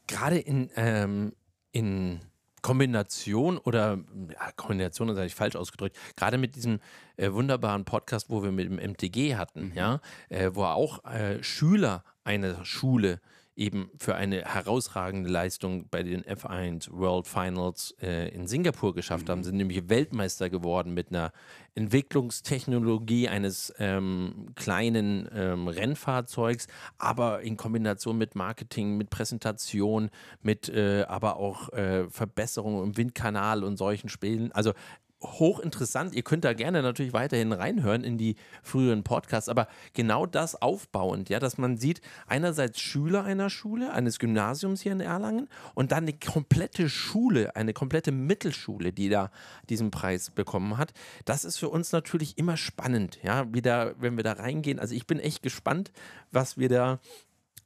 Gerade 0.07 0.39
in, 0.39 0.69
ähm, 0.75 1.33
in 1.71 2.19
Kombination 2.61 3.57
oder 3.57 3.99
ja, 4.31 4.51
Kombination 4.55 5.09
ist 5.09 5.17
eigentlich 5.17 5.35
falsch 5.35 5.55
ausgedrückt, 5.55 5.97
gerade 6.15 6.37
mit 6.37 6.55
diesem 6.55 6.79
äh, 7.17 7.31
wunderbaren 7.31 7.85
Podcast, 7.85 8.29
wo 8.29 8.43
wir 8.43 8.51
mit 8.51 8.65
dem 8.65 8.77
MTG 8.77 9.35
hatten, 9.35 9.69
mhm. 9.69 9.73
ja, 9.73 10.01
äh, 10.29 10.51
wo 10.53 10.63
auch 10.63 11.03
äh, 11.05 11.41
Schüler 11.43 12.03
einer 12.23 12.63
Schule 12.65 13.19
eben 13.61 13.91
für 13.95 14.15
eine 14.15 14.43
herausragende 14.43 15.29
Leistung 15.29 15.87
bei 15.91 16.01
den 16.01 16.23
F1 16.23 16.91
World 16.91 17.27
Finals 17.27 17.95
äh, 18.01 18.29
in 18.29 18.47
Singapur 18.47 18.95
geschafft 18.95 19.29
haben, 19.29 19.39
mhm. 19.39 19.43
sind 19.43 19.57
nämlich 19.57 19.87
Weltmeister 19.87 20.49
geworden 20.49 20.95
mit 20.95 21.09
einer 21.09 21.31
Entwicklungstechnologie 21.75 23.29
eines 23.29 23.71
ähm, 23.77 24.47
kleinen 24.55 25.29
ähm, 25.31 25.67
Rennfahrzeugs, 25.67 26.65
aber 26.97 27.41
in 27.41 27.55
Kombination 27.55 28.17
mit 28.17 28.33
Marketing, 28.33 28.97
mit 28.97 29.11
Präsentation, 29.11 30.09
mit 30.41 30.67
äh, 30.67 31.03
aber 31.03 31.37
auch 31.37 31.69
äh, 31.69 32.09
Verbesserungen 32.09 32.83
im 32.83 32.97
Windkanal 32.97 33.63
und 33.63 33.77
solchen 33.77 34.09
Spielen. 34.09 34.51
Also 34.53 34.73
hochinteressant. 35.21 36.15
Ihr 36.15 36.23
könnt 36.23 36.43
da 36.43 36.53
gerne 36.53 36.81
natürlich 36.81 37.13
weiterhin 37.13 37.51
reinhören 37.53 38.03
in 38.03 38.17
die 38.17 38.35
früheren 38.63 39.03
Podcasts, 39.03 39.49
aber 39.49 39.67
genau 39.93 40.25
das 40.25 40.61
aufbauend, 40.61 41.29
ja, 41.29 41.39
dass 41.39 41.57
man 41.57 41.77
sieht, 41.77 42.01
einerseits 42.27 42.79
Schüler 42.79 43.23
einer 43.23 43.49
Schule, 43.49 43.93
eines 43.93 44.19
Gymnasiums 44.19 44.81
hier 44.81 44.91
in 44.91 45.01
Erlangen 45.01 45.47
und 45.73 45.91
dann 45.91 46.03
eine 46.03 46.13
komplette 46.13 46.89
Schule, 46.89 47.55
eine 47.55 47.73
komplette 47.73 48.11
Mittelschule, 48.11 48.91
die 48.91 49.09
da 49.09 49.31
diesen 49.69 49.91
Preis 49.91 50.31
bekommen 50.31 50.77
hat. 50.77 50.93
Das 51.25 51.45
ist 51.45 51.57
für 51.57 51.69
uns 51.69 51.91
natürlich 51.91 52.37
immer 52.37 52.57
spannend, 52.57 53.19
ja, 53.23 53.51
wieder, 53.53 53.95
wenn 53.99 54.17
wir 54.17 54.23
da 54.23 54.33
reingehen. 54.33 54.79
Also 54.79 54.95
ich 54.95 55.07
bin 55.07 55.19
echt 55.19 55.43
gespannt, 55.43 55.91
was 56.31 56.57
wir 56.57 56.69
da 56.69 56.99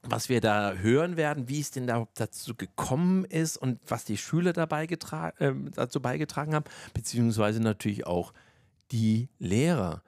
was 0.07 0.29
wir 0.29 0.41
da 0.41 0.73
hören 0.73 1.17
werden, 1.17 1.49
wie 1.49 1.59
es 1.59 1.71
denn 1.71 1.87
da 1.87 2.07
dazu 2.13 2.55
gekommen 2.55 3.25
ist 3.25 3.57
und 3.57 3.79
was 3.87 4.05
die 4.05 4.17
Schüler 4.17 4.53
dabei 4.53 4.85
äh, 4.85 5.53
dazu 5.73 6.01
beigetragen 6.01 6.53
haben, 6.53 6.65
beziehungsweise 6.93 7.59
natürlich 7.59 8.05
auch 8.05 8.33
die 8.91 9.29
Lehrer. 9.39 10.03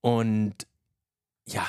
Und 0.00 0.66
ja, 1.46 1.66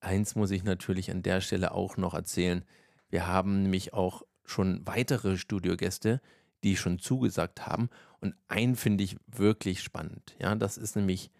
eins 0.00 0.34
muss 0.36 0.50
ich 0.50 0.64
natürlich 0.64 1.10
an 1.10 1.22
der 1.22 1.40
Stelle 1.40 1.72
auch 1.72 1.96
noch 1.96 2.14
erzählen. 2.14 2.64
Wir 3.10 3.26
haben 3.26 3.62
nämlich 3.62 3.92
auch 3.92 4.22
schon 4.44 4.86
weitere 4.86 5.36
Studiogäste, 5.36 6.20
die 6.62 6.76
schon 6.76 6.98
zugesagt 6.98 7.66
haben. 7.66 7.90
Und 8.20 8.34
einen 8.48 8.76
finde 8.76 9.04
ich 9.04 9.16
wirklich 9.26 9.82
spannend. 9.82 10.34
Ja, 10.38 10.54
das 10.54 10.76
ist 10.78 10.96
nämlich 10.96 11.30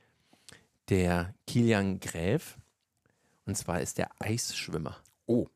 der 0.88 1.34
Kilian 1.47 2.01
Gräf. 2.01 2.59
Und 3.47 3.57
zwar 3.57 3.80
ist 3.80 3.99
der 3.99 4.11
Eisschwimmer. 4.18 4.97
Oh. 5.26 5.47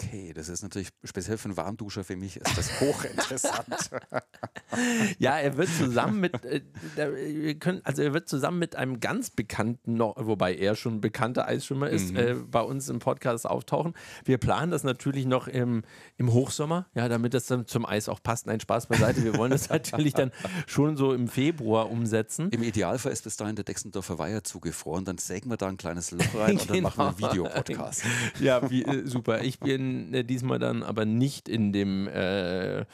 Okay, 0.00 0.32
das 0.32 0.48
ist 0.48 0.62
natürlich 0.62 0.90
speziell 1.02 1.38
für 1.38 1.46
einen 1.46 1.56
Warmduscher 1.56 2.04
für 2.04 2.14
mich 2.14 2.36
ist 2.36 2.56
das 2.56 2.80
hochinteressant. 2.80 3.90
ja, 5.18 5.38
er 5.38 5.56
wird 5.56 5.68
zusammen 5.68 6.20
mit, 6.20 6.44
äh, 6.44 6.62
wir 6.94 7.58
können, 7.58 7.80
also 7.84 8.02
er 8.02 8.14
wird 8.14 8.28
zusammen 8.28 8.60
mit 8.60 8.76
einem 8.76 9.00
ganz 9.00 9.30
bekannten, 9.30 9.94
noch, 9.94 10.14
wobei 10.16 10.54
er 10.54 10.76
schon 10.76 10.96
ein 10.96 11.00
bekannter 11.00 11.48
Eisschwimmer 11.48 11.90
ist, 11.90 12.12
mhm. 12.12 12.16
äh, 12.16 12.34
bei 12.34 12.60
uns 12.60 12.88
im 12.88 13.00
Podcast 13.00 13.46
auftauchen. 13.46 13.94
Wir 14.24 14.38
planen 14.38 14.70
das 14.70 14.84
natürlich 14.84 15.26
noch 15.26 15.48
im, 15.48 15.82
im 16.16 16.32
Hochsommer, 16.32 16.86
ja, 16.94 17.08
damit 17.08 17.34
das 17.34 17.46
dann 17.46 17.66
zum 17.66 17.84
Eis 17.84 18.08
auch 18.08 18.22
passt. 18.22 18.46
Nein, 18.46 18.60
Spaß 18.60 18.86
beiseite. 18.86 19.24
Wir 19.24 19.36
wollen 19.36 19.50
das 19.50 19.68
natürlich 19.68 20.14
dann 20.14 20.30
schon 20.66 20.96
so 20.96 21.12
im 21.12 21.26
Februar 21.26 21.90
umsetzen. 21.90 22.50
Im 22.50 22.62
Idealfall 22.62 23.12
ist 23.12 23.24
bis 23.24 23.36
dahin 23.36 23.56
der 23.56 23.64
Dexendorfer 23.64 24.18
Weiher 24.18 24.44
zugefroren, 24.44 25.04
dann 25.04 25.18
sägen 25.18 25.50
wir 25.50 25.56
da 25.56 25.66
ein 25.66 25.76
kleines 25.76 26.12
Loch 26.12 26.34
rein 26.36 26.56
und 26.56 26.70
dann 26.70 26.82
machen 26.82 26.98
wir 26.98 27.06
einen 27.08 27.16
genau. 27.16 27.32
Videopodcast. 27.32 28.04
ja, 28.40 28.70
wie, 28.70 28.84
äh, 28.84 29.04
super. 29.04 29.42
Ich 29.42 29.58
bin 29.58 29.87
äh, 30.12 30.24
diesmal 30.24 30.58
dann 30.58 30.82
aber 30.82 31.04
nicht 31.04 31.48
in 31.48 31.72
dem 31.72 32.08
äh, 32.08 32.84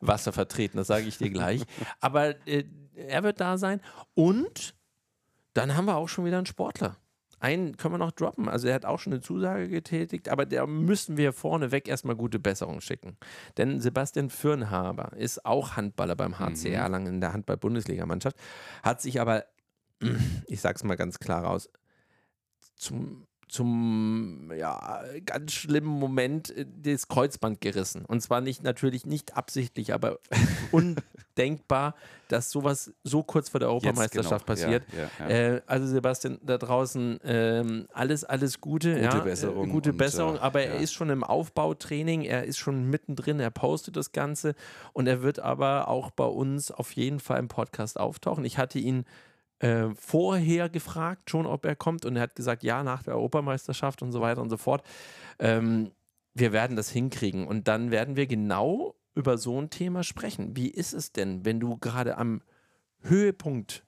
Wasser 0.00 0.32
vertreten, 0.32 0.76
das 0.76 0.86
sage 0.86 1.06
ich 1.06 1.18
dir 1.18 1.30
gleich. 1.30 1.62
aber 2.00 2.34
äh, 2.46 2.64
er 2.94 3.22
wird 3.22 3.40
da 3.40 3.58
sein 3.58 3.80
und 4.14 4.74
dann 5.54 5.76
haben 5.76 5.86
wir 5.86 5.96
auch 5.96 6.08
schon 6.08 6.24
wieder 6.24 6.38
einen 6.38 6.46
Sportler. 6.46 6.96
Einen 7.42 7.76
können 7.76 7.94
wir 7.94 7.98
noch 7.98 8.12
droppen. 8.12 8.48
Also 8.48 8.68
er 8.68 8.74
hat 8.74 8.84
auch 8.84 9.00
schon 9.00 9.12
eine 9.12 9.20
Zusage 9.20 9.68
getätigt, 9.68 10.28
aber 10.28 10.46
der 10.46 10.64
müssen 10.68 11.16
wir 11.16 11.32
vorneweg 11.32 11.88
erstmal 11.88 12.14
gute 12.14 12.38
Besserung 12.38 12.80
schicken. 12.80 13.16
Denn 13.56 13.80
Sebastian 13.80 14.30
Fürnhaber 14.30 15.16
ist 15.16 15.44
auch 15.44 15.76
Handballer 15.76 16.14
beim 16.14 16.38
HC 16.38 16.68
mhm. 16.68 16.74
Erlangen 16.74 17.14
in 17.14 17.20
der 17.20 17.32
Handball-Bundesligamannschaft, 17.32 18.36
hat 18.84 19.02
sich 19.02 19.20
aber, 19.20 19.44
ich 20.46 20.60
sag's 20.60 20.84
mal 20.84 20.94
ganz 20.94 21.18
klar 21.18 21.42
raus, 21.42 21.68
zum 22.76 23.26
zum 23.52 24.50
ja, 24.56 25.02
ganz 25.26 25.52
schlimmen 25.52 25.86
Moment 25.86 26.56
äh, 26.56 26.64
das 26.82 27.08
Kreuzband 27.08 27.60
gerissen. 27.60 28.04
Und 28.06 28.22
zwar 28.22 28.40
nicht 28.40 28.62
natürlich 28.62 29.04
nicht 29.04 29.36
absichtlich, 29.36 29.92
aber 29.92 30.18
undenkbar, 30.72 31.94
dass 32.28 32.50
sowas 32.50 32.94
so 33.04 33.22
kurz 33.22 33.50
vor 33.50 33.60
der 33.60 33.68
Europameisterschaft 33.68 34.46
genau. 34.46 34.56
passiert. 34.56 34.84
Ja, 34.92 35.26
ja, 35.26 35.30
ja. 35.30 35.54
Äh, 35.54 35.62
also 35.66 35.86
Sebastian, 35.86 36.38
da 36.42 36.56
draußen 36.56 37.20
ähm, 37.24 37.88
alles, 37.92 38.24
alles 38.24 38.60
Gute. 38.62 38.98
Gute 38.98 39.20
Besserung. 39.20 39.68
Äh, 39.68 39.70
gute 39.70 39.90
und, 39.90 39.98
Besserung, 39.98 40.38
aber 40.38 40.62
er 40.62 40.76
ist 40.76 40.94
schon 40.94 41.10
im 41.10 41.22
Aufbautraining, 41.22 42.22
er 42.22 42.44
ist 42.44 42.56
schon 42.56 42.88
mittendrin, 42.88 43.38
er 43.38 43.50
postet 43.50 43.96
das 43.96 44.12
Ganze 44.12 44.54
und 44.94 45.06
er 45.06 45.22
wird 45.22 45.40
aber 45.40 45.88
auch 45.88 46.10
bei 46.10 46.24
uns 46.24 46.70
auf 46.70 46.92
jeden 46.92 47.20
Fall 47.20 47.38
im 47.38 47.48
Podcast 47.48 48.00
auftauchen. 48.00 48.46
Ich 48.46 48.56
hatte 48.56 48.78
ihn 48.78 49.04
äh, 49.62 49.94
vorher 49.94 50.68
gefragt, 50.68 51.30
schon 51.30 51.46
ob 51.46 51.64
er 51.64 51.76
kommt 51.76 52.04
und 52.04 52.16
er 52.16 52.22
hat 52.22 52.34
gesagt, 52.34 52.62
ja, 52.64 52.82
nach 52.82 53.02
der 53.02 53.14
Europameisterschaft 53.14 54.02
und 54.02 54.10
so 54.10 54.20
weiter 54.20 54.42
und 54.42 54.50
so 54.50 54.56
fort. 54.56 54.82
Ähm, 55.38 55.92
wir 56.34 56.52
werden 56.52 56.76
das 56.76 56.90
hinkriegen 56.90 57.46
und 57.46 57.68
dann 57.68 57.90
werden 57.90 58.16
wir 58.16 58.26
genau 58.26 58.96
über 59.14 59.38
so 59.38 59.60
ein 59.60 59.70
Thema 59.70 60.02
sprechen. 60.02 60.56
Wie 60.56 60.68
ist 60.68 60.92
es 60.92 61.12
denn, 61.12 61.44
wenn 61.44 61.60
du 61.60 61.76
gerade 61.76 62.18
am 62.18 62.42
Höhepunkt 63.02 63.84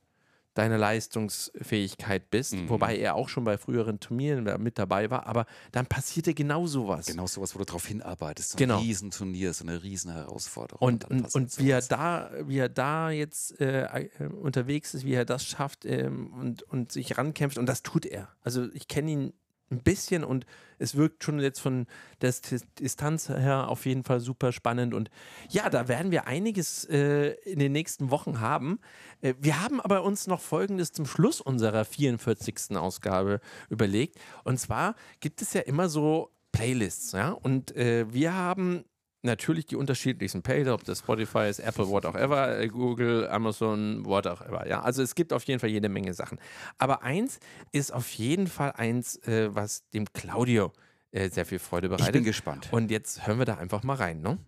deine 0.54 0.76
Leistungsfähigkeit 0.76 2.30
bist, 2.30 2.54
mhm. 2.54 2.68
wobei 2.68 2.96
er 2.96 3.14
auch 3.16 3.28
schon 3.28 3.44
bei 3.44 3.58
früheren 3.58 4.00
Turnieren 4.00 4.44
mit 4.62 4.78
dabei 4.78 5.10
war, 5.10 5.26
aber 5.26 5.46
dann 5.72 5.86
passierte 5.86 6.32
genau 6.32 6.66
sowas. 6.66 7.06
Genau 7.06 7.26
sowas, 7.26 7.54
wo 7.54 7.58
du 7.58 7.64
darauf 7.64 7.86
hinarbeitest, 7.86 8.52
so 8.52 8.58
genau. 8.58 8.78
ein 8.78 8.84
Riesenturnier, 8.84 9.52
so 9.52 9.64
eine 9.64 9.82
Riesenherausforderung. 9.82 10.86
Und, 10.86 11.10
und, 11.10 11.34
und 11.34 11.58
wie, 11.58 11.70
er 11.70 11.82
da, 11.82 12.30
wie 12.44 12.58
er 12.58 12.68
da 12.68 13.10
jetzt 13.10 13.60
äh, 13.60 13.84
äh, 13.84 14.26
unterwegs 14.26 14.94
ist, 14.94 15.04
wie 15.04 15.14
er 15.14 15.24
das 15.24 15.44
schafft 15.44 15.84
ähm, 15.84 16.32
und, 16.34 16.62
und 16.62 16.92
sich 16.92 17.18
rankämpft 17.18 17.58
und 17.58 17.66
das 17.66 17.82
tut 17.82 18.06
er. 18.06 18.28
Also 18.42 18.68
ich 18.72 18.88
kenne 18.88 19.10
ihn 19.10 19.32
ein 19.74 19.82
bisschen 19.82 20.24
und 20.24 20.46
es 20.78 20.96
wirkt 20.96 21.24
schon 21.24 21.40
jetzt 21.40 21.60
von 21.60 21.86
der 22.20 22.34
Distanz 22.78 23.28
her 23.28 23.68
auf 23.68 23.86
jeden 23.86 24.04
Fall 24.04 24.20
super 24.20 24.52
spannend. 24.52 24.94
Und 24.94 25.10
ja, 25.50 25.70
da 25.70 25.88
werden 25.88 26.10
wir 26.10 26.26
einiges 26.26 26.84
äh, 26.84 27.32
in 27.44 27.58
den 27.58 27.72
nächsten 27.72 28.10
Wochen 28.10 28.40
haben. 28.40 28.80
Äh, 29.20 29.34
wir 29.38 29.62
haben 29.62 29.80
aber 29.80 30.02
uns 30.02 30.26
noch 30.26 30.40
Folgendes 30.40 30.92
zum 30.92 31.06
Schluss 31.06 31.40
unserer 31.40 31.84
44. 31.84 32.76
Ausgabe 32.76 33.40
überlegt. 33.68 34.18
Und 34.44 34.58
zwar 34.58 34.94
gibt 35.20 35.42
es 35.42 35.52
ja 35.52 35.60
immer 35.60 35.88
so 35.88 36.30
Playlists, 36.52 37.12
ja. 37.12 37.30
Und 37.30 37.74
äh, 37.76 38.12
wir 38.12 38.34
haben 38.34 38.84
natürlich 39.24 39.66
die 39.66 39.76
unterschiedlichsten 39.76 40.42
Pays, 40.42 40.68
ob 40.68 40.84
das 40.84 41.00
Spotify 41.00 41.48
ist, 41.48 41.58
Apple, 41.58 41.88
what 41.88 42.06
auch 42.06 42.14
ever, 42.14 42.58
äh, 42.58 42.68
Google, 42.68 43.28
Amazon, 43.28 44.04
what 44.04 44.26
auch 44.26 44.40
ever. 44.40 44.68
Ja, 44.68 44.82
also 44.82 45.02
es 45.02 45.14
gibt 45.14 45.32
auf 45.32 45.44
jeden 45.44 45.60
Fall 45.60 45.70
jede 45.70 45.88
Menge 45.88 46.14
Sachen. 46.14 46.38
Aber 46.78 47.02
eins 47.02 47.40
ist 47.72 47.92
auf 47.92 48.10
jeden 48.12 48.46
Fall 48.46 48.72
eins, 48.72 49.16
äh, 49.26 49.54
was 49.54 49.88
dem 49.90 50.06
Claudio 50.12 50.72
äh, 51.10 51.28
sehr 51.30 51.46
viel 51.46 51.58
Freude 51.58 51.88
bereitet. 51.88 52.08
Ich 52.08 52.12
bin 52.12 52.24
gespannt. 52.24 52.68
Und 52.70 52.90
jetzt 52.90 53.26
hören 53.26 53.38
wir 53.38 53.46
da 53.46 53.56
einfach 53.56 53.82
mal 53.82 53.96
rein, 53.96 54.20
ne? 54.20 54.38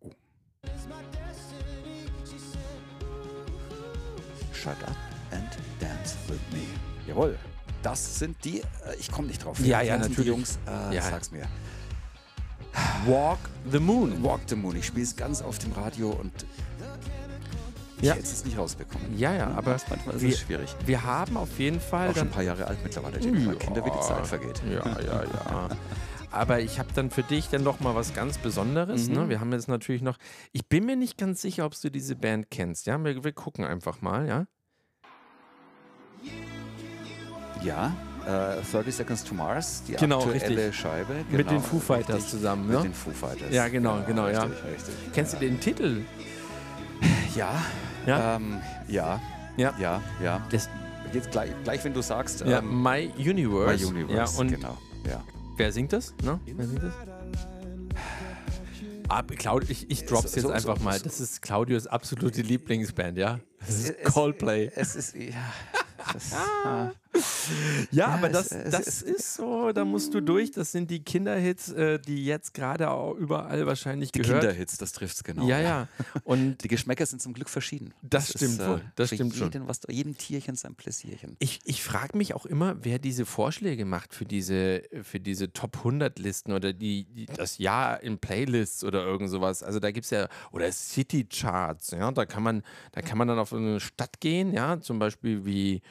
Oh. 0.00 0.10
Shut 4.52 4.82
up 4.86 4.96
and 5.30 5.48
dance 5.80 6.16
with 6.28 6.40
me. 6.52 6.66
Jawohl. 7.06 7.38
Das 7.82 8.18
sind 8.18 8.42
die, 8.44 8.60
äh, 8.60 8.64
ich 8.98 9.10
komme 9.10 9.28
nicht 9.28 9.44
drauf. 9.44 9.60
Ja, 9.60 9.82
ja, 9.82 9.98
natürlich. 9.98 10.26
Jungs, 10.26 10.58
äh, 10.66 10.94
ja. 10.94 11.02
sag's 11.02 11.30
mir. 11.30 11.46
Walk 13.06 13.38
the 13.70 13.78
Moon. 13.78 14.22
Walk 14.22 14.40
the 14.46 14.56
Moon. 14.56 14.76
Ich 14.76 14.86
spiele 14.86 15.04
es 15.04 15.16
ganz 15.16 15.42
auf 15.42 15.58
dem 15.58 15.72
Radio 15.72 16.10
und 16.10 16.32
ich 17.98 18.08
ja. 18.08 18.14
hätte 18.14 18.24
es 18.24 18.44
nicht 18.44 18.58
rausbekommen. 18.58 19.16
Ja, 19.16 19.32
ja, 19.34 19.48
aber 19.48 19.76
manchmal 19.88 20.16
ist 20.16 20.22
wir, 20.22 20.30
es 20.30 20.40
schwierig. 20.40 20.74
Wir 20.84 21.04
haben 21.04 21.36
auf 21.36 21.58
jeden 21.58 21.80
Fall. 21.80 22.10
Auch 22.10 22.16
schon 22.16 22.28
ein 22.28 22.30
paar 22.30 22.42
Jahre 22.42 22.66
alt 22.66 22.78
mittlerweile. 22.82 23.18
Denke 23.18 23.40
mal, 23.40 23.56
Kinder, 23.56 23.84
wie 23.84 23.90
die 23.90 24.00
Zeit 24.00 24.26
vergeht. 24.26 24.62
Ja, 24.68 24.84
ja, 25.00 25.24
ja. 25.24 25.68
aber 26.30 26.60
ich 26.60 26.78
habe 26.78 26.88
dann 26.94 27.10
für 27.10 27.22
dich 27.22 27.48
dann 27.48 27.62
noch 27.62 27.80
mal 27.80 27.94
was 27.94 28.12
ganz 28.12 28.38
Besonderes. 28.38 29.08
Ne? 29.08 29.14
Mhm. 29.14 29.22
Ne? 29.22 29.28
Wir 29.30 29.40
haben 29.40 29.52
jetzt 29.52 29.68
natürlich 29.68 30.02
noch. 30.02 30.18
Ich 30.52 30.68
bin 30.68 30.84
mir 30.84 30.96
nicht 30.96 31.16
ganz 31.16 31.40
sicher, 31.40 31.64
ob 31.64 31.80
du 31.80 31.90
diese 31.90 32.16
Band 32.16 32.50
kennst. 32.50 32.86
Ja, 32.86 33.02
wir, 33.02 33.24
wir 33.24 33.32
gucken 33.32 33.64
einfach 33.64 34.02
mal. 34.02 34.26
Ja. 34.26 34.46
Ja 37.62 37.96
äh, 38.26 38.62
30 38.70 38.94
Seconds 38.94 39.24
to 39.24 39.34
Mars, 39.34 39.82
die 39.86 39.94
genau, 39.94 40.18
aktuelle 40.18 40.66
richtig. 40.66 40.76
Scheibe. 40.76 41.14
Genau, 41.30 41.36
mit 41.36 41.50
den 41.50 41.60
Foo 41.60 41.78
Fighters 41.78 42.16
richtig, 42.16 42.30
zusammen, 42.30 42.68
ne? 42.68 42.74
Mit 42.74 42.84
den 42.84 42.94
Foo 42.94 43.10
Fighters. 43.10 43.52
Ja, 43.52 43.68
genau, 43.68 43.96
genau, 44.06 44.26
genau 44.26 44.28
ja. 44.28 44.42
Richtig, 44.42 44.94
Kennst 45.12 45.34
du 45.34 45.38
den 45.38 45.60
Titel? 45.60 46.02
Ja. 47.34 47.52
Ja. 48.06 48.36
Ähm, 48.36 48.60
ja. 48.88 49.20
Ja. 49.56 49.74
Ja, 49.78 50.02
ja. 50.22 50.46
Das, 50.50 50.68
Jetzt 51.14 51.30
gleich, 51.30 51.50
gleich, 51.62 51.84
wenn 51.84 51.94
du 51.94 52.02
sagst. 52.02 52.40
Ja, 52.40 52.58
ähm, 52.58 52.82
My 52.82 53.08
Universe. 53.16 53.84
My 53.84 53.90
Universe, 53.90 54.34
ja, 54.34 54.40
und 54.40 54.50
genau. 54.50 54.76
Ja. 55.06 55.22
Wer 55.56 55.70
singt 55.70 55.92
das? 55.92 56.12
Ne? 56.24 56.40
Wer 56.44 56.66
singt 56.66 56.82
das? 56.82 56.92
Ah, 59.08 59.22
Claudio, 59.22 59.70
ich, 59.70 59.88
ich 59.90 60.06
drop's 60.06 60.32
so, 60.32 60.36
jetzt 60.36 60.42
so, 60.42 60.50
einfach 60.50 60.78
so, 60.78 60.84
mal. 60.84 60.98
Das 60.98 61.20
ist 61.20 61.40
Claudios 61.40 61.86
absolute 61.86 62.42
Lieblingsband, 62.42 63.18
ja? 63.18 63.38
Das 63.60 63.68
ist 63.68 63.90
es, 63.90 64.12
Coldplay. 64.12 64.72
Es 64.74 64.96
ist, 64.96 65.14
ja. 65.14 65.36
Das, 66.12 66.32
ah. 66.64 66.90
Ja, 67.90 68.08
aber 68.08 68.28
das, 68.28 68.48
das 68.48 69.02
ist 69.02 69.34
so, 69.34 69.72
da 69.72 69.84
musst 69.84 70.14
du 70.14 70.20
durch. 70.20 70.50
Das 70.50 70.72
sind 70.72 70.90
die 70.90 71.02
Kinderhits, 71.02 71.70
äh, 71.70 71.98
die 71.98 72.24
jetzt 72.24 72.54
gerade 72.54 72.90
auch 72.90 73.14
überall 73.14 73.66
wahrscheinlich 73.66 74.12
die 74.12 74.20
gehört. 74.22 74.40
Kinderhits, 74.40 74.78
das 74.78 74.92
trifft 74.92 75.16
es 75.16 75.24
genau. 75.24 75.46
Ja, 75.46 75.60
ja. 75.60 75.88
Und 76.24 76.58
die 76.64 76.68
Geschmäcker 76.68 77.06
sind 77.06 77.20
zum 77.20 77.34
Glück 77.34 77.48
verschieden. 77.48 77.92
Das, 78.02 78.28
das 78.28 78.36
stimmt 78.36 78.60
ist, 78.60 78.66
wohl. 78.66 78.80
Das 78.96 79.08
stimmt 79.08 79.34
jeden, 79.34 79.52
schon. 79.52 79.68
Was, 79.68 79.80
jedem 79.88 80.16
Tierchen 80.16 80.56
sein 80.56 80.74
Pläsierchen. 80.74 81.36
Ich, 81.38 81.60
ich 81.64 81.82
frage 81.82 82.16
mich 82.16 82.34
auch 82.34 82.46
immer, 82.46 82.76
wer 82.82 82.98
diese 82.98 83.26
Vorschläge 83.26 83.84
macht 83.84 84.14
für 84.14 84.24
diese, 84.24 84.82
für 85.02 85.20
diese 85.20 85.52
Top 85.52 85.78
100 85.78 86.18
Listen 86.18 86.52
oder 86.52 86.72
die, 86.72 87.04
die 87.04 87.26
das 87.26 87.58
Jahr 87.58 88.02
in 88.02 88.18
Playlists 88.18 88.84
oder 88.84 89.04
irgend 89.04 89.30
sowas. 89.30 89.62
Also 89.62 89.80
da 89.80 89.90
gibt 89.90 90.04
es 90.04 90.10
ja, 90.10 90.28
oder 90.50 90.70
City 90.72 91.24
Charts, 91.24 91.90
ja, 91.92 92.10
da 92.10 92.26
kann 92.26 92.42
man, 92.42 92.62
da 92.92 93.02
kann 93.02 93.18
man 93.18 93.28
dann 93.28 93.38
auf 93.38 93.52
eine 93.52 93.80
Stadt 93.80 94.20
gehen, 94.20 94.52
ja, 94.52 94.80
zum 94.80 94.98
Beispiel 94.98 95.44
wie 95.44 95.82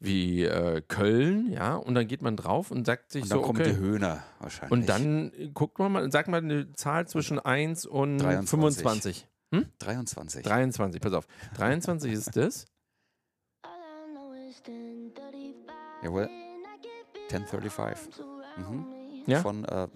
wie 0.00 0.44
äh, 0.44 0.80
Köln, 0.86 1.50
ja, 1.52 1.74
und 1.74 1.94
dann 1.94 2.06
geht 2.06 2.22
man 2.22 2.36
drauf 2.36 2.70
und 2.70 2.86
sagt 2.86 3.10
sich 3.10 3.24
und 3.24 3.30
dann 3.30 3.38
so, 3.40 3.44
kommt 3.44 3.60
okay. 3.60 3.70
die 3.72 3.76
Höhner 3.76 4.22
wahrscheinlich. 4.38 4.70
Und 4.70 4.88
dann 4.88 5.32
guckt 5.54 5.78
man 5.78 5.92
mal, 5.92 6.12
sagt 6.12 6.28
mal 6.28 6.38
eine 6.38 6.72
Zahl 6.72 7.08
zwischen 7.08 7.38
1 7.38 7.86
und 7.86 8.18
23. 8.18 8.50
25. 8.50 9.28
Hm? 9.52 9.66
23. 9.78 10.42
23, 10.44 11.00
pass 11.00 11.12
auf. 11.14 11.26
23 11.56 12.12
ist 12.12 12.36
das. 12.36 12.66
Jawohl. 16.02 16.28
1035. 17.30 18.24
Mhm. 18.56 18.86
Ja? 19.26 19.40
von 19.40 19.64
äh, 19.64 19.88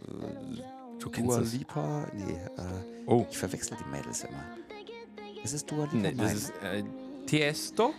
Du 0.99 1.11
Dua. 1.11 1.41
Lipa. 1.41 2.07
Nee, 2.13 2.33
äh, 2.33 3.07
Oh. 3.07 3.27
ich 3.29 3.37
verwechsel 3.39 3.77
die 3.77 3.91
Mädels 3.91 4.25
immer. 4.25 4.45
Ist 5.43 5.53
es 5.53 5.67
Dua 5.67 5.85
Lipa? 5.85 5.97
Nee, 5.97 6.15
das 6.15 6.35
ist 6.35 6.53
äh, 6.63 6.85
Tiesto 7.27 7.93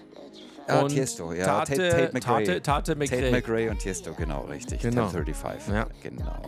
ah, 0.67 0.81
und 0.81 0.89
Tiesto, 0.89 1.33
ja. 1.33 1.45
Tate, 1.45 1.75
Tate, 1.75 1.89
Tate 1.89 2.13
McRae. 2.13 2.43
Tate, 2.45 2.61
Tate 2.61 2.95
McRae. 2.95 3.21
Tate 3.21 3.31
McRae 3.31 3.69
und 3.69 3.79
Tiesto, 3.79 4.13
genau, 4.13 4.41
richtig. 4.45 4.81
Genau. 4.81 5.07
1035. 5.07 5.73
Ja. 5.73 5.87
Genau. 6.01 6.41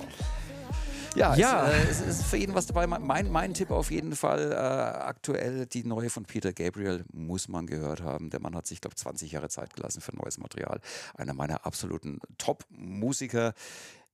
Ja, 1.15 1.33
Ja. 1.35 1.69
Es, 1.71 2.01
äh, 2.01 2.05
es 2.05 2.19
ist 2.19 2.23
für 2.25 2.37
jeden 2.37 2.53
was 2.55 2.65
dabei. 2.67 2.87
Mein, 2.87 3.31
mein 3.31 3.53
Tipp 3.53 3.71
auf 3.71 3.89
jeden 3.89 4.15
Fall 4.15 4.51
äh, 4.51 4.55
aktuell 4.55 5.65
die 5.65 5.85
neue 5.85 6.09
von 6.09 6.23
Peter 6.25 6.51
Gabriel 6.51 7.05
muss 7.13 7.47
man 7.47 7.67
gehört 7.67 8.01
haben. 8.01 8.29
Der 8.29 8.41
Mann 8.41 8.55
hat 8.55 8.67
sich, 8.67 8.81
glaube 8.81 8.95
20 8.95 9.31
Jahre 9.31 9.49
Zeit 9.49 9.73
gelassen 9.73 10.01
für 10.01 10.15
neues 10.15 10.37
Material. 10.37 10.79
Einer 11.15 11.33
meiner 11.33 11.65
absoluten 11.65 12.19
Top-Musiker. 12.37 13.53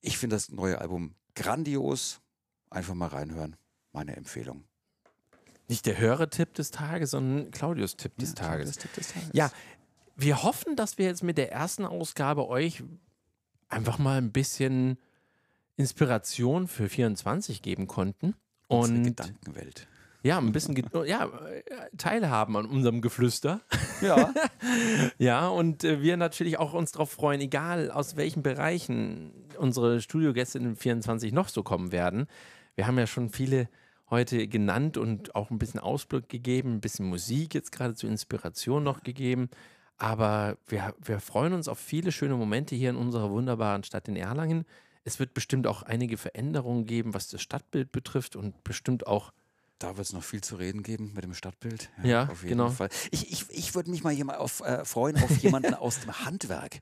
Ich 0.01 0.17
finde 0.17 0.35
das 0.35 0.49
neue 0.49 0.79
Album 0.79 1.15
grandios. 1.35 2.21
Einfach 2.69 2.93
mal 2.93 3.07
reinhören. 3.07 3.55
Meine 3.93 4.15
Empfehlung. 4.15 4.63
Nicht 5.67 5.85
der 5.85 5.97
Hörertipp 5.97 6.53
des 6.53 6.71
Tages, 6.71 7.11
sondern 7.11 7.49
Claudius 7.51 7.95
Tipp 7.95 8.17
des 8.17 8.29
Ja, 8.29 8.35
Tages. 8.35 8.77
Tipp 8.77 8.93
des 8.93 9.07
Tages. 9.13 9.29
Ja, 9.33 9.49
wir 10.21 10.43
hoffen, 10.43 10.75
dass 10.75 10.97
wir 10.97 11.05
jetzt 11.05 11.23
mit 11.23 11.37
der 11.37 11.51
ersten 11.51 11.85
Ausgabe 11.85 12.47
euch 12.47 12.83
einfach 13.69 13.97
mal 13.97 14.17
ein 14.17 14.31
bisschen 14.31 14.97
Inspiration 15.77 16.67
für 16.67 16.89
24 16.89 17.61
geben 17.61 17.87
konnten. 17.87 18.35
Unsere 18.67 18.97
Und 18.97 19.03
Gedankenwelt. 19.03 19.87
ja, 20.23 20.37
ein 20.37 20.51
bisschen 20.51 20.75
ja, 21.05 21.25
äh, 21.25 21.63
teilhaben 21.97 22.55
an 22.55 22.65
unserem 22.65 23.01
Geflüster. 23.01 23.61
Ja. 24.01 24.33
Ja, 25.17 25.47
und 25.47 25.83
äh, 25.83 26.01
wir 26.01 26.17
natürlich 26.17 26.57
auch 26.57 26.73
uns 26.73 26.91
darauf 26.91 27.11
freuen, 27.11 27.41
egal 27.41 27.91
aus 27.91 28.15
welchen 28.15 28.43
Bereichen 28.43 29.31
unsere 29.57 30.01
Studiogäste 30.01 30.59
in 30.59 30.75
24 30.75 31.33
noch 31.33 31.49
so 31.49 31.63
kommen 31.63 31.91
werden. 31.91 32.27
Wir 32.75 32.87
haben 32.87 32.97
ja 32.97 33.07
schon 33.07 33.29
viele 33.29 33.67
heute 34.09 34.47
genannt 34.47 34.97
und 34.97 35.35
auch 35.35 35.49
ein 35.49 35.57
bisschen 35.57 35.79
Ausblick 35.79 36.29
gegeben, 36.29 36.75
ein 36.75 36.81
bisschen 36.81 37.07
Musik 37.07 37.53
jetzt 37.55 37.71
gerade 37.71 37.95
zur 37.95 38.09
Inspiration 38.09 38.83
noch 38.83 39.03
gegeben. 39.03 39.49
Aber 40.01 40.57
wir, 40.65 40.95
wir 40.99 41.19
freuen 41.19 41.53
uns 41.53 41.67
auf 41.67 41.77
viele 41.77 42.11
schöne 42.11 42.33
Momente 42.33 42.73
hier 42.73 42.89
in 42.89 42.95
unserer 42.95 43.29
wunderbaren 43.29 43.83
Stadt 43.83 44.07
in 44.07 44.15
Erlangen. 44.15 44.65
Es 45.03 45.19
wird 45.19 45.35
bestimmt 45.35 45.67
auch 45.67 45.83
einige 45.83 46.17
Veränderungen 46.17 46.87
geben, 46.87 47.13
was 47.13 47.27
das 47.27 47.43
Stadtbild 47.43 47.91
betrifft 47.91 48.35
und 48.35 48.63
bestimmt 48.63 49.05
auch 49.05 49.31
Da 49.77 49.97
wird 49.97 50.07
es 50.07 50.13
noch 50.13 50.23
viel 50.23 50.41
zu 50.41 50.55
reden 50.55 50.81
geben 50.81 51.11
mit 51.13 51.23
dem 51.23 51.35
Stadtbild. 51.35 51.91
Ja, 52.03 52.23
auf 52.29 52.41
jeden 52.41 52.57
genau. 52.57 52.69
Fall. 52.69 52.89
Ich, 53.11 53.31
ich, 53.31 53.45
ich 53.51 53.75
würde 53.75 53.91
mich 53.91 54.03
mal 54.03 54.11
jemand 54.11 54.39
auf, 54.39 54.61
äh, 54.61 54.83
freuen 54.85 55.17
auf 55.21 55.37
jemanden 55.37 55.75
aus 55.75 55.99
dem 55.99 56.25
Handwerk. 56.25 56.79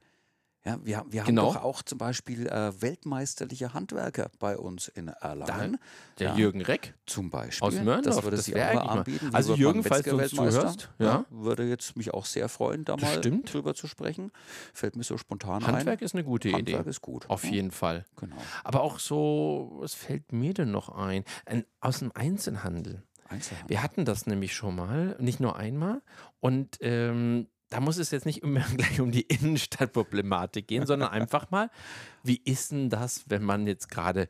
Ja, 0.69 0.79
wir, 0.83 0.97
haben- 0.97 1.11
wir 1.11 1.21
haben 1.21 1.27
Genau. 1.27 1.53
doch 1.53 1.63
auch 1.63 1.81
zum 1.81 1.97
Beispiel 1.97 2.47
äh, 2.47 2.81
weltmeisterliche 2.81 3.73
Handwerker 3.73 4.29
bei 4.39 4.57
uns 4.57 4.87
in 4.87 5.07
Erlangen. 5.07 5.77
der 6.19 6.29
Ja. 6.29 6.35
Jürgen 6.35 6.61
Reck. 6.61 6.93
Zum 7.05 7.29
Beispiel. 7.29 7.67
Aus 7.67 7.75
Mörndorf, 7.75 8.15
Das 8.15 8.23
würde 8.23 8.37
das 8.37 8.51
wär 8.53 8.69
auch 8.81 8.85
mal 8.85 8.97
anbieten. 8.99 9.29
Also 9.33 9.55
Jürgen, 9.55 9.83
falls 9.83 10.05
du 10.05 10.17
uns 10.17 10.29
zuhörst, 10.29 10.89
ja. 10.99 11.25
Würde 11.29 11.63
jetzt 11.67 11.95
mich 11.97 12.13
auch 12.13 12.25
sehr 12.25 12.49
freuen, 12.49 12.85
da 12.85 12.95
mal 12.97 13.13
Bestimmt. 13.15 13.51
drüber 13.53 13.73
zu 13.73 13.87
sprechen. 13.87 14.31
Fällt 14.73 14.95
mir 14.95 15.03
so 15.03 15.17
spontan 15.17 15.65
Handwerk 15.65 15.99
ein. 16.01 16.05
ist 16.05 16.13
eine 16.13 16.23
gute 16.23 16.51
Handwerk 16.51 16.81
Idee. 16.81 16.89
ist 16.89 17.01
gut. 17.01 17.29
Auf 17.29 17.43
ja, 17.45 17.51
jeden 17.51 17.71
Fall. 17.71 18.05
Genau. 18.17 18.35
Aber 18.63 18.81
auch 18.81 18.99
so, 18.99 19.77
was 19.79 19.93
fällt 19.93 20.31
mir 20.31 20.53
denn 20.53 20.71
noch 20.71 20.89
ein? 20.89 21.23
ein 21.45 21.65
aus 21.79 21.99
dem 21.99 22.11
Einzelhandel. 22.13 23.03
Einzelhandel. 23.27 23.69
Wir 23.69 23.83
hatten 23.83 24.05
das 24.05 24.25
nämlich 24.27 24.55
schon 24.55 24.75
mal, 24.75 25.15
nicht 25.19 25.39
nur 25.39 25.55
einmal. 25.55 26.01
Und 26.39 26.77
ähm, 26.81 27.47
da 27.69 27.79
muss 27.79 27.97
es 27.97 28.11
jetzt 28.11 28.25
nicht 28.25 28.43
immer 28.43 28.61
gleich 28.61 28.99
um 29.01 29.11
die 29.11 29.21
Innenstadtproblematik 29.21 30.67
gehen, 30.67 30.85
sondern 30.85 31.09
einfach 31.09 31.51
mal, 31.51 31.69
wie 32.23 32.41
ist 32.43 32.71
denn 32.71 32.89
das, 32.89 33.25
wenn 33.29 33.43
man 33.43 33.67
jetzt 33.67 33.89
gerade 33.89 34.27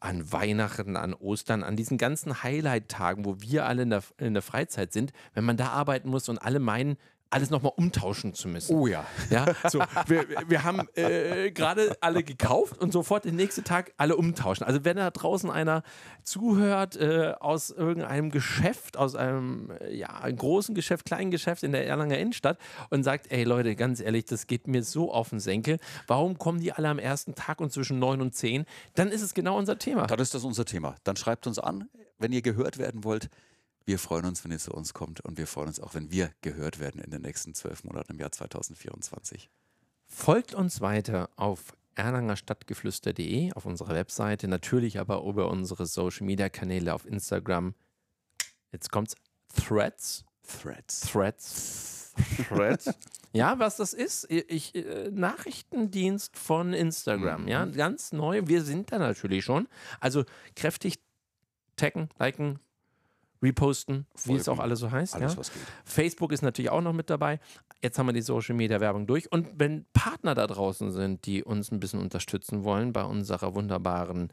an 0.00 0.32
Weihnachten, 0.32 0.96
an 0.96 1.14
Ostern, 1.14 1.62
an 1.62 1.76
diesen 1.76 1.96
ganzen 1.96 2.42
Highlight-Tagen, 2.42 3.24
wo 3.24 3.40
wir 3.40 3.66
alle 3.66 3.82
in 3.82 3.90
der, 3.90 4.02
in 4.18 4.34
der 4.34 4.42
Freizeit 4.42 4.92
sind, 4.92 5.12
wenn 5.34 5.44
man 5.44 5.56
da 5.56 5.68
arbeiten 5.68 6.08
muss 6.08 6.28
und 6.28 6.38
alle 6.38 6.58
meinen, 6.58 6.96
alles 7.32 7.50
nochmal 7.50 7.72
umtauschen 7.76 8.34
zu 8.34 8.48
müssen. 8.48 8.74
Oh 8.76 8.86
ja. 8.86 9.06
Ja, 9.30 9.46
so, 9.68 9.80
wir, 10.06 10.26
wir 10.46 10.64
haben 10.64 10.88
äh, 10.94 11.50
gerade 11.50 11.96
alle 12.00 12.22
gekauft 12.22 12.78
und 12.78 12.92
sofort 12.92 13.24
den 13.24 13.36
nächsten 13.36 13.64
Tag 13.64 13.92
alle 13.96 14.16
umtauschen. 14.16 14.64
Also 14.66 14.84
wenn 14.84 14.96
da 14.96 15.10
draußen 15.10 15.50
einer 15.50 15.82
zuhört 16.22 16.96
äh, 16.96 17.34
aus 17.40 17.70
irgendeinem 17.70 18.30
Geschäft, 18.30 18.96
aus 18.96 19.16
einem 19.16 19.70
äh, 19.80 19.94
ja, 19.94 20.08
einem 20.08 20.36
großen 20.36 20.74
Geschäft, 20.74 21.06
kleinen 21.06 21.30
Geschäft 21.30 21.62
in 21.62 21.72
der 21.72 21.86
Erlanger 21.86 22.18
Innenstadt 22.18 22.58
und 22.90 23.02
sagt, 23.02 23.32
ey 23.32 23.44
Leute, 23.44 23.74
ganz 23.76 24.00
ehrlich, 24.00 24.26
das 24.26 24.46
geht 24.46 24.68
mir 24.68 24.82
so 24.82 25.12
auf 25.12 25.30
den 25.30 25.40
Senkel. 25.40 25.78
Warum 26.06 26.38
kommen 26.38 26.60
die 26.60 26.72
alle 26.72 26.88
am 26.88 26.98
ersten 26.98 27.34
Tag 27.34 27.60
und 27.60 27.72
zwischen 27.72 27.98
neun 27.98 28.20
und 28.20 28.34
zehn? 28.34 28.66
Dann 28.94 29.08
ist 29.08 29.22
es 29.22 29.34
genau 29.34 29.56
unser 29.56 29.78
Thema. 29.78 30.06
Dann 30.06 30.20
ist 30.20 30.34
das 30.34 30.44
unser 30.44 30.64
Thema. 30.64 30.94
Dann 31.04 31.16
schreibt 31.16 31.46
uns 31.46 31.58
an, 31.58 31.88
wenn 32.18 32.32
ihr 32.32 32.42
gehört 32.42 32.78
werden 32.78 33.04
wollt. 33.04 33.28
Wir 33.84 33.98
freuen 33.98 34.24
uns, 34.26 34.44
wenn 34.44 34.52
ihr 34.52 34.58
zu 34.58 34.72
uns 34.72 34.94
kommt 34.94 35.20
und 35.20 35.38
wir 35.38 35.46
freuen 35.46 35.68
uns 35.68 35.80
auch, 35.80 35.94
wenn 35.94 36.10
wir 36.10 36.30
gehört 36.40 36.78
werden 36.78 37.00
in 37.00 37.10
den 37.10 37.22
nächsten 37.22 37.54
zwölf 37.54 37.84
Monaten 37.84 38.12
im 38.12 38.18
Jahr 38.20 38.32
2024. 38.32 39.50
Folgt 40.06 40.54
uns 40.54 40.80
weiter 40.80 41.30
auf 41.36 41.74
erlangerstadtgeflüster.de, 41.94 43.52
auf 43.52 43.66
unserer 43.66 43.94
Webseite, 43.94 44.48
natürlich 44.48 44.98
aber 44.98 45.22
über 45.24 45.50
unsere 45.50 45.86
Social 45.86 46.26
Media 46.26 46.48
Kanäle 46.48 46.94
auf 46.94 47.06
Instagram. 47.06 47.74
Jetzt 48.70 48.90
kommt's. 48.90 49.14
Threads. 49.54 50.24
Threads. 50.46 51.00
Threads. 51.00 52.12
Threads. 52.48 52.90
ja, 53.32 53.58
was 53.58 53.76
das 53.76 53.92
ist? 53.92 54.30
Ich, 54.30 54.74
äh, 54.74 55.10
Nachrichtendienst 55.10 56.38
von 56.38 56.72
Instagram. 56.72 57.48
Ja, 57.48 57.64
ganz 57.66 58.12
neu. 58.12 58.42
Wir 58.46 58.62
sind 58.62 58.92
da 58.92 58.98
natürlich 58.98 59.44
schon. 59.44 59.68
Also 60.00 60.24
kräftig 60.56 61.00
taggen, 61.76 62.08
liken, 62.18 62.60
reposten, 63.42 64.06
wie 64.24 64.34
es 64.34 64.44
Folgen. 64.44 64.60
auch 64.60 64.62
alles 64.62 64.78
so 64.78 64.90
heißt. 64.90 65.14
Alles, 65.14 65.32
ja? 65.32 65.38
was 65.38 65.52
geht. 65.52 65.62
Facebook 65.84 66.32
ist 66.32 66.42
natürlich 66.42 66.70
auch 66.70 66.80
noch 66.80 66.92
mit 66.92 67.10
dabei. 67.10 67.40
Jetzt 67.82 67.98
haben 67.98 68.06
wir 68.06 68.12
die 68.12 68.22
Social 68.22 68.54
Media 68.54 68.80
Werbung 68.80 69.06
durch. 69.06 69.30
Und 69.32 69.48
wenn 69.56 69.86
Partner 69.92 70.34
da 70.34 70.46
draußen 70.46 70.92
sind, 70.92 71.26
die 71.26 71.42
uns 71.42 71.72
ein 71.72 71.80
bisschen 71.80 72.00
unterstützen 72.00 72.64
wollen 72.64 72.92
bei 72.92 73.02
unserer 73.02 73.54
wunderbaren 73.54 74.32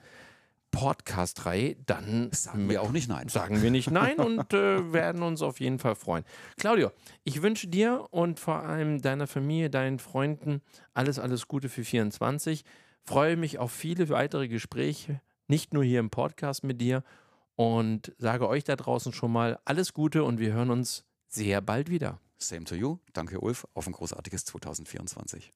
Podcast-Reihe, 0.72 1.78
dann 1.86 2.30
Sagen 2.32 2.70
wir 2.70 2.82
auch 2.82 2.92
nicht 2.92 3.10
nein. 3.10 3.28
sagen 3.28 3.62
wir 3.62 3.72
nicht 3.72 3.90
nein 3.90 4.18
und 4.20 4.54
äh, 4.54 4.94
werden 4.94 5.24
uns 5.24 5.42
auf 5.42 5.60
jeden 5.60 5.80
Fall 5.80 5.96
freuen. 5.96 6.24
Claudio, 6.58 6.92
ich 7.24 7.42
wünsche 7.42 7.68
dir 7.68 8.06
und 8.12 8.40
vor 8.40 8.64
allem 8.64 9.02
deiner 9.02 9.26
Familie, 9.28 9.70
deinen 9.70 10.00
Freunden 10.00 10.62
alles, 10.94 11.18
alles 11.18 11.48
Gute 11.48 11.70
für 11.70 11.84
24. 11.84 12.64
Freue 13.04 13.36
mich 13.36 13.58
auf 13.58 13.72
viele 13.72 14.10
weitere 14.10 14.48
Gespräche, 14.48 15.22
nicht 15.48 15.74
nur 15.74 15.84
hier 15.84 16.00
im 16.00 16.12
Podcast 16.12 16.64
mit 16.64 16.80
dir 16.80 17.04
und 17.60 18.14
sage 18.18 18.48
euch 18.48 18.64
da 18.64 18.78
draußen 18.78 19.12
schon 19.12 19.34
mal 19.34 19.60
alles 19.66 19.92
Gute 19.92 20.24
und 20.24 20.40
wir 20.40 20.54
hören 20.54 20.70
uns 20.70 21.04
sehr 21.28 21.60
bald 21.60 21.90
wieder. 21.90 22.22
Same 22.38 22.64
to 22.64 22.74
you. 22.74 23.00
Danke, 23.12 23.42
Ulf. 23.42 23.68
Auf 23.74 23.86
ein 23.86 23.92
großartiges 23.92 24.46
2024. 24.46 25.52